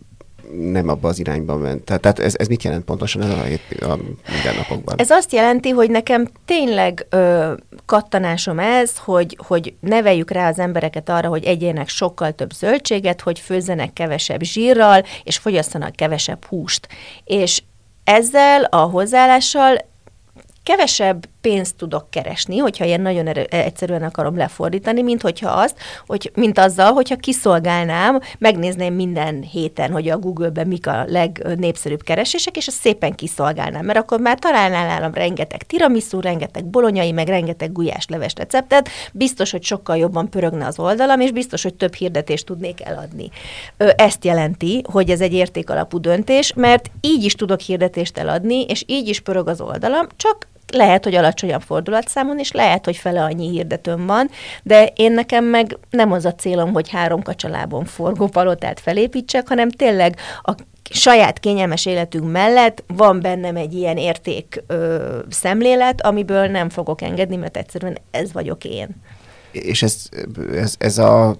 nem 0.56 0.88
abba 0.88 1.08
az 1.08 1.18
irányba 1.18 1.56
ment. 1.56 1.84
Tehát, 1.84 2.18
ez, 2.18 2.34
ez 2.38 2.46
mit 2.46 2.62
jelent 2.62 2.84
pontosan 2.84 3.22
ez 3.22 3.30
a, 3.30 3.90
a 3.90 3.98
mindennapokban? 4.28 4.98
Ez 4.98 5.10
azt 5.10 5.32
jelenti, 5.32 5.68
hogy 5.68 5.90
nekem 5.90 6.26
tényleg 6.44 7.06
ö, 7.08 7.52
kattanásom 7.86 8.58
ez, 8.58 8.98
hogy, 8.98 9.38
hogy 9.46 9.74
neveljük 9.80 10.30
rá 10.30 10.48
az 10.48 10.58
embereket 10.58 11.08
arra, 11.08 11.28
hogy 11.28 11.44
egyének 11.44 11.88
sokkal 11.88 12.32
több 12.32 12.52
zöldséget, 12.52 13.20
hogy 13.20 13.38
főzzenek 13.38 13.92
kevesebb 13.92 14.42
zsírral, 14.42 15.04
és 15.24 15.36
fogyasszanak 15.36 15.96
kevesebb 15.96 16.44
húst. 16.44 16.88
És 17.24 17.62
ezzel 18.04 18.64
a 18.64 18.76
hozzáállással 18.76 19.88
kevesebb 20.62 21.26
pénzt 21.40 21.76
tudok 21.76 22.11
keresni, 22.11 22.57
hogyha 22.57 22.85
ilyen 22.85 23.00
nagyon 23.00 23.26
erő, 23.26 23.42
egyszerűen 23.42 24.03
akarom 24.03 24.37
lefordítani, 24.37 25.03
mint 25.03 25.22
hogyha 25.22 25.50
azt, 25.50 25.76
hogy, 26.07 26.31
mint 26.35 26.59
azzal, 26.59 26.92
hogyha 26.92 27.16
kiszolgálnám, 27.16 28.20
megnézném 28.38 28.94
minden 28.94 29.42
héten, 29.42 29.90
hogy 29.90 30.09
a 30.09 30.18
Google-ben 30.18 30.66
mik 30.66 30.87
a 30.87 31.05
legnépszerűbb 31.07 32.03
keresések, 32.03 32.57
és 32.57 32.66
azt 32.66 32.81
szépen 32.81 33.14
kiszolgálnám, 33.14 33.85
mert 33.85 33.98
akkor 33.98 34.20
már 34.20 34.38
találnál 34.38 34.87
nálam 34.87 35.14
rengeteg 35.14 35.62
tiramisu, 35.62 36.20
rengeteg 36.20 36.64
bolonyai, 36.64 37.12
meg 37.12 37.29
rengeteg 37.29 37.72
gulyásleves 37.72 38.33
receptet, 38.37 38.88
biztos, 39.12 39.50
hogy 39.50 39.62
sokkal 39.62 39.96
jobban 39.96 40.31
pörögne 40.31 40.66
az 40.66 40.79
oldalam, 40.79 41.20
és 41.20 41.31
biztos, 41.31 41.62
hogy 41.62 41.74
több 41.74 41.94
hirdetést 41.94 42.46
tudnék 42.46 42.81
eladni. 42.85 43.31
Ezt 43.76 44.24
jelenti, 44.24 44.83
hogy 44.90 45.11
ez 45.11 45.20
egy 45.20 45.33
értékalapú 45.33 45.98
döntés, 45.98 46.53
mert 46.57 46.90
így 47.00 47.24
is 47.24 47.35
tudok 47.35 47.61
hirdetést 47.61 48.18
eladni, 48.18 48.64
és 48.64 48.85
így 48.87 49.09
is 49.09 49.20
pörög 49.20 49.48
az 49.48 49.61
oldalam, 49.61 50.07
csak 50.16 50.48
lehet, 50.72 51.04
hogy 51.04 51.14
alacsonyabb 51.14 51.62
fordulatszámon, 51.62 52.38
és 52.38 52.52
lehet, 52.52 52.85
hogy 52.85 52.96
fele 52.96 53.22
annyi 53.22 53.48
hirdetőm 53.48 54.06
van, 54.06 54.30
de 54.62 54.92
én 54.94 55.12
nekem 55.12 55.44
meg 55.44 55.76
nem 55.90 56.12
az 56.12 56.24
a 56.24 56.35
célom, 56.35 56.72
hogy 56.72 56.90
három 56.90 57.22
kacsalában 57.22 57.85
forgó 57.85 58.26
palotát 58.26 58.80
felépítsek, 58.80 59.48
hanem 59.48 59.70
tényleg 59.70 60.16
a 60.42 60.54
saját 60.90 61.38
kényelmes 61.38 61.87
életünk 61.87 62.33
mellett 62.33 62.85
van 62.87 63.20
bennem 63.20 63.56
egy 63.56 63.74
ilyen 63.74 63.96
érték 63.96 64.62
ö, 64.66 65.18
szemlélet, 65.30 66.00
amiből 66.00 66.46
nem 66.46 66.68
fogok 66.68 67.02
engedni, 67.02 67.37
mert 67.37 67.56
egyszerűen 67.56 67.98
ez 68.11 68.33
vagyok 68.33 68.64
én. 68.64 68.88
És 69.52 69.82
ez, 69.82 70.08
ez, 70.54 70.74
ez 70.78 70.98
a 70.98 71.36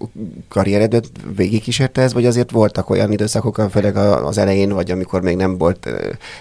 karrieredőt 0.49 1.11
végigkísérte 1.37 2.03
ez, 2.03 2.13
vagy 2.13 2.27
azért 2.27 2.51
voltak 2.51 2.91
olyan 2.91 3.13
időszakok, 3.13 3.67
főleg 3.71 3.97
az 3.97 4.39
elején, 4.39 4.73
vagy 4.73 4.91
amikor 4.91 5.23
még 5.23 5.37
nem 5.37 5.59
volt 5.59 5.89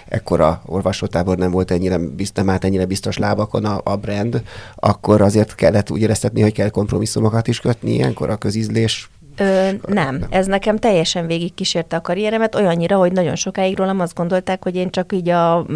ekkora 0.08 0.62
olvasótábor, 0.66 1.36
nem 1.36 1.50
volt 1.50 1.70
ennyire, 1.70 2.00
nem 2.34 2.50
állt 2.50 2.64
ennyire 2.64 2.86
biztos 2.86 3.18
lábakon 3.18 3.64
a, 3.64 3.80
a 3.84 3.96
brand, 3.96 4.42
akkor 4.74 5.20
azért 5.20 5.54
kellett 5.54 5.90
úgy 5.90 6.00
éreztetni, 6.00 6.40
hogy 6.40 6.52
kell 6.52 6.68
kompromisszumokat 6.68 7.48
is 7.48 7.60
kötni 7.60 7.92
ilyenkor 7.92 8.30
a 8.30 8.36
közízlés 8.36 9.10
Ö, 9.40 9.68
nem, 9.86 10.24
ez 10.30 10.46
nekem 10.46 10.76
teljesen 10.76 11.26
végig 11.26 11.54
kísérte 11.54 11.96
a 11.96 12.00
karrieremet, 12.00 12.54
olyannyira, 12.54 12.96
hogy 12.96 13.12
nagyon 13.12 13.34
sokáig 13.34 13.76
rólam 13.76 14.00
azt 14.00 14.14
gondolták, 14.14 14.62
hogy 14.62 14.76
én 14.76 14.90
csak 14.90 15.12
így 15.12 15.28
a 15.28 15.66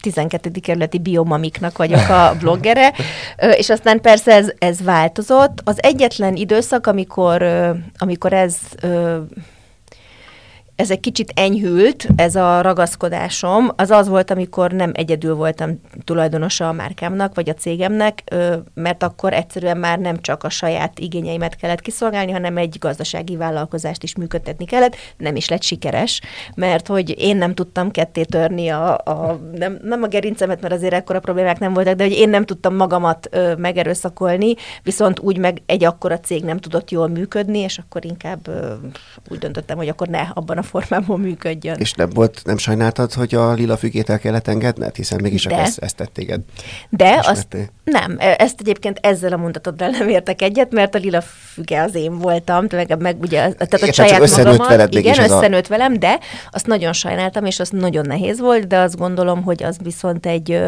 12. 0.00 0.50
kerületi 0.60 0.98
biomamiknak 0.98 1.78
vagyok 1.78 2.08
a 2.08 2.32
bloggere, 2.40 2.92
ö, 3.38 3.50
és 3.50 3.70
aztán 3.70 4.00
persze 4.00 4.32
ez, 4.32 4.52
ez 4.58 4.82
változott. 4.82 5.60
Az 5.64 5.82
egyetlen 5.82 6.34
időszak, 6.34 6.86
amikor, 6.86 7.42
ö, 7.42 7.70
amikor 7.98 8.32
ez 8.32 8.56
ö, 8.82 9.18
ez 10.78 10.90
egy 10.90 11.00
kicsit 11.00 11.32
enyhült, 11.34 12.08
ez 12.16 12.34
a 12.34 12.60
ragaszkodásom, 12.60 13.70
az 13.76 13.90
az 13.90 14.08
volt, 14.08 14.30
amikor 14.30 14.72
nem 14.72 14.90
egyedül 14.94 15.34
voltam 15.34 15.80
tulajdonosa 16.04 16.68
a 16.68 16.72
márkámnak, 16.72 17.34
vagy 17.34 17.48
a 17.48 17.54
cégemnek, 17.54 18.22
mert 18.74 19.02
akkor 19.02 19.32
egyszerűen 19.32 19.76
már 19.76 19.98
nem 19.98 20.20
csak 20.20 20.44
a 20.44 20.48
saját 20.48 20.98
igényeimet 20.98 21.56
kellett 21.56 21.80
kiszolgálni, 21.80 22.32
hanem 22.32 22.56
egy 22.56 22.76
gazdasági 22.78 23.36
vállalkozást 23.36 24.02
is 24.02 24.16
működtetni 24.16 24.64
kellett. 24.64 24.96
Nem 25.16 25.36
is 25.36 25.48
lett 25.48 25.62
sikeres, 25.62 26.20
mert 26.54 26.86
hogy 26.86 27.14
én 27.18 27.36
nem 27.36 27.54
tudtam 27.54 27.90
ketté 27.90 28.22
törni 28.22 28.68
a, 28.68 28.94
a 28.94 29.40
nem, 29.54 29.78
nem 29.82 30.02
a 30.02 30.06
gerincemet, 30.06 30.60
mert 30.60 30.74
azért 30.74 30.94
ekkora 30.94 31.20
problémák 31.20 31.58
nem 31.58 31.72
voltak, 31.74 31.94
de 31.94 32.04
hogy 32.04 32.12
én 32.12 32.28
nem 32.28 32.44
tudtam 32.44 32.74
magamat 32.74 33.28
ö, 33.30 33.54
megerőszakolni, 33.54 34.54
viszont 34.82 35.20
úgy 35.20 35.38
meg 35.38 35.62
egy 35.66 35.84
akkora 35.84 36.20
cég 36.20 36.44
nem 36.44 36.58
tudott 36.58 36.90
jól 36.90 37.08
működni, 37.08 37.58
és 37.58 37.78
akkor 37.78 38.04
inkább 38.04 38.50
úgy 39.28 39.38
döntöttem, 39.38 39.76
hogy 39.76 39.88
akkor 39.88 40.08
ne 40.08 40.20
abban 40.34 40.58
a 40.58 40.66
formában 40.68 41.20
működjön. 41.20 41.76
És 41.78 41.92
nem 41.92 42.10
volt, 42.10 42.42
nem 42.44 42.58
sajnáltad, 42.58 43.12
hogy 43.12 43.34
a 43.34 43.52
lila 43.52 43.76
fügét 43.76 44.10
el 44.10 44.18
kellett 44.18 44.48
engedned? 44.48 44.96
Hiszen 44.96 45.20
mégis 45.22 45.42
csak 45.42 45.52
ezt, 45.52 45.78
ezt 45.78 45.96
tették. 45.96 46.34
De 46.88 47.20
azt, 47.22 47.56
nem, 47.84 48.16
e, 48.18 48.34
ezt 48.38 48.60
egyébként 48.60 48.98
ezzel 49.02 49.32
a 49.32 49.36
mondatoddal 49.36 49.88
nem 49.88 50.08
értek 50.08 50.42
egyet, 50.42 50.72
mert 50.72 50.94
a 50.94 50.98
lila 50.98 51.20
füge 51.20 51.82
az 51.82 51.94
én 51.94 52.18
voltam, 52.18 52.66
meg, 52.70 53.00
meg 53.00 53.20
ugye, 53.20 53.38
tehát 53.38 53.72
a 53.72 53.76
igen, 53.76 53.92
saját 53.92 54.36
magamat, 54.56 54.94
igen, 54.94 55.18
összenőtt 55.18 55.66
a... 55.66 55.68
velem, 55.68 55.98
de 55.98 56.18
azt 56.50 56.66
nagyon 56.66 56.92
sajnáltam, 56.92 57.44
és 57.44 57.60
az 57.60 57.68
nagyon 57.68 58.06
nehéz 58.06 58.40
volt, 58.40 58.66
de 58.66 58.78
azt 58.78 58.96
gondolom, 58.96 59.42
hogy 59.42 59.62
az 59.62 59.76
viszont 59.82 60.26
egy 60.26 60.60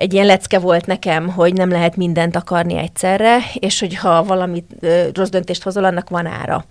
egy 0.00 0.12
ilyen 0.12 0.26
lecke 0.26 0.58
volt 0.58 0.86
nekem, 0.86 1.28
hogy 1.28 1.52
nem 1.52 1.70
lehet 1.70 1.96
mindent 1.96 2.36
akarni 2.36 2.76
egyszerre, 2.76 3.38
és 3.54 3.80
hogyha 3.80 4.24
valamit 4.24 4.70
ö, 4.80 5.08
rossz 5.14 5.28
döntést 5.28 5.62
hozol, 5.62 5.84
annak 5.84 6.08
van 6.08 6.26
ára. 6.26 6.64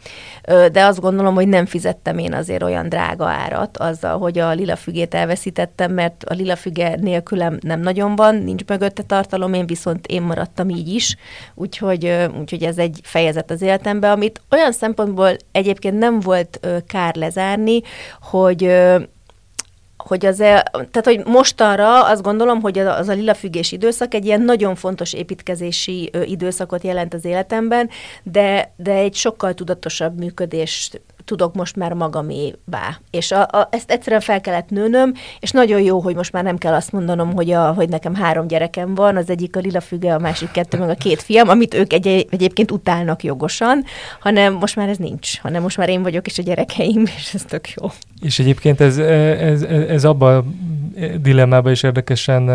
De 0.72 0.86
azt 0.86 1.00
gondolom, 1.00 1.36
hogy 1.36 1.48
nem 1.48 1.66
fizettem 1.66 2.18
én 2.18 2.34
azért 2.34 2.64
olyan 2.64 2.90
drága 2.90 3.28
árat 3.28 3.78
azzal, 3.78 4.18
hogy 4.18 4.40
a 4.40 4.52
lila 4.52 4.76
fügét 4.76 5.14
elveszítettem, 5.14 5.92
mert 5.94 6.24
a 6.24 6.34
lila 6.34 6.56
füge 6.56 6.96
nélkülem 7.02 7.58
nem 7.62 7.80
nagyon 7.80 8.16
van, 8.16 8.36
nincs 8.36 8.66
mögötte 8.66 9.04
tartalom, 9.04 9.54
én 9.54 9.66
viszont 9.66 10.08
én 10.08 10.22
maradtam 10.22 10.70
így 10.70 10.88
is, 10.88 11.16
úgyhogy, 11.56 12.28
úgyhogy 12.40 12.64
ez 12.64 12.78
egy 12.78 13.00
fejezet 13.04 13.52
az 13.52 13.62
életemben, 13.62 14.12
amit 14.12 14.42
olyan 14.52 14.72
szempontból 14.72 15.36
egyébként 15.52 15.98
nem 15.98 16.20
volt 16.20 16.60
kár 16.88 17.16
lezárni, 17.16 17.82
hogy 18.22 18.72
hogy 20.08 20.26
az, 20.26 20.38
tehát 20.38 21.02
hogy 21.04 21.22
mostanra 21.26 22.06
azt 22.06 22.22
gondolom, 22.22 22.62
hogy 22.62 22.80
az 22.80 23.08
a 23.08 23.14
lila 23.14 23.34
függés 23.34 23.72
időszak 23.72 24.14
egy 24.14 24.26
ilyen 24.26 24.42
nagyon 24.42 24.76
fontos 24.76 25.14
építkezési 25.14 26.12
időszakot 26.26 26.84
jelent 26.84 27.14
az 27.14 27.26
életemben, 27.26 27.90
de, 28.24 28.74
de 28.76 28.94
egy 28.94 29.16
sokkal 29.16 29.54
tudatosabb 29.54 30.20
működést 30.20 31.02
tudok 31.30 31.56
most 31.56 31.76
már 31.76 31.94
magamévá. 31.94 33.00
És 33.12 33.32
a, 33.32 33.42
a, 33.42 33.68
ezt 33.72 33.92
egyszerűen 33.92 34.22
fel 34.22 34.42
kellett 34.42 34.70
nőnöm, 34.70 35.14
és 35.40 35.52
nagyon 35.52 35.82
jó, 35.82 36.00
hogy 36.00 36.16
most 36.16 36.32
már 36.32 36.44
nem 36.44 36.58
kell 36.58 36.74
azt 36.74 36.92
mondanom, 36.92 37.34
hogy, 37.34 37.52
a, 37.52 37.74
hogy 37.74 37.90
nekem 37.90 38.16
három 38.16 38.48
gyerekem 38.48 38.96
van, 38.96 39.18
az 39.18 39.30
egyik 39.30 39.56
a 39.56 39.60
lila 39.60 39.82
füge, 39.82 40.14
a 40.14 40.20
másik 40.20 40.52
kettő, 40.52 40.78
meg 40.78 40.90
a 40.90 40.96
két 40.96 41.22
fiam, 41.22 41.50
amit 41.50 41.74
ők 41.74 41.94
egy, 41.94 42.28
egyébként 42.30 42.72
utálnak 42.72 43.24
jogosan, 43.24 43.84
hanem 44.20 44.54
most 44.54 44.76
már 44.76 44.90
ez 44.90 44.98
nincs, 44.98 45.40
hanem 45.40 45.62
most 45.62 45.78
már 45.78 45.90
én 45.90 46.02
vagyok, 46.02 46.28
és 46.28 46.38
a 46.38 46.44
gyerekeim, 46.44 47.04
és 47.18 47.34
ez 47.34 47.44
tök 47.44 47.70
jó. 47.70 47.92
És 48.22 48.40
egyébként 48.40 48.82
ez, 48.82 48.98
ez, 48.98 49.62
ez, 49.62 49.89
ez 49.90 50.04
abban 50.04 50.38
a 50.38 50.44
dilemmában 51.18 51.72
is 51.72 51.84
érdekesen 51.84 52.46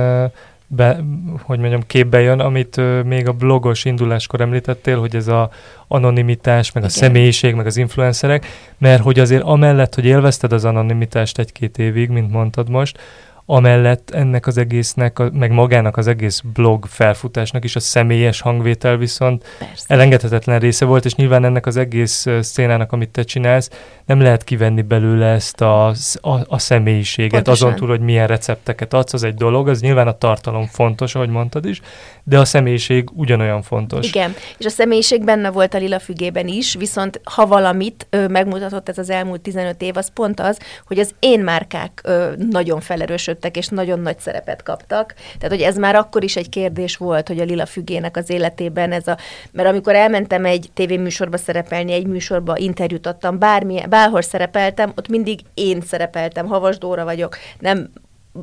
be, 0.66 1.04
hogy 1.42 1.58
mondjam, 1.58 1.82
képbe 1.86 2.20
jön, 2.20 2.40
amit 2.40 2.76
ö, 2.76 3.02
még 3.02 3.28
a 3.28 3.32
blogos 3.32 3.84
induláskor 3.84 4.40
említettél, 4.40 5.00
hogy 5.00 5.16
ez 5.16 5.28
a 5.28 5.50
anonimitás, 5.88 6.72
meg 6.72 6.82
Igen. 6.82 6.96
a 6.96 6.98
személyiség, 6.98 7.54
meg 7.54 7.66
az 7.66 7.76
influencerek, 7.76 8.46
mert 8.78 9.02
hogy 9.02 9.18
azért 9.18 9.42
amellett, 9.42 9.94
hogy 9.94 10.04
élvezted 10.04 10.52
az 10.52 10.64
anonimitást 10.64 11.38
egy-két 11.38 11.78
évig, 11.78 12.08
mint 12.08 12.30
mondtad 12.30 12.68
most, 12.68 12.98
amellett 13.46 14.10
ennek 14.10 14.46
az 14.46 14.58
egésznek, 14.58 15.18
meg 15.32 15.50
magának 15.50 15.96
az 15.96 16.06
egész 16.06 16.40
blog 16.40 16.86
felfutásnak 16.86 17.64
is 17.64 17.76
a 17.76 17.80
személyes 17.80 18.40
hangvétel 18.40 18.96
viszont 18.96 19.44
Persze. 19.58 19.84
elengedhetetlen 19.88 20.58
része 20.58 20.84
volt, 20.84 21.04
és 21.04 21.14
nyilván 21.14 21.44
ennek 21.44 21.66
az 21.66 21.76
egész 21.76 22.26
szénának, 22.40 22.92
amit 22.92 23.10
te 23.10 23.22
csinálsz, 23.22 23.70
nem 24.06 24.20
lehet 24.20 24.44
kivenni 24.44 24.82
belőle 24.82 25.26
ezt 25.26 25.60
a, 25.60 25.86
a, 25.86 25.94
a 26.46 26.58
személyiséget, 26.58 27.30
Pontosan. 27.30 27.66
azon 27.68 27.78
túl, 27.78 27.88
hogy 27.88 28.00
milyen 28.00 28.26
recepteket 28.26 28.94
adsz, 28.94 29.12
az 29.12 29.22
egy 29.22 29.34
dolog, 29.34 29.68
az 29.68 29.80
nyilván 29.80 30.06
a 30.06 30.18
tartalom 30.18 30.66
fontos, 30.66 31.14
ahogy 31.14 31.28
mondtad 31.28 31.64
is, 31.64 31.80
de 32.22 32.38
a 32.38 32.44
személyiség 32.44 33.08
ugyanolyan 33.12 33.62
fontos. 33.62 34.08
Igen, 34.08 34.34
és 34.58 34.66
a 34.66 34.70
személyiség 34.70 35.24
benne 35.24 35.50
volt 35.50 35.74
a 35.74 35.78
lila 35.78 35.98
fügében 35.98 36.48
is, 36.48 36.74
viszont 36.74 37.20
ha 37.24 37.46
valamit 37.46 38.06
ö, 38.10 38.28
megmutatott 38.28 38.88
ez 38.88 38.98
az 38.98 39.10
elmúlt 39.10 39.40
15 39.40 39.82
év, 39.82 39.96
az 39.96 40.10
pont 40.14 40.40
az, 40.40 40.58
hogy 40.86 40.98
az 40.98 41.14
én 41.18 41.40
márkák 41.40 42.00
ö, 42.04 42.32
nagyon 42.50 42.80
felerősödtek, 42.80 43.33
és 43.52 43.68
nagyon 43.68 44.00
nagy 44.00 44.18
szerepet 44.18 44.62
kaptak. 44.62 45.14
Tehát, 45.38 45.56
hogy 45.56 45.64
ez 45.64 45.76
már 45.76 45.96
akkor 45.96 46.24
is 46.24 46.36
egy 46.36 46.48
kérdés 46.48 46.96
volt, 46.96 47.28
hogy 47.28 47.38
a 47.38 47.44
lila 47.44 47.66
fügének 47.66 48.16
az 48.16 48.30
életében 48.30 48.92
ez 48.92 49.08
a... 49.08 49.18
Mert 49.52 49.68
amikor 49.68 49.94
elmentem 49.94 50.44
egy 50.44 50.70
tévéműsorba 50.74 51.36
szerepelni, 51.36 51.92
egy 51.92 52.06
műsorba 52.06 52.58
interjút 52.58 53.06
adtam, 53.06 53.38
bármilyen, 53.38 53.90
bárhol 53.90 54.22
szerepeltem, 54.22 54.92
ott 54.96 55.08
mindig 55.08 55.40
én 55.54 55.80
szerepeltem, 55.80 56.46
Havas 56.46 56.78
Dóra 56.78 57.04
vagyok, 57.04 57.36
nem 57.58 57.90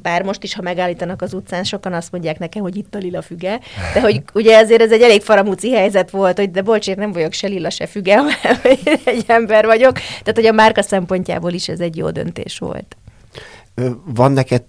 bár 0.01 0.23
most 0.23 0.43
is, 0.43 0.53
ha 0.53 0.61
megállítanak 0.61 1.21
az 1.21 1.33
utcán, 1.33 1.63
sokan 1.63 1.93
azt 1.93 2.11
mondják 2.11 2.39
nekem, 2.39 2.61
hogy 2.61 2.75
itt 2.75 2.95
a 2.95 2.97
lila 2.97 3.21
füge, 3.21 3.59
de 3.93 4.01
hogy 4.01 4.21
ugye 4.33 4.57
ezért 4.57 4.81
ez 4.81 4.91
egy 4.91 5.01
elég 5.01 5.21
faramúci 5.21 5.71
helyzet 5.71 6.09
volt, 6.09 6.37
hogy 6.37 6.51
de 6.51 6.61
bocs, 6.61 6.87
én 6.87 6.95
nem 6.97 7.11
vagyok 7.11 7.33
se 7.33 7.47
lila, 7.47 7.69
se 7.69 7.87
füge, 7.87 8.17
hanem 8.21 8.59
egy 9.03 9.23
ember 9.27 9.65
vagyok. 9.65 9.93
Tehát, 9.93 10.35
hogy 10.35 10.45
a 10.45 10.51
márka 10.51 10.81
szempontjából 10.81 11.51
is 11.51 11.69
ez 11.69 11.79
egy 11.79 11.97
jó 11.97 12.09
döntés 12.09 12.57
volt. 12.57 12.95
Van 14.05 14.31
neked 14.31 14.63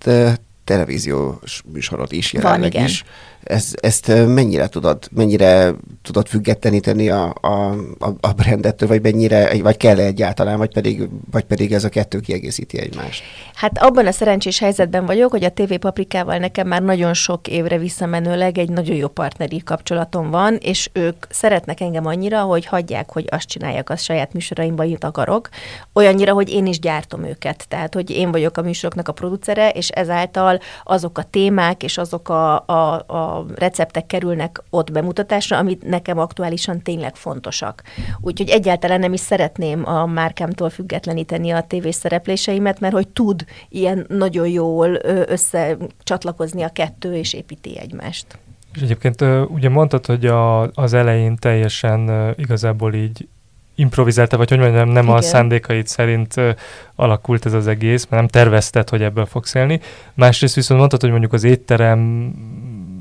televíziós 0.65 1.63
műsorod 1.73 2.13
is 2.13 2.33
jelenleg 2.33 2.73
Van, 2.73 2.85
is 2.85 3.05
ez, 3.45 3.71
ezt 3.81 4.13
mennyire 4.27 4.69
tudod, 4.69 5.09
mennyire 5.11 5.75
tudod 6.03 6.29
függetleníteni 6.29 7.09
a, 7.09 7.35
a, 7.41 7.75
a 8.21 8.33
brandettől, 8.33 8.89
vagy 8.89 9.03
mennyire, 9.03 9.63
vagy 9.63 9.77
kell 9.77 9.99
-e 9.99 10.05
egyáltalán, 10.05 10.59
vagy 10.59 10.73
pedig, 10.73 11.09
vagy 11.31 11.45
pedig 11.45 11.73
ez 11.73 11.85
a 11.85 11.89
kettő 11.89 12.21
kiegészíti 12.21 12.79
egymást? 12.79 13.23
Hát 13.55 13.79
abban 13.79 14.07
a 14.07 14.13
szerencsés 14.13 14.59
helyzetben 14.59 15.07
vagyok, 15.07 15.31
hogy 15.31 15.45
a 15.45 15.53
TV 15.53 15.75
Paprikával 15.75 16.39
nekem 16.39 16.69
már 16.69 16.83
nagyon 16.83 17.15
sok 17.15 17.49
évre 17.49 17.79
visszamenőleg 17.79 18.59
egy 18.59 18.69
nagyon 18.69 18.97
jó 18.97 19.09
partneri 19.09 19.63
kapcsolatom 19.63 20.31
van, 20.31 20.55
és 20.55 20.91
ők 20.93 21.27
szeretnek 21.31 21.81
engem 21.81 22.07
annyira, 22.07 22.41
hogy 22.41 22.67
hagyják, 22.67 23.11
hogy 23.11 23.25
azt 23.31 23.49
csinálják 23.49 23.91
a 23.91 23.97
saját 23.97 24.33
műsoraimban, 24.33 24.87
amit 25.03 25.05
akarok, 25.05 25.49
olyannyira, 25.93 26.33
hogy 26.33 26.51
én 26.51 26.67
is 26.67 26.79
gyártom 26.79 27.25
őket. 27.25 27.65
Tehát, 27.69 27.95
hogy 27.95 28.11
én 28.11 28.31
vagyok 28.31 28.57
a 28.57 28.63
műsoroknak 28.63 29.09
a 29.09 29.13
producere, 29.13 29.71
és 29.71 29.89
ezáltal 29.89 30.61
azok 30.85 31.19
a 31.19 31.23
témák, 31.23 31.83
és 31.83 31.99
azok 31.99 32.29
a, 32.29 32.65
a, 32.67 33.05
a 33.07 33.32
receptek 33.55 34.07
kerülnek 34.07 34.63
ott 34.71 34.93
bemutatásra, 34.93 35.59
amit 35.59 35.89
nekem 35.89 36.19
aktuálisan 36.19 36.83
tényleg 36.83 37.17
fontosak. 37.17 37.83
Úgyhogy 38.21 38.49
egyáltalán 38.49 39.01
nem 39.01 39.13
is 39.13 39.21
szeretném 39.21 39.89
a 39.89 40.07
márkámtól 40.07 40.71
függetleníteni 40.71 41.51
a 41.51 41.61
tévés 41.63 41.95
szerepléseimet, 41.95 42.81
mert 42.81 42.95
hogy 42.95 43.09
tud 43.09 43.45
ilyen 43.69 44.07
nagyon 44.09 44.49
jól 44.49 44.99
összecsatlakozni 45.27 46.63
a 46.63 46.69
kettő, 46.69 47.15
és 47.15 47.33
építi 47.33 47.79
egymást. 47.79 48.27
És 48.75 48.81
egyébként 48.81 49.21
ugye 49.49 49.69
mondtad, 49.69 50.07
hogy 50.07 50.27
a, 50.27 50.63
az 50.63 50.93
elején 50.93 51.37
teljesen 51.37 52.35
igazából 52.37 52.95
így 52.95 53.27
improvizálta, 53.75 54.37
vagy 54.37 54.49
hogy 54.49 54.59
mondjam, 54.59 54.89
nem 54.89 55.05
Igen. 55.05 55.17
a 55.17 55.21
szándékaid 55.21 55.87
szerint 55.87 56.37
uh, 56.37 56.51
alakult 56.95 57.47
ez 57.47 57.53
az 57.53 57.67
egész, 57.67 58.07
mert 58.11 58.23
nem 58.23 58.43
tervezted, 58.43 58.89
hogy 58.89 59.03
ebből 59.03 59.27
fogsz 59.27 59.55
élni. 59.55 59.81
Másrészt 60.15 60.55
viszont 60.55 60.79
mondtad, 60.79 61.01
hogy 61.01 61.11
mondjuk 61.11 61.33
az 61.33 61.45
étterem 61.45 62.33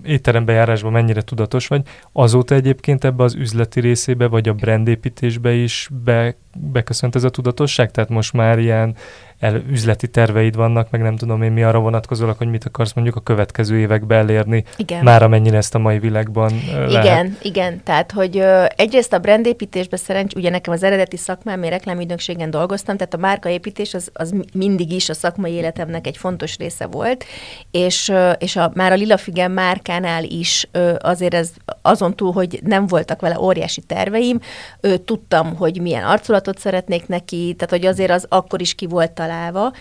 étterembe 0.04 0.54
járásban 0.54 0.92
mennyire 0.92 1.22
tudatos 1.22 1.68
vagy. 1.68 1.82
Azóta 2.12 2.56
egyébként 2.56 3.04
ebbe 3.04 3.24
az 3.24 3.36
üzleti 3.36 3.80
részébe, 3.80 4.28
vagy 4.28 4.50
a 4.50 4.54
brandépítésbe 4.54 5.54
is 5.54 5.90
be 6.04 6.36
beköszönt 6.58 7.16
ez 7.16 7.24
a 7.24 7.30
tudatosság? 7.30 7.92
Tehát 7.92 8.10
most 8.10 8.34
már 8.34 8.60
ilyen 8.60 8.96
el, 9.42 9.62
üzleti 9.70 10.08
terveid 10.08 10.56
vannak, 10.56 10.90
meg 10.90 11.02
nem 11.02 11.16
tudom 11.16 11.42
én 11.42 11.52
mi 11.52 11.64
arra 11.64 11.80
vonatkozólag, 11.80 12.38
hogy 12.38 12.48
mit 12.48 12.66
akarsz 12.66 12.94
mondjuk 12.94 13.16
a 13.16 13.20
következő 13.20 13.78
években 13.80 14.20
elérni, 14.20 14.64
igen. 14.78 15.04
már 15.04 15.24
amennyire 15.24 15.58
ezt 15.58 15.76
a 15.76 15.80
mai 15.80 16.00
világban 16.00 16.52
lehet. 16.88 17.04
Igen, 17.06 17.38
igen. 17.42 17.82
Tehát, 17.84 18.12
hogy 18.12 18.38
ö, 18.38 18.66
egyrészt 18.76 19.14
a 19.14 19.20
brandépítésben 19.20 20.00
szerencs, 20.00 20.34
ugye 20.34 20.50
nekem 20.50 20.74
az 20.74 20.84
eredeti 20.84 21.18
szakmám, 21.18 21.64
én 21.64 21.70
reklámügynökségen 21.70 22.50
dolgoztam, 22.50 22.98
tehát 22.98 23.14
a 23.14 23.18
márkaépítés 23.18 23.94
az, 23.94 24.10
az 24.14 24.34
mindig 24.54 24.92
is 24.92 25.10
a 25.10 25.14
szakmai 25.14 25.52
életemnek 25.52 26.08
egy 26.08 26.18
fontos 26.18 26.58
része 26.58 26.86
volt, 26.86 27.26
és, 27.72 28.10
ö, 28.10 28.32
és 28.32 28.56
a, 28.56 28.72
már 28.74 28.92
a 28.92 28.96
Lila 28.96 29.18
Figen 29.18 29.52
márkánál 29.52 30.24
is 30.24 30.68
ö, 30.72 30.96
azért 31.00 31.34
ez 31.34 31.52
azon 31.82 32.16
túl, 32.16 32.32
hogy 32.32 32.60
nem 32.64 32.88
voltak 32.88 33.22
vele 33.22 33.40
óriási 33.40 33.82
terveim, 33.82 34.40
ö, 34.80 34.98
tudtam, 34.98 35.56
hogy 35.56 35.82
milyen 35.82 36.04
arculatot 36.42 36.60
szeretnék 36.60 37.08
neki, 37.08 37.56
tehát 37.58 37.70
hogy 37.70 37.86
azért 37.86 38.12
az 38.12 38.26
akkor 38.30 38.62
is 38.62 38.74
ki 38.74 38.86
volt 38.86 39.12
találva, 39.12 39.74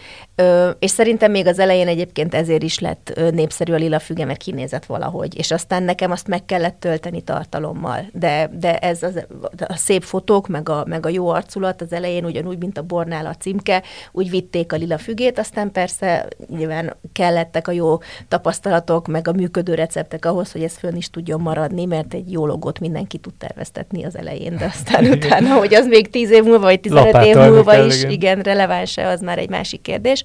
és 0.78 0.90
szerintem 0.90 1.30
még 1.30 1.46
az 1.46 1.58
elején 1.58 1.88
egyébként 1.88 2.34
ezért 2.34 2.62
is 2.62 2.78
lett 2.78 3.20
népszerű 3.30 3.72
a 3.72 3.76
lila 3.76 3.98
füge, 3.98 4.24
mert 4.24 4.42
kinézett 4.42 4.86
valahogy, 4.86 5.38
és 5.38 5.50
aztán 5.50 5.82
nekem 5.82 6.10
azt 6.10 6.26
meg 6.26 6.44
kellett 6.44 6.80
tölteni 6.80 7.20
tartalommal, 7.20 8.06
de, 8.12 8.50
de 8.52 8.78
ez 8.78 9.02
az, 9.02 9.26
a 9.66 9.76
szép 9.76 10.02
fotók, 10.02 10.48
meg 10.48 10.68
a, 10.68 10.84
meg 10.86 11.06
a 11.06 11.08
jó 11.08 11.28
arculat 11.28 11.82
az 11.82 11.92
elején 11.92 12.24
ugyanúgy, 12.24 12.58
mint 12.58 12.78
a 12.78 12.82
bornál 12.82 13.26
a 13.26 13.34
címke, 13.34 13.82
úgy 14.12 14.30
vitték 14.30 14.72
a 14.72 14.76
lila 14.76 14.98
fügét, 14.98 15.38
aztán 15.38 15.72
persze 15.72 16.28
nyilván 16.48 16.96
kellettek 17.12 17.68
a 17.68 17.72
jó 17.72 17.98
tapasztalatok, 18.28 19.06
meg 19.06 19.28
a 19.28 19.32
működő 19.32 19.74
receptek 19.74 20.24
ahhoz, 20.24 20.52
hogy 20.52 20.62
ez 20.62 20.76
fönn 20.76 20.96
is 20.96 21.10
tudjon 21.10 21.40
maradni, 21.40 21.84
mert 21.84 22.14
egy 22.14 22.32
jó 22.32 22.46
logót 22.46 22.80
mindenki 22.80 23.18
tud 23.18 23.34
terveztetni 23.34 24.04
az 24.04 24.16
elején, 24.16 24.56
de 24.56 24.64
aztán 24.64 25.04
utána, 25.04 25.54
hogy 25.54 25.74
az 25.74 25.86
még 25.86 26.10
10 26.10 26.30
év 26.30 26.42
múlva, 26.42 26.58
vagy 26.64 26.80
15 26.80 27.24
év 27.24 27.36
múlva 27.36 27.84
is 27.84 27.98
igen, 27.98 28.10
igen 28.10 28.40
releváns-e, 28.42 29.08
az 29.08 29.20
már 29.20 29.38
egy 29.38 29.48
másik 29.50 29.82
kérdés. 29.82 30.22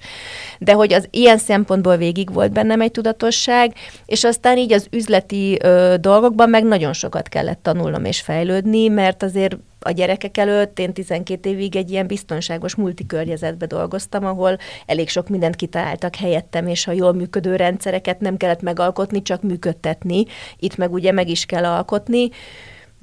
De 0.58 0.72
hogy 0.72 0.92
az 0.92 1.08
ilyen 1.10 1.38
szempontból 1.38 1.96
végig 1.96 2.32
volt 2.32 2.52
bennem 2.52 2.80
egy 2.80 2.90
tudatosság, 2.90 3.74
és 4.06 4.24
aztán 4.24 4.58
így 4.58 4.72
az 4.72 4.86
üzleti 4.90 5.58
ö, 5.62 5.94
dolgokban 6.00 6.50
meg 6.50 6.64
nagyon 6.64 6.92
sokat 6.92 7.28
kellett 7.28 7.62
tanulnom 7.62 8.04
és 8.04 8.20
fejlődni, 8.20 8.88
mert 8.88 9.22
azért 9.22 9.56
a 9.86 9.90
gyerekek 9.90 10.36
előtt 10.36 10.78
én 10.78 10.92
12 10.92 11.50
évig 11.50 11.76
egy 11.76 11.90
ilyen 11.90 12.06
biztonságos 12.06 12.74
multikörnyezetbe 12.74 13.66
dolgoztam, 13.66 14.24
ahol 14.24 14.58
elég 14.86 15.08
sok 15.08 15.28
mindent 15.28 15.56
kitaláltak 15.56 16.14
helyettem, 16.14 16.66
és 16.66 16.86
a 16.86 16.92
jól 16.92 17.12
működő 17.12 17.56
rendszereket 17.56 18.20
nem 18.20 18.36
kellett 18.36 18.62
megalkotni, 18.62 19.22
csak 19.22 19.42
működtetni. 19.42 20.24
Itt 20.58 20.76
meg 20.76 20.92
ugye 20.92 21.12
meg 21.12 21.28
is 21.28 21.44
kell 21.44 21.64
alkotni. 21.64 22.28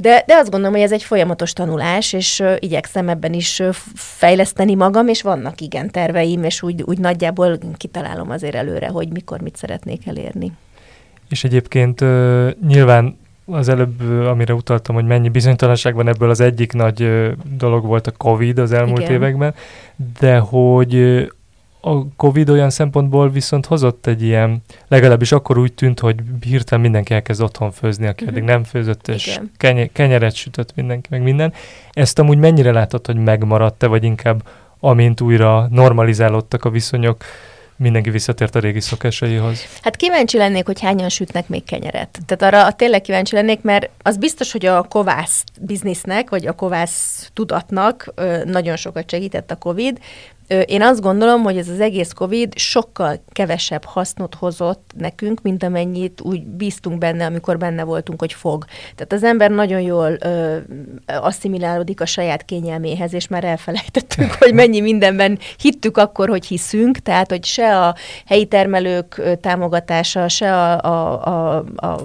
De, 0.03 0.23
de 0.27 0.35
azt 0.35 0.49
gondolom, 0.49 0.75
hogy 0.75 0.83
ez 0.83 0.91
egy 0.91 1.03
folyamatos 1.03 1.53
tanulás, 1.53 2.13
és 2.13 2.39
uh, 2.39 2.55
igyekszem 2.59 3.09
ebben 3.09 3.33
is 3.33 3.59
uh, 3.59 3.69
fejleszteni 3.95 4.75
magam, 4.75 5.07
és 5.07 5.21
vannak 5.21 5.61
igen 5.61 5.89
terveim, 5.89 6.43
és 6.43 6.61
úgy, 6.61 6.81
úgy 6.81 6.97
nagyjából 6.97 7.57
kitalálom 7.77 8.29
azért 8.29 8.55
előre, 8.55 8.87
hogy 8.87 9.07
mikor 9.11 9.41
mit 9.41 9.55
szeretnék 9.55 10.07
elérni. 10.07 10.51
És 11.29 11.43
egyébként 11.43 12.01
uh, 12.01 12.51
nyilván 12.67 13.17
az 13.45 13.69
előbb, 13.69 14.01
amire 14.25 14.53
utaltam, 14.53 14.95
hogy 14.95 15.05
mennyi 15.05 15.29
bizonytalanság 15.29 15.95
van 15.95 16.07
ebből, 16.07 16.29
az 16.29 16.39
egyik 16.39 16.73
nagy 16.73 17.31
dolog 17.57 17.85
volt 17.85 18.07
a 18.07 18.11
Covid 18.11 18.59
az 18.59 18.71
elmúlt 18.71 19.01
Igen. 19.01 19.11
években, 19.11 19.53
de 20.19 20.37
hogy 20.37 20.93
a 21.85 22.15
Covid 22.15 22.49
olyan 22.49 22.69
szempontból 22.69 23.29
viszont 23.29 23.65
hozott 23.65 24.07
egy 24.07 24.21
ilyen, 24.21 24.61
legalábbis 24.87 25.31
akkor 25.31 25.57
úgy 25.57 25.73
tűnt, 25.73 25.99
hogy 25.99 26.15
hirtelen 26.41 26.83
mindenki 26.83 27.13
elkezd 27.13 27.41
otthon 27.41 27.71
főzni, 27.71 28.07
aki 28.07 28.27
eddig 28.27 28.43
nem 28.43 28.63
főzött, 28.63 29.07
és 29.07 29.39
kenye, 29.57 29.87
kenyeret 29.87 30.35
sütött 30.35 30.75
mindenki, 30.75 31.07
meg 31.11 31.21
minden. 31.21 31.53
Ezt 31.91 32.19
amúgy 32.19 32.37
mennyire 32.37 32.71
látod, 32.71 33.05
hogy 33.05 33.15
megmaradt-e, 33.15 33.87
vagy 33.87 34.03
inkább 34.03 34.43
amint 34.79 35.21
újra 35.21 35.67
normalizálódtak 35.71 36.65
a 36.65 36.69
viszonyok, 36.69 37.23
mindenki 37.75 38.09
visszatért 38.09 38.55
a 38.55 38.59
régi 38.59 38.79
szokásaihoz. 38.79 39.65
Hát 39.81 39.95
kíváncsi 39.95 40.37
lennék, 40.37 40.65
hogy 40.65 40.81
hányan 40.81 41.09
sütnek 41.09 41.47
még 41.47 41.63
kenyeret. 41.63 42.19
Tehát 42.25 42.53
arra 42.53 42.71
tényleg 42.71 43.01
kíváncsi 43.01 43.35
lennék, 43.35 43.61
mert 43.61 43.89
az 44.01 44.17
biztos, 44.17 44.51
hogy 44.51 44.65
a 44.65 44.83
kovász 44.83 45.43
biznisznek, 45.61 46.29
vagy 46.29 46.47
a 46.47 46.51
kovász 46.51 47.29
tudatnak 47.33 48.13
nagyon 48.45 48.75
sokat 48.75 49.09
segített 49.09 49.51
a 49.51 49.55
COVID, 49.55 49.99
én 50.65 50.81
azt 50.81 51.01
gondolom, 51.01 51.41
hogy 51.41 51.57
ez 51.57 51.69
az 51.69 51.79
egész 51.79 52.11
COVID 52.11 52.57
sokkal 52.57 53.23
kevesebb 53.31 53.83
hasznot 53.85 54.35
hozott 54.35 54.91
nekünk, 54.97 55.41
mint 55.41 55.63
amennyit 55.63 56.21
úgy 56.21 56.45
bíztunk 56.45 56.97
benne, 56.97 57.25
amikor 57.25 57.57
benne 57.57 57.83
voltunk, 57.83 58.19
hogy 58.19 58.33
fog. 58.33 58.65
Tehát 58.95 59.13
az 59.13 59.23
ember 59.23 59.51
nagyon 59.51 59.81
jól 59.81 60.17
ö, 60.19 60.57
asszimilálódik 61.05 62.01
a 62.01 62.05
saját 62.05 62.45
kényelméhez, 62.45 63.13
és 63.13 63.27
már 63.27 63.43
elfelejtettünk, 63.43 64.31
hogy 64.39 64.53
mennyi 64.53 64.81
mindenben 64.81 65.39
hittük 65.57 65.97
akkor, 65.97 66.29
hogy 66.29 66.45
hiszünk, 66.45 66.97
tehát 66.97 67.29
hogy 67.29 67.45
se 67.45 67.79
a 67.79 67.95
helyi 68.25 68.45
termelők 68.45 69.21
támogatása, 69.41 70.27
se 70.27 70.53
a, 70.55 70.81
a, 70.81 71.25
a, 71.25 71.65
a 71.75 72.01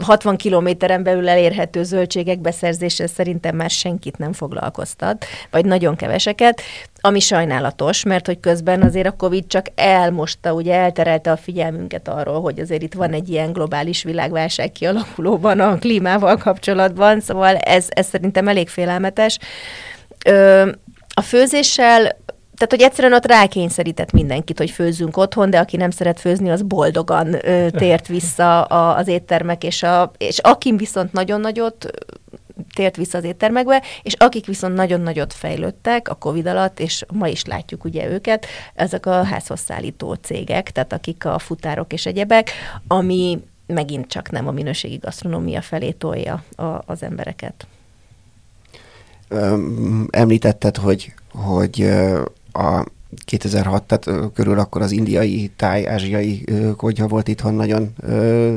60 0.00 0.36
kilométeren 0.36 1.02
belül 1.02 1.28
elérhető 1.28 1.82
zöldségek 1.82 2.40
beszerzése 2.40 3.06
szerintem 3.06 3.56
már 3.56 3.70
senkit 3.70 4.18
nem 4.18 4.32
foglalkoztat, 4.32 5.24
vagy 5.50 5.64
nagyon 5.64 5.96
keveseket 5.96 6.62
ami 7.06 7.20
sajnálatos, 7.20 8.04
mert 8.04 8.26
hogy 8.26 8.40
közben 8.40 8.82
azért 8.82 9.06
a 9.06 9.16
Covid 9.16 9.46
csak 9.46 9.66
elmosta, 9.74 10.52
ugye 10.52 10.74
elterelte 10.74 11.30
a 11.30 11.36
figyelmünket 11.36 12.08
arról, 12.08 12.40
hogy 12.40 12.58
azért 12.58 12.82
itt 12.82 12.94
van 12.94 13.12
egy 13.12 13.28
ilyen 13.28 13.52
globális 13.52 14.02
világválság 14.02 14.72
kialakulóban 14.72 15.60
a 15.60 15.78
klímával 15.78 16.36
kapcsolatban, 16.36 17.20
szóval 17.20 17.56
ez, 17.56 17.86
ez 17.88 18.06
szerintem 18.06 18.48
elég 18.48 18.68
félelmetes. 18.68 19.38
Ö, 20.24 20.70
a 21.14 21.20
főzéssel 21.20 22.24
tehát, 22.56 22.70
hogy 22.70 22.82
egyszerűen 22.82 23.12
ott 23.12 23.26
rákényszerített 23.26 24.12
mindenkit, 24.12 24.58
hogy 24.58 24.70
főzzünk 24.70 25.16
otthon, 25.16 25.50
de 25.50 25.58
aki 25.58 25.76
nem 25.76 25.90
szeret 25.90 26.20
főzni, 26.20 26.50
az 26.50 26.62
boldogan 26.62 27.34
ö, 27.48 27.70
tért 27.70 28.06
vissza 28.06 28.62
a, 28.62 28.96
az 28.96 29.08
éttermek, 29.08 29.64
és, 29.64 29.82
a, 29.82 30.12
és 30.18 30.38
aki 30.38 30.76
viszont 30.76 31.12
nagyon 31.12 31.40
nagyot 31.40 31.90
tért 32.76 32.96
vissza 32.96 33.18
az 33.18 33.24
éttermekbe, 33.24 33.82
és 34.02 34.14
akik 34.14 34.46
viszont 34.46 34.74
nagyon 34.74 35.00
nagyot 35.00 35.32
fejlődtek 35.32 36.08
a 36.08 36.14
Covid 36.14 36.46
alatt, 36.46 36.80
és 36.80 37.04
ma 37.12 37.28
is 37.28 37.44
látjuk 37.44 37.84
ugye 37.84 38.08
őket, 38.08 38.46
ezek 38.74 39.06
a 39.06 39.22
házhozszállító 39.22 40.14
cégek, 40.14 40.70
tehát 40.70 40.92
akik 40.92 41.24
a 41.24 41.38
futárok 41.38 41.92
és 41.92 42.06
egyebek, 42.06 42.50
ami 42.86 43.38
megint 43.66 44.06
csak 44.06 44.30
nem 44.30 44.48
a 44.48 44.50
minőségi 44.50 44.96
gasztronómia 44.96 45.60
felé 45.60 45.90
tolja 45.90 46.44
a, 46.56 46.62
az 46.86 47.02
embereket. 47.02 47.66
Említetted, 50.10 50.76
hogy, 50.76 51.14
hogy 51.32 51.80
a 52.52 52.84
2006, 53.24 53.82
tehát 53.82 54.32
körül 54.32 54.58
akkor 54.58 54.82
az 54.82 54.90
indiai, 54.90 55.50
táj, 55.56 55.86
ázsiai 55.88 56.44
konyha 56.76 57.06
volt 57.06 57.28
itthon 57.28 57.54
nagyon 57.54 57.94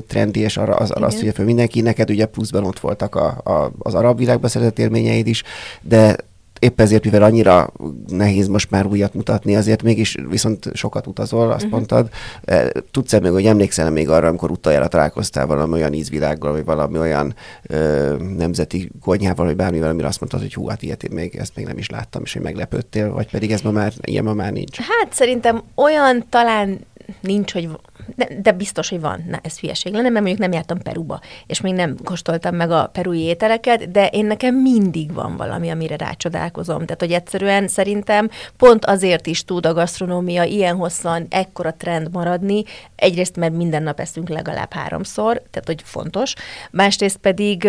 trendi, 0.08 0.40
és 0.40 0.58
arra 0.58 0.76
az, 0.76 0.92
azt 0.94 1.22
ugye 1.22 1.32
föl 1.32 1.46
mindenki, 1.46 1.82
neked 1.82 2.10
ugye 2.10 2.26
pluszban 2.26 2.66
ott 2.66 2.80
voltak 2.80 3.16
a, 3.16 3.28
a, 3.44 3.72
az 3.80 3.94
arab 3.94 4.18
világba 4.18 4.48
szerzett 4.48 4.80
élményeid 4.80 5.28
is, 5.28 5.44
de 5.82 6.16
épp 6.60 6.80
ezért, 6.80 7.04
mivel 7.04 7.24
annyira 7.24 7.74
nehéz 8.08 8.48
most 8.48 8.72
már 8.72 8.86
újat 8.86 9.14
mutatni, 9.14 9.56
azért 9.56 9.84
mégis 9.84 10.16
viszont 10.30 10.70
sokat 10.74 11.08
utazol, 11.08 11.48
azt 11.48 11.56
uh-huh. 11.56 11.72
mondtad. 11.72 12.10
E, 12.46 12.72
tudsz-e 12.92 13.20
még, 13.20 13.32
hogy 13.32 13.46
emlékszel 13.46 13.92
még 13.92 14.10
arra, 14.10 14.28
amikor 14.28 14.52
utoljára 14.52 14.88
találkoztál 14.88 15.46
valami 15.46 15.74
olyan 15.74 15.94
ízvilággal, 15.94 16.52
vagy 16.52 16.66
valami 16.66 16.98
olyan 17.00 17.36
ö, 17.64 18.16
nemzeti 18.38 18.92
konyhával, 19.02 19.46
vagy 19.46 19.56
bármivel, 19.56 19.90
amire 19.90 20.08
azt 20.08 20.20
mondtad, 20.20 20.42
hogy 20.42 20.54
hú, 20.54 20.68
hát 20.68 20.82
ilyet 20.82 21.04
én 21.04 21.12
még, 21.14 21.36
ezt 21.36 21.56
még 21.56 21.66
nem 21.66 21.78
is 21.78 21.90
láttam, 21.90 22.22
és 22.24 22.34
hogy 22.34 22.42
meglepődtél, 22.42 23.12
vagy 23.12 23.30
pedig 23.30 23.52
ez 23.52 23.62
ma 23.62 23.72
már, 23.72 23.94
ilyen 24.02 24.24
ma 24.24 24.34
már 24.34 24.52
nincs? 24.52 24.78
Hát 24.78 25.14
szerintem 25.14 25.64
olyan 25.76 26.26
talán 26.30 26.80
nincs, 27.22 27.54
hogy 27.54 27.70
de, 28.16 28.28
de 28.42 28.52
biztos, 28.52 28.90
hogy 28.90 29.00
van. 29.00 29.24
Na, 29.28 29.40
ez 29.44 29.60
hülyeség 29.60 29.94
lenne, 29.94 30.10
mert 30.10 30.26
mondjuk 30.26 30.40
nem 30.40 30.52
jártam 30.52 30.78
Peruba, 30.78 31.20
és 31.48 31.62
még 31.62 31.74
nem 31.74 31.96
kóstoltam 32.04 32.56
meg 32.56 32.72
a 32.72 32.90
perui 32.94 33.20
ételeket, 33.20 33.92
de 33.92 34.08
én 34.08 34.26
nekem 34.26 34.56
mindig 34.56 35.14
van 35.14 35.38
valami, 35.38 35.70
amire 35.70 35.96
rácsodálkozom. 35.96 36.86
Tehát, 36.86 37.00
hogy 37.00 37.12
egyszerűen 37.12 37.68
szerintem 37.68 38.30
pont 38.58 38.86
azért 38.86 39.28
is 39.28 39.46
tud 39.46 39.66
a 39.66 39.74
gasztronómia 39.74 40.44
ilyen 40.44 40.76
hosszan 40.76 41.26
ekkora 41.30 41.74
trend 41.74 42.12
maradni, 42.12 42.64
egyrészt, 42.96 43.36
mert 43.36 43.54
minden 43.54 43.84
nap 43.84 44.00
eszünk 44.00 44.30
legalább 44.30 44.74
háromszor, 44.74 45.42
tehát, 45.52 45.66
hogy 45.66 45.82
fontos, 45.84 46.34
másrészt 46.72 47.18
pedig 47.18 47.68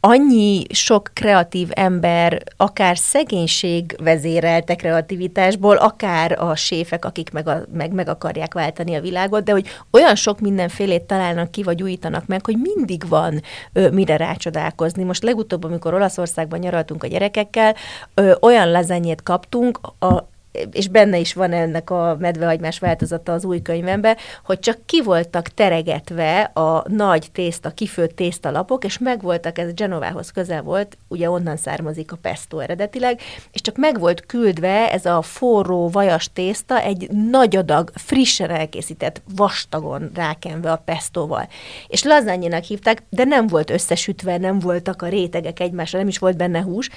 annyi 0.00 0.62
sok 0.70 1.10
kreatív 1.12 1.68
ember, 1.70 2.42
akár 2.56 2.98
szegénység 2.98 3.96
vezérelte 4.02 4.74
kreativitásból, 4.74 5.76
akár 5.76 6.42
a 6.42 6.54
séfek, 6.54 7.04
akik 7.04 7.30
meg, 7.32 7.48
a, 7.48 7.62
meg, 7.72 7.92
meg 7.92 8.08
akarják 8.08 8.54
váltani 8.66 8.94
a 8.94 9.00
világot, 9.00 9.44
de 9.44 9.52
hogy 9.52 9.66
olyan 9.90 10.14
sok 10.14 10.40
mindenfélét 10.40 11.02
találnak 11.02 11.50
ki, 11.50 11.62
vagy 11.62 11.82
újítanak 11.82 12.26
meg, 12.26 12.44
hogy 12.44 12.56
mindig 12.62 13.08
van 13.08 13.42
ö, 13.72 13.90
mire 13.90 14.16
rácsodálkozni. 14.16 15.02
Most 15.02 15.22
legutóbb, 15.22 15.64
amikor 15.64 15.94
Olaszországban 15.94 16.58
nyaraltunk 16.58 17.02
a 17.02 17.06
gyerekekkel, 17.06 17.74
ö, 18.14 18.32
olyan 18.40 18.70
lezenyét 18.70 19.22
kaptunk, 19.22 19.80
a 19.98 20.34
és 20.72 20.88
benne 20.88 21.18
is 21.18 21.34
van 21.34 21.52
ennek 21.52 21.90
a 21.90 22.16
medvehagymás 22.18 22.78
változata 22.78 23.32
az 23.32 23.44
új 23.44 23.62
könyvemben, 23.62 24.16
hogy 24.44 24.58
csak 24.58 24.78
ki 24.86 25.02
voltak 25.02 25.48
teregetve 25.48 26.40
a 26.40 26.84
nagy 26.88 27.28
tészta, 27.32 27.70
kifőtt 27.70 28.16
tésztalapok, 28.16 28.84
és 28.84 28.98
meg 28.98 29.22
voltak, 29.22 29.58
ez 29.58 29.74
Genovához 29.74 30.30
közel 30.30 30.62
volt, 30.62 30.98
ugye 31.08 31.30
onnan 31.30 31.56
származik 31.56 32.12
a 32.12 32.16
pesto 32.16 32.58
eredetileg, 32.58 33.20
és 33.52 33.60
csak 33.60 33.76
meg 33.76 33.98
volt 33.98 34.26
küldve 34.26 34.92
ez 34.92 35.06
a 35.06 35.22
forró, 35.22 35.88
vajas 35.88 36.32
tészta 36.32 36.80
egy 36.80 37.10
nagy 37.10 37.56
adag, 37.56 37.90
frissen 37.94 38.50
elkészített, 38.50 39.22
vastagon 39.36 40.10
rákenve 40.14 40.72
a 40.72 40.82
pestóval. 40.84 41.48
És 41.88 42.02
lazányinak 42.02 42.62
hívták, 42.62 43.02
de 43.10 43.24
nem 43.24 43.46
volt 43.46 43.70
összesütve, 43.70 44.38
nem 44.38 44.58
voltak 44.58 45.02
a 45.02 45.08
rétegek 45.08 45.60
egymásra, 45.60 45.98
nem 45.98 46.08
is 46.08 46.18
volt 46.18 46.36
benne 46.36 46.62
hús, 46.62 46.90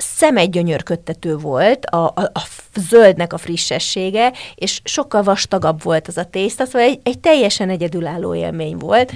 szemegygyönyörködtető 0.00 1.36
volt 1.36 1.86
a, 1.86 2.04
a, 2.04 2.20
a 2.34 2.42
zöldnek 2.74 3.32
a 3.32 3.38
frissessége, 3.38 4.32
és 4.54 4.80
sokkal 4.84 5.22
vastagabb 5.22 5.82
volt 5.82 6.08
az 6.08 6.16
a 6.16 6.24
tészta, 6.24 6.64
szóval 6.64 6.80
egy, 6.80 7.00
egy 7.02 7.18
teljesen 7.18 7.70
egyedülálló 7.70 8.34
élmény 8.34 8.76
volt. 8.76 9.12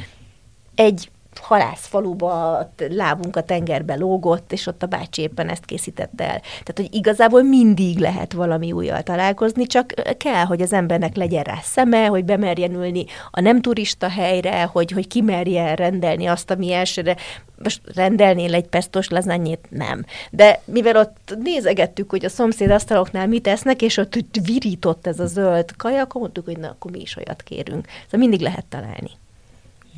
Egy 0.74 1.10
halászfaluba 1.40 2.60
lábunk 2.88 3.36
a 3.36 3.42
tengerbe 3.42 3.94
lógott, 3.94 4.52
és 4.52 4.66
ott 4.66 4.82
a 4.82 4.86
bácsi 4.86 5.22
éppen 5.22 5.48
ezt 5.48 5.64
készítette 5.64 6.24
el. 6.24 6.40
Tehát, 6.40 6.74
hogy 6.76 6.94
igazából 6.94 7.42
mindig 7.42 7.98
lehet 7.98 8.32
valami 8.32 8.72
újjal 8.72 9.02
találkozni, 9.02 9.66
csak 9.66 9.92
kell, 10.18 10.44
hogy 10.44 10.60
az 10.60 10.72
embernek 10.72 11.16
legyen 11.16 11.42
rá 11.42 11.58
szeme, 11.62 12.06
hogy 12.06 12.24
bemerjen 12.24 12.74
ülni 12.74 13.04
a 13.30 13.40
nem 13.40 13.60
turista 13.60 14.08
helyre, 14.08 14.62
hogy, 14.62 14.90
hogy 14.90 15.06
kimerje 15.06 15.74
rendelni 15.74 16.26
azt, 16.26 16.50
ami 16.50 16.72
elsőre 16.72 17.16
most 17.62 17.80
rendelnél 17.94 18.54
egy 18.54 18.66
pestos 18.66 19.08
lazányét? 19.08 19.66
Nem. 19.70 20.04
De 20.30 20.60
mivel 20.64 20.96
ott 20.96 21.34
nézegettük, 21.38 22.10
hogy 22.10 22.24
a 22.24 22.28
szomszéd 22.28 22.70
asztaloknál 22.70 23.26
mit 23.26 23.46
esznek, 23.46 23.82
és 23.82 23.96
ott 23.96 24.14
virított 24.42 25.06
ez 25.06 25.20
a 25.20 25.26
zöld 25.26 25.76
kaja, 25.76 26.02
akkor 26.02 26.20
mondtuk, 26.20 26.44
hogy 26.44 26.58
na, 26.58 26.68
akkor 26.68 26.90
mi 26.90 27.00
is 27.00 27.16
olyat 27.16 27.42
kérünk. 27.42 27.86
Szóval 28.04 28.20
mindig 28.20 28.40
lehet 28.40 28.66
találni. 28.66 29.10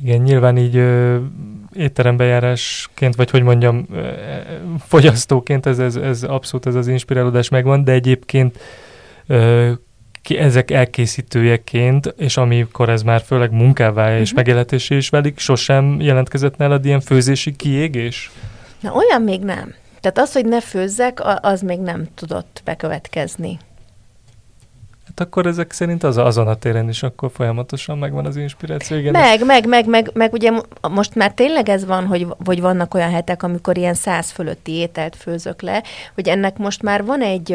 Igen, 0.01 0.21
nyilván 0.21 0.57
így 0.57 0.75
ö, 0.75 1.17
étterembejárásként, 1.73 3.15
vagy 3.15 3.29
hogy 3.29 3.43
mondjam, 3.43 3.85
ö, 3.93 4.09
fogyasztóként 4.87 5.65
ez, 5.65 5.79
ez, 5.79 5.95
ez 5.95 6.23
abszolút 6.23 6.65
ez 6.65 6.75
az 6.75 6.87
inspirálódás 6.87 7.49
megvan, 7.49 7.83
de 7.83 7.91
egyébként 7.91 8.59
ö, 9.27 9.71
ki, 10.21 10.37
ezek 10.37 10.71
elkészítőjeként, 10.71 12.13
és 12.17 12.37
amikor 12.37 12.89
ez 12.89 13.01
már 13.01 13.21
főleg 13.21 13.51
munkává 13.51 14.05
uh-huh. 14.05 14.19
és 14.19 14.27
mhm. 14.27 14.35
megjelenítésé 14.35 14.95
is 14.95 15.09
válik, 15.09 15.39
sosem 15.39 15.99
jelentkezett 15.99 16.57
nálad 16.57 16.85
ilyen 16.85 16.99
főzési 16.99 17.55
kiégés? 17.55 18.31
Na, 18.79 18.91
olyan 18.93 19.21
még 19.21 19.41
nem. 19.41 19.73
Tehát 20.01 20.17
az, 20.17 20.33
hogy 20.33 20.45
ne 20.45 20.61
főzzek, 20.61 21.19
az 21.41 21.61
még 21.61 21.79
nem 21.79 22.07
tudott 22.15 22.61
bekövetkezni. 22.65 23.57
Hát 25.15 25.27
akkor 25.27 25.45
ezek 25.45 25.71
szerint 25.71 26.03
az, 26.03 26.17
azon 26.17 26.47
a 26.47 26.55
téren 26.55 26.89
is 26.89 27.03
akkor 27.03 27.31
folyamatosan 27.33 27.97
megvan 27.97 28.25
az 28.25 28.35
inspiráció. 28.35 28.97
Igen. 28.97 29.11
Meg, 29.11 29.45
meg, 29.45 29.67
meg, 29.67 29.87
meg, 29.87 30.09
meg 30.13 30.33
ugye 30.33 30.51
most 30.89 31.15
már 31.15 31.33
tényleg 31.33 31.69
ez 31.69 31.85
van, 31.85 32.05
hogy, 32.05 32.27
hogy 32.45 32.61
vannak 32.61 32.93
olyan 32.93 33.09
hetek, 33.09 33.43
amikor 33.43 33.77
ilyen 33.77 33.93
száz 33.93 34.31
fölötti 34.31 34.71
ételt 34.71 35.15
főzök 35.15 35.61
le, 35.61 35.83
hogy 36.13 36.27
ennek 36.27 36.57
most 36.57 36.81
már 36.81 37.05
van 37.05 37.21
egy, 37.21 37.51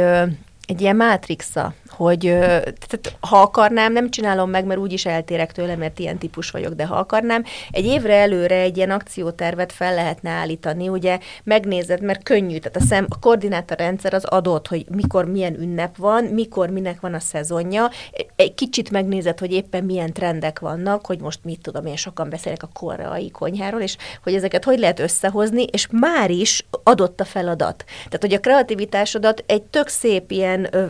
egy 0.67 0.81
ilyen 0.81 0.97
mátrixa, 0.97 1.75
hogy 1.91 2.21
tehát, 2.21 3.17
ha 3.21 3.41
akarnám, 3.41 3.93
nem 3.93 4.11
csinálom 4.11 4.51
meg, 4.51 4.65
mert 4.65 4.81
úgyis 4.81 5.07
eltérek 5.07 5.53
tőle, 5.53 5.77
mert 5.77 5.99
ilyen 5.99 6.19
típus 6.19 6.51
vagyok, 6.51 6.73
de 6.73 6.87
ha 6.87 6.95
akarnám, 6.95 7.45
egy 7.71 7.85
évre 7.85 8.15
előre 8.15 8.55
egy 8.55 8.77
ilyen 8.77 8.91
akciótervet 8.91 9.73
fel 9.73 9.95
lehetne 9.95 10.31
állítani, 10.31 10.89
ugye 10.89 11.19
megnézed, 11.45 12.03
mert 12.03 12.23
könnyű, 12.23 12.59
tehát 12.59 12.77
a, 12.77 12.81
szem, 12.81 13.07
a 13.09 13.19
koordinátorrendszer 13.19 14.15
az 14.15 14.25
adott, 14.25 14.67
hogy 14.67 14.87
mikor 14.89 15.25
milyen 15.25 15.61
ünnep 15.61 15.97
van, 15.97 16.25
mikor 16.25 16.71
minek 16.71 17.01
van 17.01 17.15
a 17.15 17.21
szezonja, 17.21 17.91
egy 18.37 18.55
kicsit 18.55 18.91
megnézed, 18.91 19.39
hogy 19.39 19.53
éppen 19.53 19.85
milyen 19.85 20.13
trendek 20.13 20.59
vannak, 20.59 21.07
hogy 21.07 21.21
most 21.21 21.41
mit 21.43 21.61
tudom, 21.61 21.87
én 21.87 21.97
sokan 21.97 22.31
beszélek 22.31 22.63
a 22.63 22.71
koreai 22.73 23.31
konyháról, 23.31 23.81
és 23.81 23.97
hogy 24.23 24.35
ezeket 24.35 24.65
hogy 24.65 24.79
lehet 24.79 24.99
összehozni, 24.99 25.63
és 25.63 25.87
már 25.91 26.31
is 26.31 26.67
adott 26.83 27.21
a 27.21 27.25
feladat. 27.25 27.85
Tehát, 28.05 28.21
hogy 28.21 28.35
a 28.35 28.41
kreativitásodat 28.41 29.45
egy 29.47 29.63
tök 29.63 29.89
szép 29.89 30.31
ilyen 30.31 30.69
ö, 30.71 30.87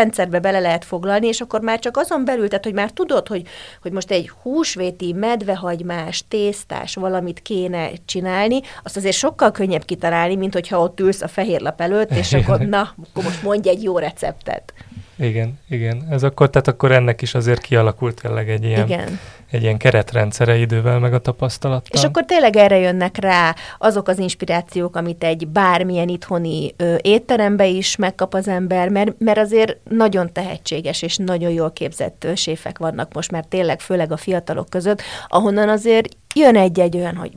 rendszerbe 0.00 0.38
bele 0.38 0.58
lehet 0.58 0.84
foglalni, 0.84 1.26
és 1.26 1.40
akkor 1.40 1.60
már 1.60 1.78
csak 1.78 1.96
azon 1.96 2.24
belül, 2.24 2.48
tehát, 2.48 2.64
hogy 2.64 2.74
már 2.74 2.90
tudod, 2.90 3.28
hogy, 3.28 3.42
hogy 3.82 3.92
most 3.92 4.10
egy 4.10 4.30
húsvéti, 4.42 5.12
medvehagymás, 5.12 6.24
tésztás 6.28 6.94
valamit 6.94 7.40
kéne 7.42 7.90
csinálni, 8.04 8.60
azt 8.82 8.96
azért 8.96 9.16
sokkal 9.16 9.50
könnyebb 9.50 9.84
kitalálni, 9.84 10.36
mint 10.36 10.52
hogyha 10.52 10.80
ott 10.80 11.00
ülsz 11.00 11.22
a 11.22 11.28
fehér 11.28 11.60
lap 11.60 11.80
előtt, 11.80 12.10
és 12.10 12.32
akkor 12.32 12.58
na, 12.58 12.80
akkor 12.80 13.24
most 13.24 13.42
mondj 13.42 13.68
egy 13.68 13.82
jó 13.82 13.98
receptet. 13.98 14.72
Igen, 15.18 15.58
igen. 15.68 16.06
Ez 16.10 16.22
akkor, 16.22 16.50
tehát 16.50 16.68
akkor 16.68 16.92
ennek 16.92 17.22
is 17.22 17.34
azért 17.34 17.60
kialakult 17.60 18.20
tényleg 18.22 18.50
egy 18.50 18.64
ilyen, 18.64 18.86
igen. 18.86 19.18
Egy 19.50 19.62
ilyen 19.62 19.76
keretrendszere 19.76 20.56
idővel, 20.56 20.98
meg 20.98 21.14
a 21.14 21.18
tapasztalattal. 21.18 21.98
És 22.00 22.04
akkor 22.04 22.24
tényleg 22.24 22.56
erre 22.56 22.78
jönnek 22.78 23.16
rá 23.16 23.54
azok 23.78 24.08
az 24.08 24.18
inspirációk, 24.18 24.96
amit 24.96 25.24
egy 25.24 25.48
bármilyen 25.48 26.08
itthoni 26.08 26.74
ö, 26.76 26.96
étterembe 27.00 27.66
is 27.66 27.96
megkap 27.96 28.34
az 28.34 28.48
ember, 28.48 28.88
mert, 28.88 29.12
mert 29.18 29.38
azért 29.38 29.76
nagyon 29.88 30.32
tehetséges 30.32 31.02
és 31.02 31.16
nagyon 31.16 31.50
jól 31.50 31.72
képzett 31.72 32.24
ö, 32.24 32.34
séfek 32.34 32.78
vannak 32.78 33.12
most 33.12 33.30
már 33.30 33.44
tényleg, 33.48 33.80
főleg 33.80 34.12
a 34.12 34.16
fiatalok 34.16 34.70
között, 34.70 35.02
ahonnan 35.28 35.68
azért 35.68 36.08
jön 36.34 36.56
egy-egy 36.56 36.96
olyan, 36.96 37.16
hogy 37.16 37.30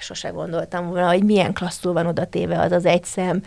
sose 0.00 0.28
gondoltam 0.28 0.88
volna, 0.88 1.08
hogy 1.08 1.24
milyen 1.24 1.52
klasszul 1.52 1.92
van 1.92 2.06
oda 2.06 2.24
téve 2.24 2.60
az 2.60 2.72
az 2.72 2.84
egy 2.84 3.04
szem, 3.04 3.42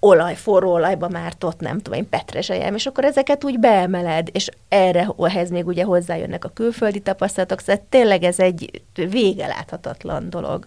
olaj, 0.00 0.34
forró 0.34 0.72
olajba 0.72 1.08
mártott, 1.08 1.60
nem 1.60 1.78
tudom 1.78 1.98
én, 1.98 2.08
petrezselyem, 2.08 2.74
és 2.74 2.86
akkor 2.86 3.04
ezeket 3.04 3.44
úgy 3.44 3.58
beemeled, 3.58 4.28
és 4.32 4.48
erre, 4.68 5.08
ehhez 5.18 5.50
még 5.50 5.66
ugye 5.66 5.84
hozzájönnek 5.84 6.44
a 6.44 6.48
külföldi 6.54 7.00
tapasztalatok, 7.00 7.60
szóval 7.60 7.84
tényleg 7.88 8.22
ez 8.22 8.38
egy 8.38 8.82
vége 8.94 9.46
láthatatlan 9.46 10.30
dolog. 10.30 10.66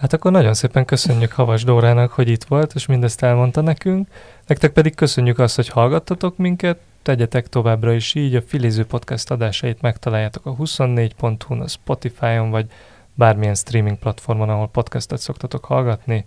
Hát 0.00 0.12
akkor 0.12 0.32
nagyon 0.32 0.54
szépen 0.54 0.84
köszönjük 0.84 1.32
Havas 1.32 1.64
Dórának, 1.64 2.12
hogy 2.12 2.28
itt 2.28 2.44
volt, 2.44 2.74
és 2.74 2.86
mindezt 2.86 3.22
elmondta 3.22 3.60
nekünk. 3.60 4.08
Nektek 4.46 4.72
pedig 4.72 4.94
köszönjük 4.94 5.38
azt, 5.38 5.56
hogy 5.56 5.68
hallgattatok 5.68 6.36
minket, 6.36 6.78
tegyetek 7.02 7.48
továbbra 7.48 7.92
is 7.92 8.14
így, 8.14 8.34
a 8.34 8.42
Filiző 8.42 8.84
Podcast 8.84 9.30
adásait 9.30 9.80
megtaláljátok 9.80 10.46
a 10.46 10.56
24.hu-n, 10.56 11.60
a 11.60 11.68
Spotify-on, 11.68 12.50
vagy 12.50 12.66
bármilyen 13.14 13.54
streaming 13.54 13.98
platformon, 13.98 14.48
ahol 14.48 14.68
podcastet 14.68 15.18
szoktatok 15.18 15.64
hallgatni. 15.64 16.26